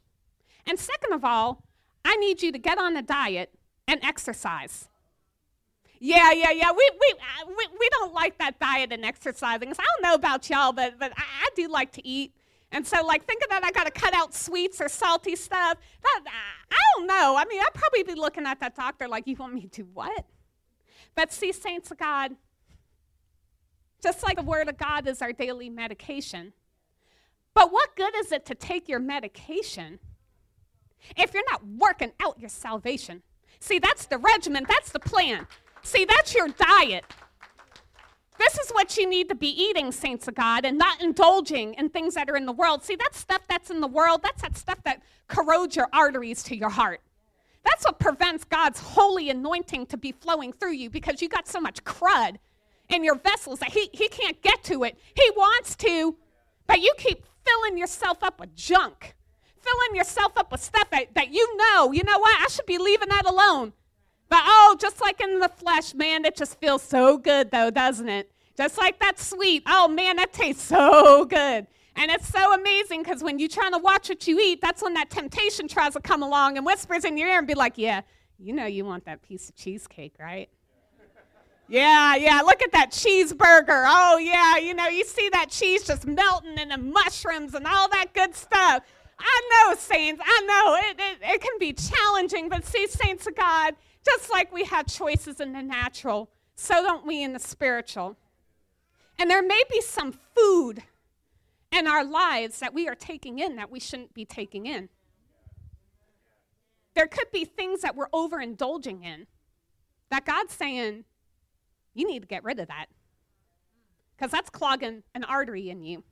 And 0.68 0.78
second 0.78 1.12
of 1.12 1.24
all, 1.24 1.64
I 2.04 2.14
need 2.14 2.42
you 2.42 2.52
to 2.52 2.58
get 2.58 2.78
on 2.78 2.96
a 2.96 3.02
diet 3.02 3.52
and 3.88 3.98
exercise. 4.04 4.88
Yeah, 5.98 6.30
yeah, 6.30 6.52
yeah. 6.52 6.70
We, 6.70 6.88
we, 6.92 7.14
uh, 7.18 7.46
we, 7.48 7.66
we 7.76 7.88
don't 7.90 8.14
like 8.14 8.38
that 8.38 8.60
diet 8.60 8.92
and 8.92 9.04
exercising. 9.04 9.72
I 9.72 9.72
don't 9.72 10.02
know 10.02 10.14
about 10.14 10.48
y'all, 10.48 10.72
but, 10.72 10.96
but 10.96 11.10
I, 11.16 11.22
I 11.22 11.48
do 11.56 11.66
like 11.66 11.90
to 11.94 12.06
eat. 12.06 12.32
And 12.72 12.86
so, 12.86 13.04
like, 13.04 13.24
think 13.24 13.42
of 13.42 13.50
that. 13.50 13.64
I 13.64 13.72
got 13.72 13.84
to 13.84 13.90
cut 13.90 14.14
out 14.14 14.32
sweets 14.32 14.80
or 14.80 14.88
salty 14.88 15.34
stuff. 15.34 15.76
That, 16.02 16.20
I 16.70 16.76
don't 16.96 17.06
know. 17.06 17.36
I 17.36 17.44
mean, 17.46 17.60
I'd 17.60 17.74
probably 17.74 18.04
be 18.04 18.14
looking 18.14 18.46
at 18.46 18.60
that 18.60 18.76
doctor 18.76 19.08
like, 19.08 19.26
you 19.26 19.36
want 19.36 19.54
me 19.54 19.66
to 19.66 19.82
what? 19.92 20.24
But 21.16 21.32
see, 21.32 21.50
saints 21.52 21.90
of 21.90 21.98
God, 21.98 22.36
just 24.02 24.22
like 24.22 24.36
the 24.36 24.42
Word 24.42 24.68
of 24.68 24.78
God 24.78 25.08
is 25.08 25.20
our 25.20 25.32
daily 25.32 25.68
medication. 25.68 26.52
But 27.54 27.72
what 27.72 27.96
good 27.96 28.14
is 28.16 28.30
it 28.30 28.46
to 28.46 28.54
take 28.54 28.88
your 28.88 29.00
medication 29.00 29.98
if 31.16 31.34
you're 31.34 31.42
not 31.50 31.66
working 31.66 32.12
out 32.22 32.38
your 32.38 32.48
salvation? 32.48 33.22
See, 33.58 33.78
that's 33.78 34.06
the 34.06 34.18
regimen, 34.18 34.64
that's 34.68 34.92
the 34.92 35.00
plan. 35.00 35.46
See, 35.82 36.04
that's 36.04 36.34
your 36.34 36.48
diet. 36.48 37.04
This 38.40 38.56
is 38.56 38.70
what 38.70 38.96
you 38.96 39.06
need 39.06 39.28
to 39.28 39.34
be 39.34 39.48
eating, 39.48 39.92
saints 39.92 40.26
of 40.26 40.34
God, 40.34 40.64
and 40.64 40.78
not 40.78 41.02
indulging 41.02 41.74
in 41.74 41.90
things 41.90 42.14
that 42.14 42.30
are 42.30 42.36
in 42.36 42.46
the 42.46 42.52
world. 42.52 42.82
See, 42.82 42.96
that 42.96 43.14
stuff 43.14 43.42
that's 43.50 43.70
in 43.70 43.82
the 43.82 43.86
world, 43.86 44.22
that's 44.22 44.40
that 44.40 44.56
stuff 44.56 44.82
that 44.84 45.02
corrodes 45.28 45.76
your 45.76 45.88
arteries 45.92 46.42
to 46.44 46.56
your 46.56 46.70
heart. 46.70 47.02
That's 47.64 47.84
what 47.84 47.98
prevents 47.98 48.44
God's 48.44 48.80
holy 48.80 49.28
anointing 49.28 49.84
to 49.86 49.98
be 49.98 50.12
flowing 50.12 50.54
through 50.54 50.72
you 50.72 50.88
because 50.88 51.20
you 51.20 51.28
got 51.28 51.48
so 51.48 51.60
much 51.60 51.84
crud 51.84 52.36
in 52.88 53.04
your 53.04 53.16
vessels 53.16 53.58
that 53.58 53.72
he, 53.72 53.90
he 53.92 54.08
can't 54.08 54.40
get 54.40 54.64
to 54.64 54.84
it. 54.84 54.98
He 55.14 55.30
wants 55.36 55.76
to, 55.76 56.16
but 56.66 56.80
you 56.80 56.94
keep 56.96 57.26
filling 57.44 57.76
yourself 57.76 58.22
up 58.22 58.40
with 58.40 58.56
junk, 58.56 59.16
filling 59.58 59.94
yourself 59.94 60.38
up 60.38 60.50
with 60.50 60.62
stuff 60.62 60.88
that, 60.88 61.14
that 61.14 61.30
you 61.30 61.56
know, 61.58 61.92
you 61.92 62.02
know 62.04 62.18
what, 62.18 62.40
I 62.40 62.48
should 62.48 62.64
be 62.64 62.78
leaving 62.78 63.10
that 63.10 63.26
alone. 63.26 63.74
But 64.30 64.42
oh, 64.44 64.76
just 64.80 65.00
like 65.00 65.20
in 65.20 65.40
the 65.40 65.48
flesh, 65.48 65.92
man, 65.92 66.24
it 66.24 66.36
just 66.36 66.58
feels 66.58 66.82
so 66.82 67.18
good 67.18 67.50
though, 67.50 67.70
doesn't 67.70 68.08
it? 68.08 68.30
Just 68.56 68.78
like 68.78 68.98
that 69.00 69.18
sweet. 69.18 69.64
Oh 69.66 69.88
man, 69.88 70.16
that 70.16 70.32
tastes 70.32 70.62
so 70.62 71.24
good. 71.24 71.66
And 71.96 72.10
it's 72.10 72.28
so 72.28 72.54
amazing 72.54 73.02
because 73.02 73.22
when 73.22 73.38
you're 73.38 73.48
trying 73.48 73.72
to 73.72 73.78
watch 73.78 74.08
what 74.08 74.26
you 74.26 74.38
eat, 74.38 74.60
that's 74.62 74.82
when 74.82 74.94
that 74.94 75.10
temptation 75.10 75.68
tries 75.68 75.94
to 75.94 76.00
come 76.00 76.22
along 76.22 76.56
and 76.56 76.64
whispers 76.64 77.04
in 77.04 77.18
your 77.18 77.28
ear 77.28 77.38
and 77.38 77.46
be 77.46 77.54
like, 77.54 77.76
yeah, 77.76 78.02
you 78.38 78.54
know 78.54 78.66
you 78.66 78.84
want 78.84 79.04
that 79.04 79.20
piece 79.20 79.48
of 79.48 79.56
cheesecake, 79.56 80.14
right? 80.18 80.48
Yeah, 81.68 82.16
yeah, 82.16 82.40
look 82.40 82.62
at 82.62 82.72
that 82.72 82.90
cheeseburger. 82.90 83.84
Oh, 83.86 84.18
yeah, 84.18 84.56
you 84.58 84.74
know, 84.74 84.88
you 84.88 85.04
see 85.04 85.28
that 85.30 85.50
cheese 85.50 85.84
just 85.84 86.04
melting 86.04 86.58
and 86.58 86.70
the 86.70 86.78
mushrooms 86.78 87.54
and 87.54 87.64
all 87.64 87.88
that 87.90 88.12
good 88.12 88.34
stuff. 88.34 88.82
I 89.20 89.40
know, 89.50 89.76
saints, 89.76 90.22
I 90.24 90.40
know 90.46 90.76
it, 90.76 91.00
it, 91.00 91.18
it 91.34 91.40
can 91.40 91.58
be 91.58 91.72
challenging, 91.72 92.48
but 92.48 92.64
see, 92.64 92.86
saints 92.86 93.26
of 93.26 93.36
God, 93.36 93.74
just 94.04 94.30
like 94.30 94.52
we 94.52 94.64
have 94.64 94.86
choices 94.86 95.40
in 95.40 95.52
the 95.52 95.62
natural, 95.62 96.30
so 96.56 96.74
don't 96.82 97.06
we 97.06 97.22
in 97.22 97.32
the 97.32 97.38
spiritual. 97.38 98.16
And 99.18 99.30
there 99.30 99.42
may 99.42 99.62
be 99.70 99.80
some 99.82 100.18
food 100.34 100.82
in 101.70 101.86
our 101.86 102.04
lives 102.04 102.60
that 102.60 102.72
we 102.72 102.88
are 102.88 102.94
taking 102.94 103.38
in 103.38 103.56
that 103.56 103.70
we 103.70 103.78
shouldn't 103.78 104.14
be 104.14 104.24
taking 104.24 104.66
in. 104.66 104.88
There 106.94 107.06
could 107.06 107.30
be 107.30 107.44
things 107.44 107.82
that 107.82 107.94
we're 107.94 108.08
overindulging 108.08 109.04
in 109.04 109.26
that 110.10 110.24
God's 110.24 110.54
saying, 110.54 111.04
you 111.94 112.06
need 112.06 112.22
to 112.22 112.28
get 112.28 112.44
rid 112.44 112.58
of 112.58 112.68
that 112.68 112.86
because 114.16 114.30
that's 114.30 114.50
clogging 114.50 115.02
an 115.14 115.24
artery 115.24 115.70
in 115.70 115.82
you. 115.82 116.02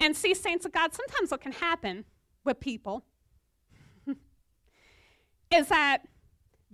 And 0.00 0.16
see, 0.16 0.34
saints 0.34 0.64
of 0.64 0.72
God, 0.72 0.92
sometimes 0.92 1.30
what 1.30 1.40
can 1.40 1.52
happen 1.52 2.04
with 2.44 2.60
people 2.60 3.04
is 5.54 5.68
that 5.68 6.02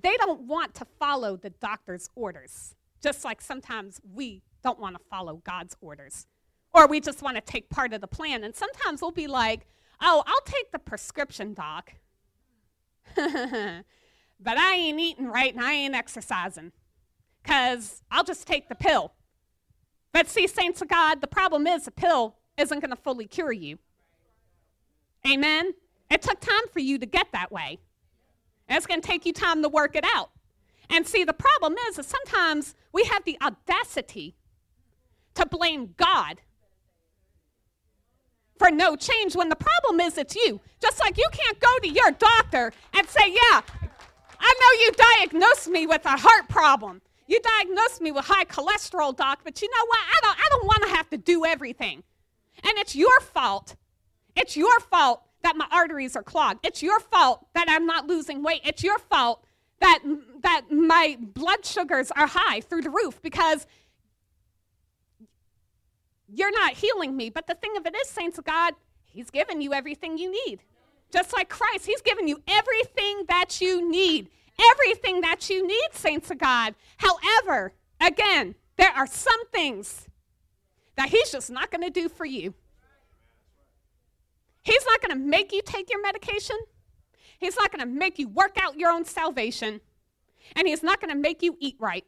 they 0.02 0.16
don't 0.16 0.42
want 0.42 0.74
to 0.76 0.86
follow 0.98 1.36
the 1.36 1.50
doctor's 1.50 2.08
orders, 2.14 2.74
just 3.02 3.24
like 3.24 3.40
sometimes 3.40 4.00
we 4.12 4.42
don't 4.62 4.78
want 4.78 4.96
to 4.96 5.02
follow 5.10 5.42
God's 5.44 5.76
orders. 5.80 6.26
Or 6.72 6.86
we 6.86 7.00
just 7.00 7.22
want 7.22 7.36
to 7.36 7.40
take 7.40 7.68
part 7.68 7.92
of 7.92 8.00
the 8.00 8.06
plan. 8.06 8.44
And 8.44 8.54
sometimes 8.54 9.02
we'll 9.02 9.10
be 9.10 9.26
like, 9.26 9.66
oh, 10.00 10.22
I'll 10.26 10.40
take 10.44 10.70
the 10.70 10.78
prescription, 10.78 11.52
doc. 11.52 11.94
but 13.16 13.24
I 14.46 14.74
ain't 14.74 15.00
eating 15.00 15.26
right 15.26 15.52
and 15.52 15.62
I 15.62 15.72
ain't 15.72 15.94
exercising 15.94 16.70
because 17.42 18.02
I'll 18.10 18.24
just 18.24 18.46
take 18.46 18.68
the 18.68 18.74
pill. 18.74 19.12
But 20.12 20.28
see, 20.28 20.46
saints 20.46 20.80
of 20.80 20.88
God, 20.88 21.20
the 21.20 21.26
problem 21.26 21.66
is 21.66 21.84
the 21.84 21.90
pill 21.90 22.36
isn't 22.56 22.80
going 22.80 22.90
to 22.90 22.96
fully 22.96 23.26
cure 23.26 23.52
you. 23.52 23.78
Amen? 25.26 25.72
It 26.10 26.22
took 26.22 26.40
time 26.40 26.68
for 26.72 26.80
you 26.80 26.98
to 26.98 27.06
get 27.06 27.28
that 27.32 27.52
way. 27.52 27.78
It's 28.68 28.86
going 28.86 29.00
to 29.00 29.06
take 29.06 29.26
you 29.26 29.32
time 29.32 29.62
to 29.62 29.68
work 29.68 29.96
it 29.96 30.04
out. 30.04 30.30
And 30.88 31.06
see, 31.06 31.24
the 31.24 31.32
problem 31.32 31.74
is 31.88 31.96
that 31.96 32.04
sometimes 32.04 32.74
we 32.92 33.04
have 33.04 33.24
the 33.24 33.38
audacity 33.40 34.34
to 35.34 35.46
blame 35.46 35.94
God 35.96 36.40
for 38.58 38.70
no 38.70 38.96
change 38.96 39.34
when 39.34 39.48
the 39.48 39.56
problem 39.56 40.00
is 40.00 40.18
it's 40.18 40.36
you. 40.36 40.60
Just 40.82 41.00
like 41.00 41.16
you 41.16 41.26
can't 41.32 41.58
go 41.60 41.78
to 41.82 41.88
your 41.88 42.10
doctor 42.10 42.72
and 42.94 43.08
say, 43.08 43.28
Yeah, 43.28 43.62
I 44.38 44.54
know 44.60 44.84
you 44.84 44.92
diagnosed 45.18 45.68
me 45.68 45.86
with 45.86 46.04
a 46.04 46.16
heart 46.16 46.48
problem. 46.48 47.00
You 47.26 47.40
diagnosed 47.40 48.00
me 48.00 48.10
with 48.10 48.24
high 48.24 48.44
cholesterol, 48.44 49.16
doc, 49.16 49.40
but 49.44 49.62
you 49.62 49.68
know 49.68 49.86
what? 49.86 50.00
I 50.00 50.18
don't, 50.22 50.38
I 50.38 50.48
don't 50.50 50.64
want 50.66 50.82
to 50.82 50.88
have 50.90 51.08
to 51.10 51.16
do 51.16 51.46
everything. 51.46 52.02
And 52.62 52.78
it's 52.78 52.94
your 52.94 53.20
fault. 53.20 53.76
It's 54.36 54.56
your 54.56 54.80
fault 54.80 55.22
that 55.42 55.56
my 55.56 55.66
arteries 55.70 56.16
are 56.16 56.22
clogged. 56.22 56.64
It's 56.66 56.82
your 56.82 57.00
fault 57.00 57.46
that 57.54 57.66
I'm 57.68 57.86
not 57.86 58.06
losing 58.06 58.42
weight. 58.42 58.60
It's 58.64 58.82
your 58.82 58.98
fault 58.98 59.44
that, 59.80 60.00
that 60.42 60.70
my 60.70 61.16
blood 61.20 61.64
sugars 61.64 62.10
are 62.12 62.26
high 62.26 62.60
through 62.60 62.82
the 62.82 62.90
roof 62.90 63.20
because 63.22 63.66
you're 66.28 66.52
not 66.52 66.74
healing 66.74 67.16
me. 67.16 67.30
But 67.30 67.46
the 67.46 67.54
thing 67.54 67.76
of 67.76 67.86
it 67.86 67.94
is, 67.96 68.08
saints 68.08 68.38
of 68.38 68.44
God, 68.44 68.74
He's 69.06 69.30
given 69.30 69.60
you 69.60 69.72
everything 69.72 70.18
you 70.18 70.30
need. 70.46 70.60
Just 71.12 71.32
like 71.32 71.48
Christ, 71.48 71.86
He's 71.86 72.02
given 72.02 72.28
you 72.28 72.42
everything 72.46 73.24
that 73.28 73.60
you 73.60 73.90
need. 73.90 74.28
Everything 74.72 75.22
that 75.22 75.48
you 75.48 75.66
need, 75.66 75.88
saints 75.92 76.30
of 76.30 76.38
God. 76.38 76.74
However, 76.98 77.72
again, 78.00 78.54
there 78.76 78.90
are 78.90 79.06
some 79.06 79.46
things 79.48 80.06
that 80.96 81.08
He's 81.10 81.30
just 81.30 81.50
not 81.50 81.70
going 81.70 81.82
to 81.82 81.90
do 81.90 82.08
for 82.08 82.24
you. 82.24 82.54
He's 84.62 84.84
not 84.86 85.00
going 85.00 85.12
to 85.12 85.26
make 85.26 85.52
you 85.52 85.62
take 85.64 85.90
your 85.90 86.02
medication. 86.02 86.56
He's 87.38 87.56
not 87.56 87.72
going 87.72 87.80
to 87.80 87.86
make 87.86 88.18
you 88.18 88.28
work 88.28 88.56
out 88.60 88.78
your 88.78 88.90
own 88.90 89.04
salvation. 89.04 89.80
And 90.54 90.68
He's 90.68 90.82
not 90.82 91.00
going 91.00 91.12
to 91.12 91.18
make 91.18 91.42
you 91.42 91.56
eat 91.60 91.76
right. 91.78 92.04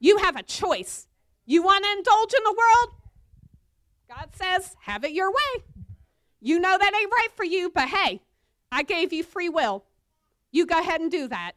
You 0.00 0.18
have 0.18 0.36
a 0.36 0.42
choice. 0.42 1.06
You 1.46 1.62
want 1.62 1.84
to 1.84 1.92
indulge 1.92 2.34
in 2.34 2.44
the 2.44 2.56
world? 2.58 2.94
God 4.08 4.30
says, 4.34 4.76
have 4.80 5.04
it 5.04 5.12
your 5.12 5.30
way. 5.30 5.64
You 6.40 6.58
know 6.58 6.76
that 6.76 6.94
ain't 6.94 7.10
right 7.10 7.28
for 7.36 7.44
you, 7.44 7.70
but 7.70 7.88
hey, 7.88 8.20
I 8.70 8.82
gave 8.82 9.12
you 9.12 9.22
free 9.22 9.48
will. 9.48 9.84
You 10.50 10.66
go 10.66 10.78
ahead 10.78 11.00
and 11.00 11.10
do 11.10 11.28
that. 11.28 11.52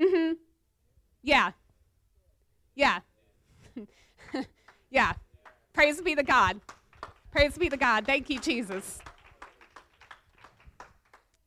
Mm 0.00 0.10
hmm. 0.10 0.32
Yeah. 1.22 1.52
Yeah. 2.74 3.00
Yeah. 4.94 5.12
Praise 5.72 6.00
be 6.00 6.14
to 6.14 6.22
God. 6.22 6.60
Praise 7.32 7.58
be 7.58 7.68
to 7.68 7.76
God. 7.76 8.06
Thank 8.06 8.30
you, 8.30 8.38
Jesus. 8.38 9.00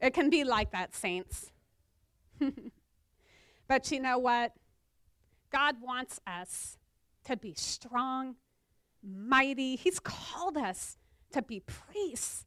It 0.02 0.14
can 0.14 0.30
be 0.30 0.44
like 0.44 0.72
that, 0.72 0.94
saints. 0.94 1.50
but 3.68 3.90
you 3.90 4.02
know 4.02 4.18
what? 4.18 4.52
God 5.50 5.78
wants 5.82 6.20
us 6.28 6.78
to 7.24 7.38
be 7.38 7.54
strong, 7.54 8.36
mighty. 9.02 9.78
He's 9.78 10.00
called 10.02 10.58
us 10.58 10.98
to 11.32 11.42
be 11.42 11.62
priests 11.62 12.46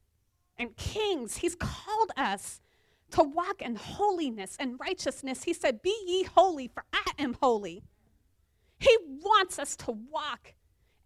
and 0.58 0.76
kings. 0.76 1.38
He's 1.38 1.54
called 1.54 2.10
us 2.14 2.60
to 3.12 3.22
walk 3.22 3.62
in 3.62 3.76
holiness 3.76 4.54
and 4.60 4.78
righteousness. 4.78 5.44
He 5.44 5.54
said, 5.54 5.80
Be 5.80 5.96
ye 6.06 6.24
holy, 6.24 6.68
for 6.68 6.84
I 6.92 7.04
am 7.18 7.38
holy. 7.40 7.84
He 8.78 8.94
wants 9.22 9.58
us 9.58 9.76
to 9.76 9.92
walk 9.92 10.52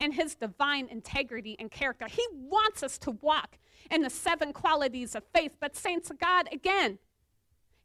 in 0.04 0.12
his 0.12 0.34
divine 0.34 0.86
integrity 0.88 1.56
and 1.58 1.70
character. 1.70 2.06
He 2.08 2.24
wants 2.32 2.82
us 2.82 2.98
to 2.98 3.10
walk 3.10 3.58
in 3.90 4.02
the 4.02 4.10
seven 4.10 4.52
qualities 4.52 5.14
of 5.14 5.24
faith. 5.34 5.56
But, 5.58 5.74
saints 5.74 6.10
of 6.10 6.18
God, 6.18 6.48
again, 6.52 6.98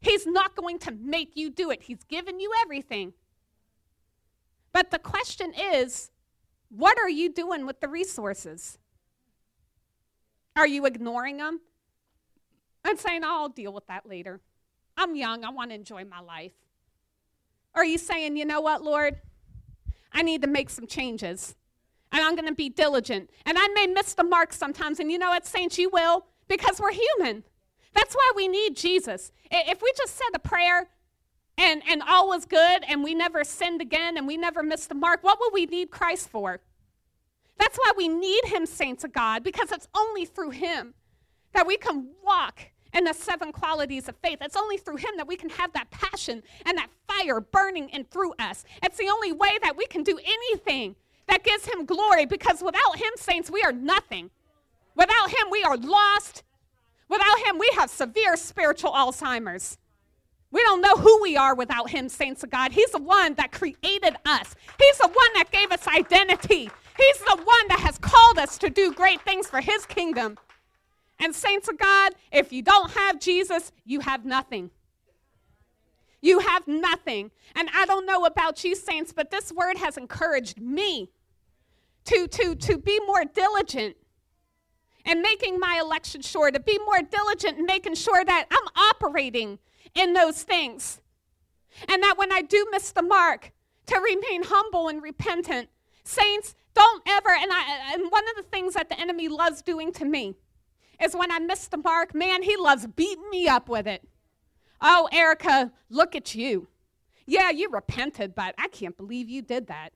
he's 0.00 0.26
not 0.26 0.54
going 0.54 0.78
to 0.80 0.92
make 0.92 1.32
you 1.34 1.50
do 1.50 1.70
it, 1.70 1.82
he's 1.82 2.04
given 2.04 2.38
you 2.38 2.52
everything. 2.62 3.14
But 4.72 4.90
the 4.90 4.98
question 4.98 5.52
is, 5.52 6.10
what 6.68 6.96
are 6.98 7.08
you 7.08 7.32
doing 7.32 7.66
with 7.66 7.80
the 7.80 7.88
resources? 7.88 8.78
Are 10.54 10.66
you 10.66 10.86
ignoring 10.86 11.38
them 11.38 11.60
and 12.84 12.98
saying, 12.98 13.22
I'll 13.24 13.48
deal 13.48 13.72
with 13.72 13.86
that 13.88 14.06
later? 14.06 14.40
I'm 14.96 15.16
young, 15.16 15.44
I 15.44 15.50
want 15.50 15.70
to 15.70 15.74
enjoy 15.74 16.04
my 16.04 16.20
life. 16.20 16.52
Or 17.74 17.82
are 17.82 17.86
you 17.86 17.98
saying, 17.98 18.36
you 18.36 18.44
know 18.44 18.60
what, 18.60 18.82
Lord? 18.82 19.16
I 20.12 20.22
need 20.22 20.42
to 20.42 20.48
make 20.48 20.70
some 20.70 20.86
changes 20.86 21.54
and 22.12 22.22
I'm 22.22 22.34
going 22.34 22.48
to 22.48 22.54
be 22.54 22.68
diligent. 22.68 23.30
And 23.46 23.56
I 23.58 23.68
may 23.68 23.86
miss 23.86 24.14
the 24.14 24.24
mark 24.24 24.52
sometimes, 24.52 25.00
and 25.00 25.10
you 25.10 25.18
know 25.18 25.30
what, 25.30 25.46
saints, 25.46 25.78
you 25.78 25.90
will 25.90 26.26
because 26.48 26.80
we're 26.80 26.92
human. 26.92 27.44
That's 27.94 28.14
why 28.14 28.32
we 28.36 28.48
need 28.48 28.76
Jesus. 28.76 29.32
If 29.50 29.82
we 29.82 29.92
just 29.96 30.16
said 30.16 30.28
a 30.34 30.38
prayer 30.38 30.88
and, 31.56 31.82
and 31.88 32.02
all 32.02 32.28
was 32.28 32.44
good 32.44 32.84
and 32.88 33.02
we 33.02 33.14
never 33.14 33.44
sinned 33.44 33.80
again 33.80 34.16
and 34.16 34.26
we 34.26 34.36
never 34.36 34.62
missed 34.62 34.88
the 34.88 34.94
mark, 34.94 35.22
what 35.22 35.38
would 35.40 35.52
we 35.52 35.66
need 35.66 35.90
Christ 35.90 36.28
for? 36.28 36.60
That's 37.58 37.76
why 37.76 37.92
we 37.96 38.08
need 38.08 38.44
Him, 38.46 38.66
saints 38.66 39.04
of 39.04 39.12
God, 39.12 39.44
because 39.44 39.70
it's 39.70 39.88
only 39.94 40.24
through 40.24 40.50
Him 40.50 40.94
that 41.52 41.66
we 41.66 41.76
can 41.76 42.08
walk 42.24 42.70
in 42.92 43.04
the 43.04 43.12
seven 43.12 43.52
qualities 43.52 44.08
of 44.08 44.16
faith. 44.16 44.38
It's 44.40 44.56
only 44.56 44.78
through 44.78 44.96
Him 44.96 45.10
that 45.16 45.28
we 45.28 45.36
can 45.36 45.50
have 45.50 45.72
that 45.74 45.90
passion 45.90 46.42
and 46.64 46.78
that 46.78 46.88
fire 47.06 47.40
burning 47.40 47.90
in 47.90 48.04
through 48.04 48.32
us. 48.38 48.64
It's 48.82 48.96
the 48.96 49.08
only 49.08 49.32
way 49.32 49.58
that 49.62 49.76
we 49.76 49.86
can 49.86 50.02
do 50.02 50.18
anything 50.24 50.96
that 51.30 51.44
gives 51.44 51.64
Him 51.64 51.86
glory 51.86 52.26
because 52.26 52.62
without 52.62 52.96
Him, 52.96 53.12
saints, 53.16 53.50
we 53.50 53.62
are 53.62 53.72
nothing. 53.72 54.30
Without 54.96 55.30
Him, 55.30 55.46
we 55.50 55.62
are 55.62 55.76
lost. 55.76 56.42
Without 57.08 57.38
Him, 57.46 57.58
we 57.58 57.70
have 57.78 57.88
severe 57.88 58.36
spiritual 58.36 58.90
Alzheimer's. 58.92 59.78
We 60.50 60.62
don't 60.62 60.80
know 60.80 60.96
who 60.96 61.22
we 61.22 61.36
are 61.36 61.54
without 61.54 61.90
Him, 61.90 62.08
saints 62.08 62.42
of 62.42 62.50
God. 62.50 62.72
He's 62.72 62.90
the 62.90 62.98
one 63.00 63.34
that 63.34 63.52
created 63.52 64.16
us, 64.26 64.54
He's 64.78 64.98
the 64.98 65.08
one 65.08 65.32
that 65.34 65.50
gave 65.50 65.70
us 65.70 65.86
identity. 65.86 66.70
He's 66.96 67.18
the 67.20 67.40
one 67.42 67.68
that 67.68 67.80
has 67.80 67.96
called 67.96 68.38
us 68.38 68.58
to 68.58 68.68
do 68.68 68.92
great 68.92 69.22
things 69.22 69.46
for 69.46 69.60
His 69.60 69.86
kingdom. 69.86 70.36
And, 71.18 71.34
saints 71.34 71.68
of 71.68 71.78
God, 71.78 72.12
if 72.32 72.52
you 72.52 72.62
don't 72.62 72.90
have 72.90 73.20
Jesus, 73.20 73.72
you 73.84 74.00
have 74.00 74.24
nothing. 74.24 74.70
You 76.20 76.40
have 76.40 76.66
nothing. 76.66 77.30
And 77.54 77.68
I 77.74 77.86
don't 77.86 78.04
know 78.04 78.24
about 78.24 78.64
you, 78.64 78.74
saints, 78.74 79.12
but 79.12 79.30
this 79.30 79.52
word 79.52 79.78
has 79.78 79.96
encouraged 79.96 80.60
me 80.60 81.10
to, 82.06 82.26
to, 82.26 82.54
to 82.54 82.78
be 82.78 82.98
more 83.06 83.24
diligent 83.24 83.96
and 85.04 85.22
making 85.22 85.58
my 85.58 85.80
election 85.82 86.22
sure, 86.22 86.50
to 86.50 86.60
be 86.60 86.78
more 86.78 87.00
diligent 87.02 87.58
in 87.58 87.66
making 87.66 87.94
sure 87.94 88.24
that 88.24 88.46
I'm 88.50 88.84
operating 88.90 89.58
in 89.94 90.12
those 90.12 90.42
things. 90.42 91.00
And 91.88 92.02
that 92.02 92.18
when 92.18 92.32
I 92.32 92.42
do 92.42 92.66
miss 92.70 92.92
the 92.92 93.02
mark, 93.02 93.52
to 93.90 93.98
remain 94.00 94.44
humble 94.44 94.88
and 94.88 95.02
repentant. 95.02 95.68
Saints, 96.04 96.54
don't 96.74 97.02
ever, 97.06 97.30
and, 97.30 97.50
I, 97.52 97.92
and 97.92 98.10
one 98.10 98.24
of 98.28 98.36
the 98.36 98.48
things 98.50 98.74
that 98.74 98.88
the 98.88 98.98
enemy 98.98 99.28
loves 99.28 99.62
doing 99.62 99.92
to 99.94 100.04
me 100.04 100.36
is 101.02 101.14
when 101.14 101.32
I 101.32 101.40
miss 101.40 101.66
the 101.66 101.76
mark, 101.76 102.14
man, 102.14 102.42
he 102.42 102.56
loves 102.56 102.86
beating 102.86 103.28
me 103.30 103.48
up 103.48 103.68
with 103.68 103.86
it. 103.86 104.06
Oh, 104.80 105.08
Erica, 105.12 105.72
look 105.88 106.14
at 106.14 106.34
you. 106.34 106.68
Yeah, 107.26 107.50
you 107.50 107.68
repented, 107.70 108.34
but 108.34 108.54
I 108.58 108.68
can't 108.68 108.96
believe 108.96 109.28
you 109.28 109.42
did 109.42 109.66
that. 109.66 109.92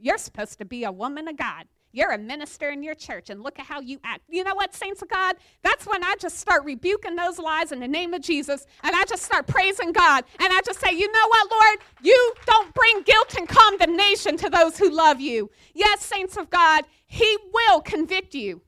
You're 0.00 0.18
supposed 0.18 0.58
to 0.58 0.64
be 0.64 0.84
a 0.84 0.92
woman 0.92 1.28
of 1.28 1.36
God. 1.36 1.66
You're 1.94 2.12
a 2.12 2.18
minister 2.18 2.70
in 2.70 2.82
your 2.82 2.94
church, 2.94 3.28
and 3.28 3.42
look 3.42 3.58
at 3.58 3.66
how 3.66 3.80
you 3.80 4.00
act. 4.02 4.22
You 4.28 4.44
know 4.44 4.54
what, 4.54 4.74
saints 4.74 5.02
of 5.02 5.08
God? 5.08 5.36
That's 5.62 5.86
when 5.86 6.02
I 6.02 6.14
just 6.18 6.38
start 6.38 6.64
rebuking 6.64 7.16
those 7.16 7.38
lies 7.38 7.70
in 7.70 7.80
the 7.80 7.88
name 7.88 8.14
of 8.14 8.22
Jesus, 8.22 8.66
and 8.82 8.96
I 8.96 9.04
just 9.04 9.22
start 9.22 9.46
praising 9.46 9.92
God, 9.92 10.24
and 10.40 10.52
I 10.52 10.60
just 10.64 10.80
say, 10.80 10.92
You 10.92 11.12
know 11.12 11.28
what, 11.28 11.50
Lord? 11.50 11.78
You 12.02 12.34
don't 12.46 12.72
bring 12.72 13.02
guilt 13.02 13.34
and 13.36 13.46
condemnation 13.46 14.38
to 14.38 14.48
those 14.48 14.78
who 14.78 14.90
love 14.90 15.20
you. 15.20 15.50
Yes, 15.74 16.04
saints 16.04 16.38
of 16.38 16.48
God, 16.48 16.84
He 17.06 17.36
will 17.52 17.82
convict 17.82 18.34
you. 18.34 18.62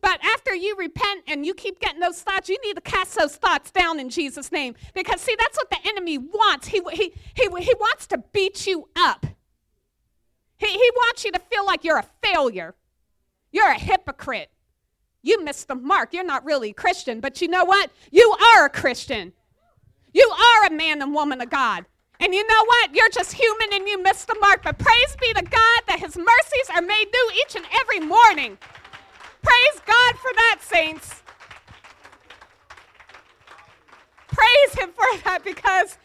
But 0.00 0.24
after 0.24 0.54
you 0.54 0.76
repent 0.76 1.24
and 1.26 1.44
you 1.44 1.52
keep 1.52 1.80
getting 1.80 2.00
those 2.00 2.22
thoughts, 2.22 2.48
you 2.48 2.56
need 2.64 2.74
to 2.74 2.80
cast 2.80 3.18
those 3.18 3.36
thoughts 3.36 3.70
down 3.70 3.98
in 3.98 4.08
Jesus' 4.08 4.52
name. 4.52 4.74
Because, 4.94 5.20
see, 5.20 5.34
that's 5.38 5.56
what 5.56 5.68
the 5.68 5.78
enemy 5.84 6.16
wants. 6.16 6.68
He, 6.68 6.80
he, 6.92 7.12
he, 7.34 7.48
he 7.60 7.74
wants 7.80 8.06
to 8.08 8.18
beat 8.32 8.66
you 8.66 8.88
up. 8.94 9.26
He, 10.58 10.66
he 10.66 10.90
wants 10.96 11.24
you 11.24 11.32
to 11.32 11.38
feel 11.38 11.66
like 11.66 11.84
you're 11.84 11.98
a 11.98 12.06
failure. 12.22 12.74
You're 13.52 13.70
a 13.70 13.78
hypocrite. 13.78 14.50
You 15.22 15.42
missed 15.42 15.68
the 15.68 15.74
mark. 15.74 16.12
You're 16.12 16.24
not 16.24 16.44
really 16.44 16.72
Christian, 16.72 17.20
but 17.20 17.40
you 17.40 17.48
know 17.48 17.64
what? 17.64 17.90
You 18.10 18.34
are 18.54 18.66
a 18.66 18.70
Christian. 18.70 19.32
You 20.12 20.30
are 20.30 20.66
a 20.66 20.70
man 20.70 21.02
and 21.02 21.14
woman 21.14 21.40
of 21.40 21.50
God. 21.50 21.84
And 22.20 22.32
you 22.32 22.46
know 22.46 22.64
what? 22.64 22.94
You're 22.94 23.10
just 23.10 23.32
human 23.32 23.68
and 23.72 23.86
you 23.86 24.02
missed 24.02 24.28
the 24.28 24.36
mark. 24.40 24.62
But 24.62 24.78
praise 24.78 25.16
be 25.20 25.32
to 25.34 25.42
God 25.42 25.80
that 25.88 25.98
his 26.00 26.16
mercies 26.16 26.70
are 26.74 26.80
made 26.80 27.06
new 27.12 27.30
each 27.42 27.56
and 27.56 27.66
every 27.80 28.00
morning. 28.00 28.56
Praise 29.42 29.80
God 29.84 30.14
for 30.16 30.30
that, 30.34 30.58
saints. 30.60 31.22
Praise 34.28 34.74
him 34.78 34.90
for 34.90 35.18
that 35.24 35.42
because 35.44 35.98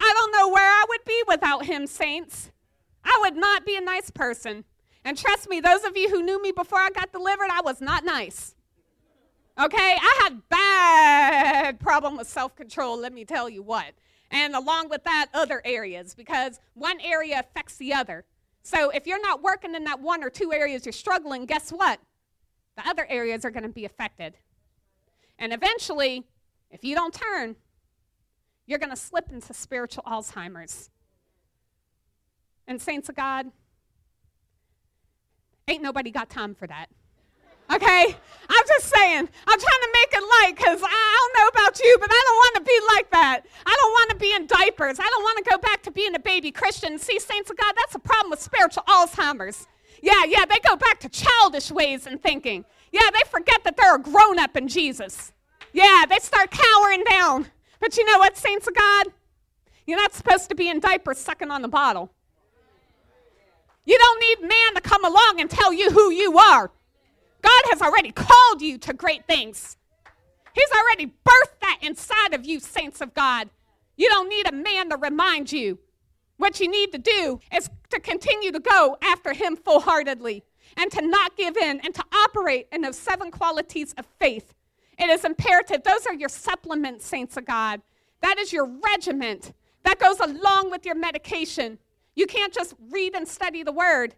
I 0.00 0.12
don't 0.12 0.32
know 0.32 0.48
where 0.48 0.68
I 0.68 0.84
would 0.88 1.04
be 1.04 1.22
without 1.26 1.66
him, 1.66 1.86
saints. 1.86 2.50
I 3.04 3.18
would 3.22 3.36
not 3.36 3.66
be 3.66 3.76
a 3.76 3.80
nice 3.80 4.10
person. 4.10 4.64
And 5.04 5.18
trust 5.18 5.48
me, 5.48 5.60
those 5.60 5.84
of 5.84 5.96
you 5.96 6.08
who 6.08 6.22
knew 6.22 6.40
me 6.42 6.50
before 6.50 6.78
I 6.78 6.90
got 6.90 7.12
delivered, 7.12 7.50
I 7.50 7.60
was 7.62 7.80
not 7.80 8.04
nice. 8.04 8.54
Okay? 9.58 9.96
I 10.00 10.20
had 10.22 10.48
bad 10.48 11.80
problem 11.80 12.16
with 12.16 12.26
self-control, 12.28 12.98
let 12.98 13.12
me 13.12 13.24
tell 13.24 13.48
you 13.48 13.62
what. 13.62 13.92
And 14.30 14.54
along 14.54 14.88
with 14.88 15.04
that, 15.04 15.26
other 15.34 15.60
areas, 15.64 16.14
because 16.14 16.58
one 16.72 16.98
area 17.00 17.38
affects 17.40 17.76
the 17.76 17.92
other. 17.92 18.24
So 18.62 18.90
if 18.90 19.06
you're 19.06 19.20
not 19.20 19.42
working 19.42 19.74
in 19.74 19.84
that 19.84 20.00
one 20.00 20.24
or 20.24 20.30
two 20.30 20.52
areas 20.52 20.86
you're 20.86 20.92
struggling, 20.92 21.44
guess 21.44 21.70
what? 21.70 22.00
The 22.76 22.88
other 22.88 23.06
areas 23.08 23.44
are 23.44 23.50
going 23.50 23.64
to 23.64 23.68
be 23.68 23.84
affected. 23.84 24.34
And 25.38 25.52
eventually, 25.52 26.24
if 26.70 26.82
you 26.82 26.94
don't 26.94 27.12
turn, 27.12 27.56
you're 28.66 28.78
going 28.78 28.90
to 28.90 28.96
slip 28.96 29.30
into 29.30 29.52
spiritual 29.52 30.02
Alzheimer's. 30.04 30.90
And, 32.66 32.80
saints 32.80 33.08
of 33.08 33.14
God, 33.14 33.50
ain't 35.68 35.82
nobody 35.82 36.10
got 36.10 36.30
time 36.30 36.54
for 36.54 36.66
that. 36.66 36.86
Okay? 37.72 38.16
I'm 38.48 38.66
just 38.66 38.86
saying, 38.94 39.28
I'm 39.46 39.60
trying 39.60 39.82
to 39.82 39.90
make 39.94 40.12
it 40.12 40.22
light 40.22 40.52
because 40.56 40.80
I 40.82 41.30
don't 41.32 41.42
know 41.42 41.48
about 41.48 41.78
you, 41.80 41.96
but 42.00 42.10
I 42.10 42.22
don't 42.24 42.36
want 42.36 42.54
to 42.56 42.60
be 42.62 42.80
like 42.94 43.10
that. 43.10 43.40
I 43.64 43.74
don't 43.74 43.92
want 43.92 44.10
to 44.10 44.16
be 44.16 44.34
in 44.34 44.46
diapers. 44.46 44.98
I 45.00 45.08
don't 45.08 45.22
want 45.22 45.44
to 45.44 45.50
go 45.50 45.58
back 45.58 45.82
to 45.84 45.90
being 45.90 46.14
a 46.14 46.18
baby 46.18 46.50
Christian. 46.50 46.98
See, 46.98 47.18
saints 47.18 47.50
of 47.50 47.56
God, 47.56 47.74
that's 47.76 47.94
a 47.94 47.98
problem 47.98 48.30
with 48.30 48.40
spiritual 48.40 48.82
Alzheimer's. 48.84 49.66
Yeah, 50.02 50.24
yeah, 50.28 50.44
they 50.44 50.58
go 50.66 50.76
back 50.76 51.00
to 51.00 51.08
childish 51.08 51.70
ways 51.70 52.06
and 52.06 52.22
thinking. 52.22 52.64
Yeah, 52.92 53.08
they 53.12 53.28
forget 53.30 53.64
that 53.64 53.76
they're 53.76 53.96
a 53.96 54.00
grown 54.00 54.38
up 54.38 54.56
in 54.56 54.68
Jesus. 54.68 55.32
Yeah, 55.72 56.04
they 56.08 56.18
start 56.18 56.50
cowering 56.50 57.04
down. 57.04 57.46
But 57.80 57.96
you 57.96 58.04
know 58.04 58.18
what, 58.18 58.36
saints 58.36 58.66
of 58.66 58.74
God? 58.74 59.06
You're 59.86 59.98
not 59.98 60.12
supposed 60.12 60.48
to 60.50 60.54
be 60.54 60.68
in 60.68 60.80
diapers 60.80 61.18
sucking 61.18 61.50
on 61.50 61.62
the 61.62 61.68
bottle. 61.68 62.10
You 63.84 63.98
don't 63.98 64.20
need 64.20 64.48
man 64.48 64.74
to 64.74 64.80
come 64.80 65.04
along 65.04 65.40
and 65.40 65.50
tell 65.50 65.72
you 65.72 65.90
who 65.90 66.10
you 66.10 66.38
are. 66.38 66.70
God 67.42 67.62
has 67.70 67.82
already 67.82 68.10
called 68.10 68.62
you 68.62 68.78
to 68.78 68.94
great 68.94 69.26
things. 69.26 69.76
He's 70.54 70.70
already 70.70 71.06
birthed 71.06 71.60
that 71.60 71.80
inside 71.82 72.32
of 72.32 72.46
you, 72.46 72.60
saints 72.60 73.00
of 73.00 73.12
God. 73.12 73.50
You 73.96 74.08
don't 74.08 74.28
need 74.28 74.48
a 74.48 74.52
man 74.52 74.90
to 74.90 74.96
remind 74.96 75.52
you. 75.52 75.78
What 76.36 76.60
you 76.60 76.68
need 76.68 76.92
to 76.92 76.98
do 76.98 77.40
is 77.54 77.68
to 77.90 78.00
continue 78.00 78.50
to 78.52 78.60
go 78.60 78.96
after 79.02 79.32
him 79.32 79.56
full 79.56 79.80
heartedly 79.80 80.42
and 80.76 80.90
to 80.92 81.02
not 81.02 81.36
give 81.36 81.56
in 81.56 81.80
and 81.80 81.94
to 81.94 82.04
operate 82.12 82.68
in 82.72 82.82
those 82.82 82.98
seven 82.98 83.30
qualities 83.30 83.92
of 83.98 84.06
faith. 84.18 84.54
It 84.98 85.10
is 85.10 85.24
imperative. 85.24 85.82
Those 85.82 86.06
are 86.06 86.14
your 86.14 86.28
supplements, 86.28 87.06
saints 87.06 87.36
of 87.36 87.44
God. 87.44 87.82
That 88.22 88.38
is 88.38 88.52
your 88.52 88.66
regiment 88.66 89.52
that 89.84 89.98
goes 89.98 90.18
along 90.20 90.70
with 90.70 90.86
your 90.86 90.94
medication. 90.94 91.78
You 92.14 92.26
can't 92.26 92.52
just 92.52 92.74
read 92.90 93.14
and 93.14 93.26
study 93.26 93.62
the 93.62 93.72
word 93.72 94.14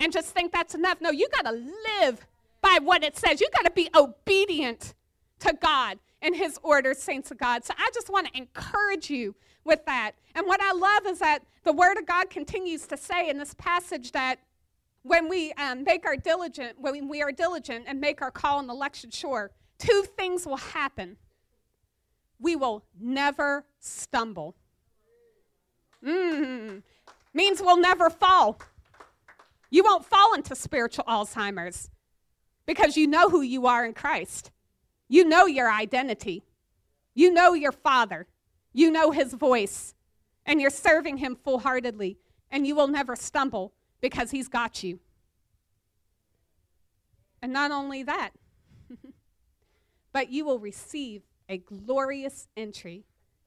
and 0.00 0.12
just 0.12 0.28
think 0.28 0.52
that's 0.52 0.74
enough. 0.74 1.00
No, 1.00 1.10
you 1.10 1.28
got 1.34 1.50
to 1.50 1.52
live 2.00 2.26
by 2.60 2.78
what 2.82 3.02
it 3.04 3.16
says. 3.16 3.40
You 3.40 3.48
got 3.54 3.64
to 3.64 3.72
be 3.72 3.88
obedient 3.94 4.94
to 5.40 5.54
God 5.60 5.98
and 6.22 6.36
his 6.36 6.58
orders, 6.62 6.98
saints 6.98 7.30
of 7.30 7.38
God. 7.38 7.64
So 7.64 7.74
I 7.78 7.90
just 7.94 8.10
want 8.10 8.26
to 8.28 8.36
encourage 8.36 9.10
you 9.10 9.34
with 9.64 9.84
that. 9.86 10.12
And 10.34 10.46
what 10.46 10.60
I 10.60 10.72
love 10.72 11.06
is 11.06 11.18
that 11.20 11.40
the 11.64 11.72
word 11.72 11.98
of 11.98 12.06
God 12.06 12.30
continues 12.30 12.86
to 12.88 12.96
say 12.96 13.28
in 13.28 13.38
this 13.38 13.54
passage 13.54 14.12
that 14.12 14.38
when 15.02 15.28
we 15.28 15.52
um, 15.52 15.84
make 15.84 16.04
our 16.04 16.16
diligent, 16.16 16.80
when 16.80 17.08
we 17.08 17.22
are 17.22 17.32
diligent 17.32 17.84
and 17.86 18.00
make 18.00 18.22
our 18.22 18.30
call 18.30 18.58
and 18.58 18.70
election 18.70 19.10
sure, 19.10 19.50
two 19.78 20.04
things 20.16 20.46
will 20.46 20.56
happen. 20.56 21.16
we 22.38 22.56
will 22.56 22.84
never 23.00 23.64
stumble. 23.78 24.54
Mm, 26.04 26.82
means 27.36 27.60
we'll 27.60 27.76
never 27.76 28.10
fall. 28.10 28.58
You 29.70 29.84
won't 29.84 30.06
fall 30.06 30.34
into 30.34 30.56
spiritual 30.56 31.04
Alzheimer's 31.04 31.90
because 32.66 32.96
you 32.96 33.06
know 33.06 33.28
who 33.28 33.42
you 33.42 33.66
are 33.66 33.84
in 33.84 33.92
Christ. 33.92 34.50
You 35.08 35.24
know 35.24 35.46
your 35.46 35.70
identity. 35.70 36.44
You 37.14 37.32
know 37.32 37.54
your 37.54 37.72
Father. 37.72 38.26
You 38.72 38.90
know 38.90 39.10
His 39.10 39.34
voice. 39.34 39.94
And 40.44 40.60
you're 40.60 40.70
serving 40.70 41.18
Him 41.18 41.36
full 41.36 41.60
heartedly. 41.60 42.18
And 42.50 42.66
you 42.66 42.74
will 42.74 42.88
never 42.88 43.14
stumble 43.14 43.72
because 44.00 44.30
He's 44.30 44.48
got 44.48 44.82
you. 44.82 44.98
And 47.42 47.52
not 47.52 47.70
only 47.70 48.02
that, 48.02 48.30
but 50.12 50.30
you 50.30 50.44
will 50.44 50.58
receive 50.58 51.22
a 51.48 51.58
glorious 51.58 52.48
entry 52.56 53.04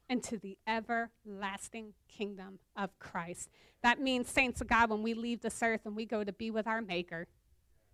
into 0.10 0.38
the 0.38 0.58
everlasting 0.68 1.94
kingdom 2.08 2.60
of 2.76 2.98
Christ. 3.00 3.50
That 3.82 4.02
means, 4.02 4.30
saints 4.30 4.62
of 4.62 4.68
God, 4.68 4.90
when 4.90 5.04
we 5.04 5.14
leave 5.14 5.42
this 5.42 5.62
earth 5.64 5.82
and 5.86 5.96
we 5.96 6.06
go 6.06 6.24
to 6.24 6.34
be 6.34 6.52
with 6.52 6.68
our 6.68 6.82
Maker, 6.82 7.28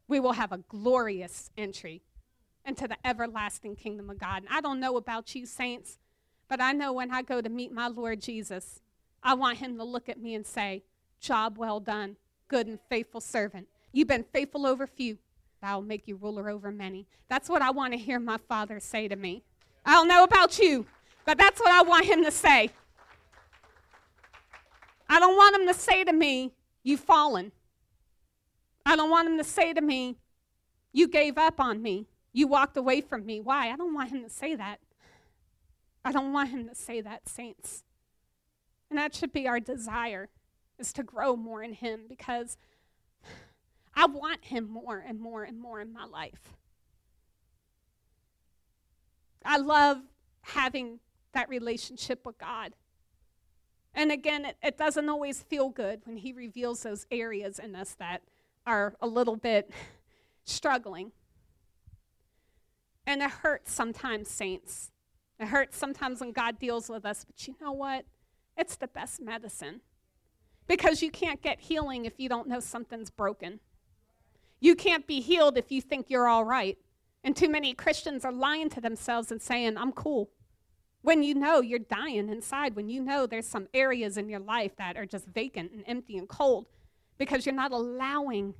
we 0.07 0.19
will 0.19 0.33
have 0.33 0.51
a 0.51 0.57
glorious 0.57 1.51
entry 1.57 2.01
into 2.65 2.88
the 2.88 2.97
everlasting 3.05 3.75
kingdom 3.75 4.09
of 4.09 4.17
God. 4.17 4.43
And 4.43 4.47
I 4.49 4.61
don't 4.61 4.79
know 4.79 4.97
about 4.97 5.36
you, 5.36 5.45
saints, 5.45 5.99
but 6.47 6.59
I 6.61 6.71
know 6.71 6.93
when 6.93 7.11
I 7.11 7.21
go 7.21 7.41
to 7.41 7.49
meet 7.49 7.71
my 7.71 7.88
Lord 7.88 8.21
Jesus, 8.21 8.81
I 9.21 9.33
want 9.36 9.59
him 9.59 9.77
to 9.77 9.83
look 9.83 10.09
at 10.09 10.19
me 10.19 10.36
and 10.36 10.45
say, 10.45 10.83
Job 11.19 11.57
well 11.57 11.79
done, 11.79 12.17
good 12.47 12.67
and 12.67 12.79
faithful 12.89 13.21
servant. 13.21 13.67
You've 13.91 14.07
been 14.07 14.25
faithful 14.31 14.65
over 14.65 14.86
few, 14.86 15.17
I'll 15.65 15.81
make 15.81 16.07
you 16.07 16.15
ruler 16.15 16.49
over 16.49 16.71
many. 16.71 17.07
That's 17.27 17.49
what 17.49 17.61
I 17.61 17.71
want 17.71 17.93
to 17.93 17.97
hear 17.97 18.19
my 18.19 18.38
Father 18.38 18.79
say 18.79 19.07
to 19.07 19.15
me. 19.15 19.43
I 19.86 19.93
don't 19.93 20.07
know 20.07 20.23
about 20.23 20.59
you, 20.59 20.86
but 21.25 21.38
that's 21.38 21.59
what 21.59 21.71
I 21.71 21.81
want 21.81 22.05
him 22.05 22.23
to 22.23 22.31
say. 22.31 22.69
I 25.08 25.20
don't 25.20 25.36
want 25.36 25.56
him 25.56 25.68
to 25.68 25.74
say 25.74 26.03
to 26.03 26.14
me, 26.14 26.53
You've 26.84 26.99
fallen. 26.99 27.51
I 28.86 28.95
don't 28.95 29.10
want 29.10 29.28
him 29.28 29.38
to 29.38 29.43
say 29.43 29.74
to 29.74 29.82
me, 29.82 30.18
You 30.93 31.08
gave 31.08 31.38
up 31.38 31.60
on 31.60 31.82
me. 31.82 32.08
You 32.32 32.47
walked 32.47 32.78
away 32.78 33.01
from 33.01 33.26
me. 33.26 33.39
Why? 33.39 33.72
I 33.72 33.76
don't 33.76 33.93
want 33.93 34.10
him 34.10 34.24
to 34.24 34.30
say 34.30 34.56
that. 34.56 34.80
I 36.03 36.12
don't 36.12 36.34
want 36.34 36.49
him 36.49 36.68
to 36.68 36.76
say 36.76 37.01
that, 37.01 37.28
saints. 37.28 37.84
And 38.89 38.99
that 38.99 39.16
should 39.16 39.34
be 39.34 39.47
our 39.47 39.60
desire, 39.60 40.30
is 40.78 40.93
to 40.93 41.03
grow 41.03 41.36
more 41.36 41.64
in 41.64 41.74
him 41.74 42.01
because 42.08 42.58
I 43.95 44.06
want 44.06 44.45
him 44.45 44.70
more 44.70 45.03
and 45.06 45.20
more 45.20 45.43
and 45.43 45.60
more 45.60 45.82
in 45.82 45.91
my 45.91 46.06
life. 46.06 46.51
I 49.43 49.58
love 49.58 50.01
having 50.41 50.99
that 51.34 51.49
relationship 51.49 52.26
with 52.26 52.38
God. 52.38 52.74
And 53.96 54.12
again, 54.12 54.46
it, 54.46 54.58
it, 54.62 54.78
doesn't 54.78 55.08
always 55.08 55.41
feel 55.41 55.70
good 55.70 56.02
when 56.04 56.18
He 56.18 56.34
reveals 56.34 56.84
those 56.84 57.08
areas 57.10 57.60
in 57.60 57.76
us 57.76 57.96
that 57.98 58.22
are 58.68 58.93
a 59.02 59.08
little 59.08 59.38
bit 59.38 59.72
struggling. 60.43 61.14
And 63.08 63.22
it 63.22 63.30
hurts 63.30 63.72
sometimes, 63.72 64.30
saints. 64.30 64.91
It 65.39 65.48
hurts 65.48 65.78
sometimes 65.78 66.20
when 66.20 66.32
God 66.32 66.60
deals 66.60 66.89
with 66.89 67.06
us, 67.06 67.24
but 67.24 67.48
you 67.48 67.56
know 67.62 67.72
what? 67.72 68.06
It's 68.58 68.76
the 68.76 68.88
best 68.88 69.22
medicine. 69.22 69.82
Because 70.68 71.02
you 71.02 71.12
can't 71.12 71.41
get 71.41 71.60
healing 71.60 72.06
if 72.06 72.20
you 72.20 72.28
don't 72.28 72.48
know 72.48 72.60
something's 72.60 73.12
broken. 73.12 73.60
You 74.60 74.76
can't 74.76 75.06
be 75.06 75.22
healed 75.22 75.58
if 75.58 75.72
you 75.72 75.82
think 75.82 76.10
you're 76.10 76.28
all 76.28 76.43
right. 76.43 76.78
And 77.24 77.36
too 77.36 77.50
many 77.50 77.74
Christians 77.74 78.26
are 78.26 78.32
lying 78.32 78.70
to 78.70 78.82
themselves 78.82 79.32
and 79.32 79.41
saying, 79.41 79.78
I'm 79.78 79.91
cool. 79.91 80.30
When 81.06 81.22
you 81.22 81.36
know 81.36 81.62
you're 81.62 81.78
dying 81.78 82.30
inside, 82.30 82.76
when 82.76 82.89
you 82.89 82.99
know 82.99 83.28
there's 83.28 83.45
some 83.45 83.68
areas 83.76 84.18
in 84.18 84.28
your 84.28 84.39
life 84.39 84.76
that 84.78 84.97
are 84.97 85.06
just 85.06 85.28
vacant 85.28 85.72
and 85.72 85.84
empty 85.86 86.18
and 86.18 86.28
cold 86.28 86.66
because 87.20 87.45
you're 87.45 87.53
not 87.53 87.72
allowing 87.72 88.56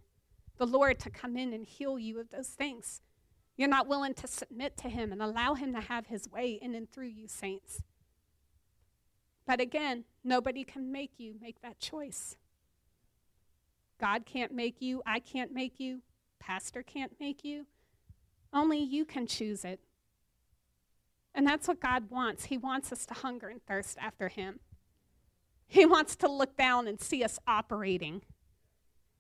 the 0.58 0.68
Lord 0.68 1.00
to 1.00 1.10
come 1.10 1.38
in 1.38 1.54
and 1.54 1.66
heal 1.66 1.98
you 1.98 2.20
of 2.20 2.30
those 2.30 2.50
things. 2.50 3.02
You're 3.58 3.68
not 3.68 3.88
willing 3.88 4.14
to 4.14 4.28
submit 4.28 4.78
to 4.78 4.90
Him 4.90 5.12
and 5.12 5.24
allow 5.24 5.56
Him 5.56 5.74
to 5.74 5.82
have 5.82 6.06
His 6.06 6.30
way 6.30 6.60
in 6.62 6.76
and 6.76 6.88
through 6.88 7.08
you, 7.08 7.28
saints. 7.28 7.82
But 9.48 9.60
again, 9.60 10.04
nobody 10.24 10.64
can 10.64 10.92
make 10.92 11.14
you 11.18 11.34
make 11.42 11.64
that 11.64 11.80
choice. 11.80 12.36
God 14.00 14.28
can't 14.28 14.52
make 14.52 14.84
you, 14.84 15.02
I 15.04 15.18
can't 15.18 15.52
make 15.52 15.80
you, 15.80 16.04
Pastor 16.40 16.84
can't 16.84 17.14
make 17.20 17.44
you. 17.44 17.66
Only 18.54 18.78
you 18.78 19.04
can 19.04 19.26
choose 19.26 19.66
it. 19.66 19.80
And 21.36 21.46
that's 21.46 21.68
what 21.68 21.82
God 21.82 22.10
wants. 22.10 22.46
He 22.46 22.58
wants 22.58 22.94
us 22.94 23.06
to 23.08 23.14
hunger 23.14 23.50
and 23.50 23.62
thirst 23.66 23.98
after 24.00 24.30
Him. 24.30 24.62
He 25.68 25.86
wants 25.86 26.16
to 26.18 26.32
look 26.32 26.56
down 26.56 26.88
and 26.88 27.00
see 27.00 27.24
us 27.24 27.38
operating 27.46 28.22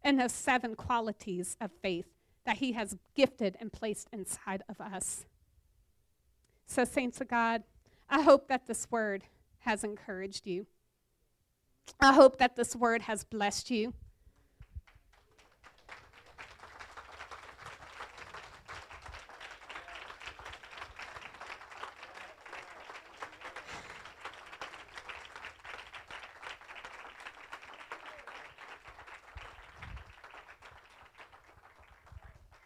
in 0.03 0.16
those 0.16 0.32
seven 0.32 0.76
qualities 0.76 1.57
of 1.59 1.72
faith 1.82 2.07
that 2.45 2.57
He 2.57 2.72
has 2.72 2.95
gifted 3.16 3.57
and 3.59 3.74
placed 3.74 4.07
inside 4.13 4.63
of 4.70 4.80
us. 4.80 5.26
So, 6.66 6.86
saints 6.86 7.20
of 7.20 7.28
God, 7.28 7.63
I 8.09 8.22
hope 8.22 8.47
that 8.47 8.66
this 8.66 8.89
word 8.89 9.24
has 9.59 9.84
encouraged 9.84 10.47
you. 10.47 10.68
I 11.99 12.13
hope 12.13 12.38
that 12.38 12.55
this 12.55 12.76
word 12.76 13.03
has 13.03 13.24
blessed 13.26 13.70
you. 13.70 13.93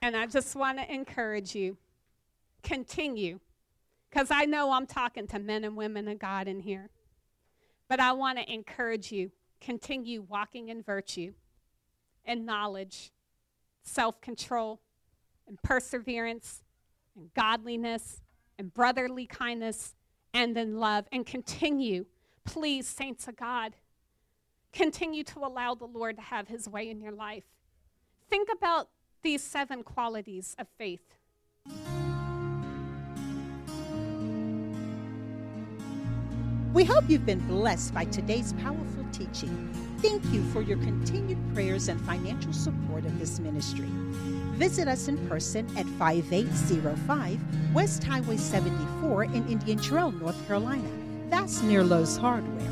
And 0.09 0.17
I 0.17 0.25
just 0.25 0.55
want 0.55 0.79
to 0.79 0.91
encourage 0.91 1.53
you 1.53 1.77
continue, 2.63 3.39
because 4.09 4.31
I 4.31 4.45
know 4.45 4.71
I'm 4.71 4.87
talking 4.87 5.27
to 5.27 5.37
men 5.37 5.63
and 5.63 5.77
women 5.77 6.07
of 6.07 6.17
God 6.17 6.47
in 6.47 6.61
here. 6.61 6.89
But 7.87 7.99
I 7.99 8.13
want 8.13 8.39
to 8.39 8.51
encourage 8.51 9.11
you 9.11 9.29
continue 9.61 10.23
walking 10.23 10.69
in 10.69 10.81
virtue 10.81 11.33
and 12.25 12.43
knowledge, 12.43 13.11
self 13.83 14.19
control, 14.19 14.79
and 15.47 15.61
perseverance, 15.61 16.63
and 17.15 17.31
godliness, 17.35 18.23
and 18.57 18.73
brotherly 18.73 19.27
kindness, 19.27 19.93
and 20.33 20.57
in 20.57 20.79
love. 20.79 21.05
And 21.11 21.23
continue, 21.23 22.07
please, 22.45 22.87
saints 22.87 23.27
of 23.27 23.35
God, 23.35 23.75
continue 24.73 25.23
to 25.25 25.41
allow 25.41 25.75
the 25.75 25.85
Lord 25.85 26.15
to 26.15 26.23
have 26.23 26.47
his 26.47 26.67
way 26.67 26.89
in 26.89 26.99
your 26.99 27.13
life. 27.13 27.43
Think 28.27 28.49
about 28.51 28.89
these 29.21 29.43
seven 29.43 29.83
qualities 29.83 30.55
of 30.59 30.67
faith. 30.77 31.01
We 36.73 36.83
hope 36.83 37.09
you've 37.09 37.25
been 37.25 37.45
blessed 37.47 37.93
by 37.93 38.05
today's 38.05 38.53
powerful 38.53 39.05
teaching. 39.11 39.73
Thank 40.01 40.23
you 40.31 40.43
for 40.51 40.61
your 40.61 40.77
continued 40.77 41.39
prayers 41.53 41.89
and 41.89 41.99
financial 42.01 42.53
support 42.53 43.05
of 43.05 43.19
this 43.19 43.39
ministry. 43.39 43.89
Visit 44.53 44.87
us 44.87 45.07
in 45.07 45.17
person 45.27 45.65
at 45.77 45.85
5805 45.97 47.39
West 47.73 48.03
Highway 48.03 48.37
74 48.37 49.23
in 49.25 49.47
Indian 49.47 49.79
Trail, 49.79 50.11
North 50.11 50.47
Carolina. 50.47 50.89
That's 51.29 51.61
near 51.63 51.83
Lowe's 51.83 52.17
Hardware. 52.17 52.71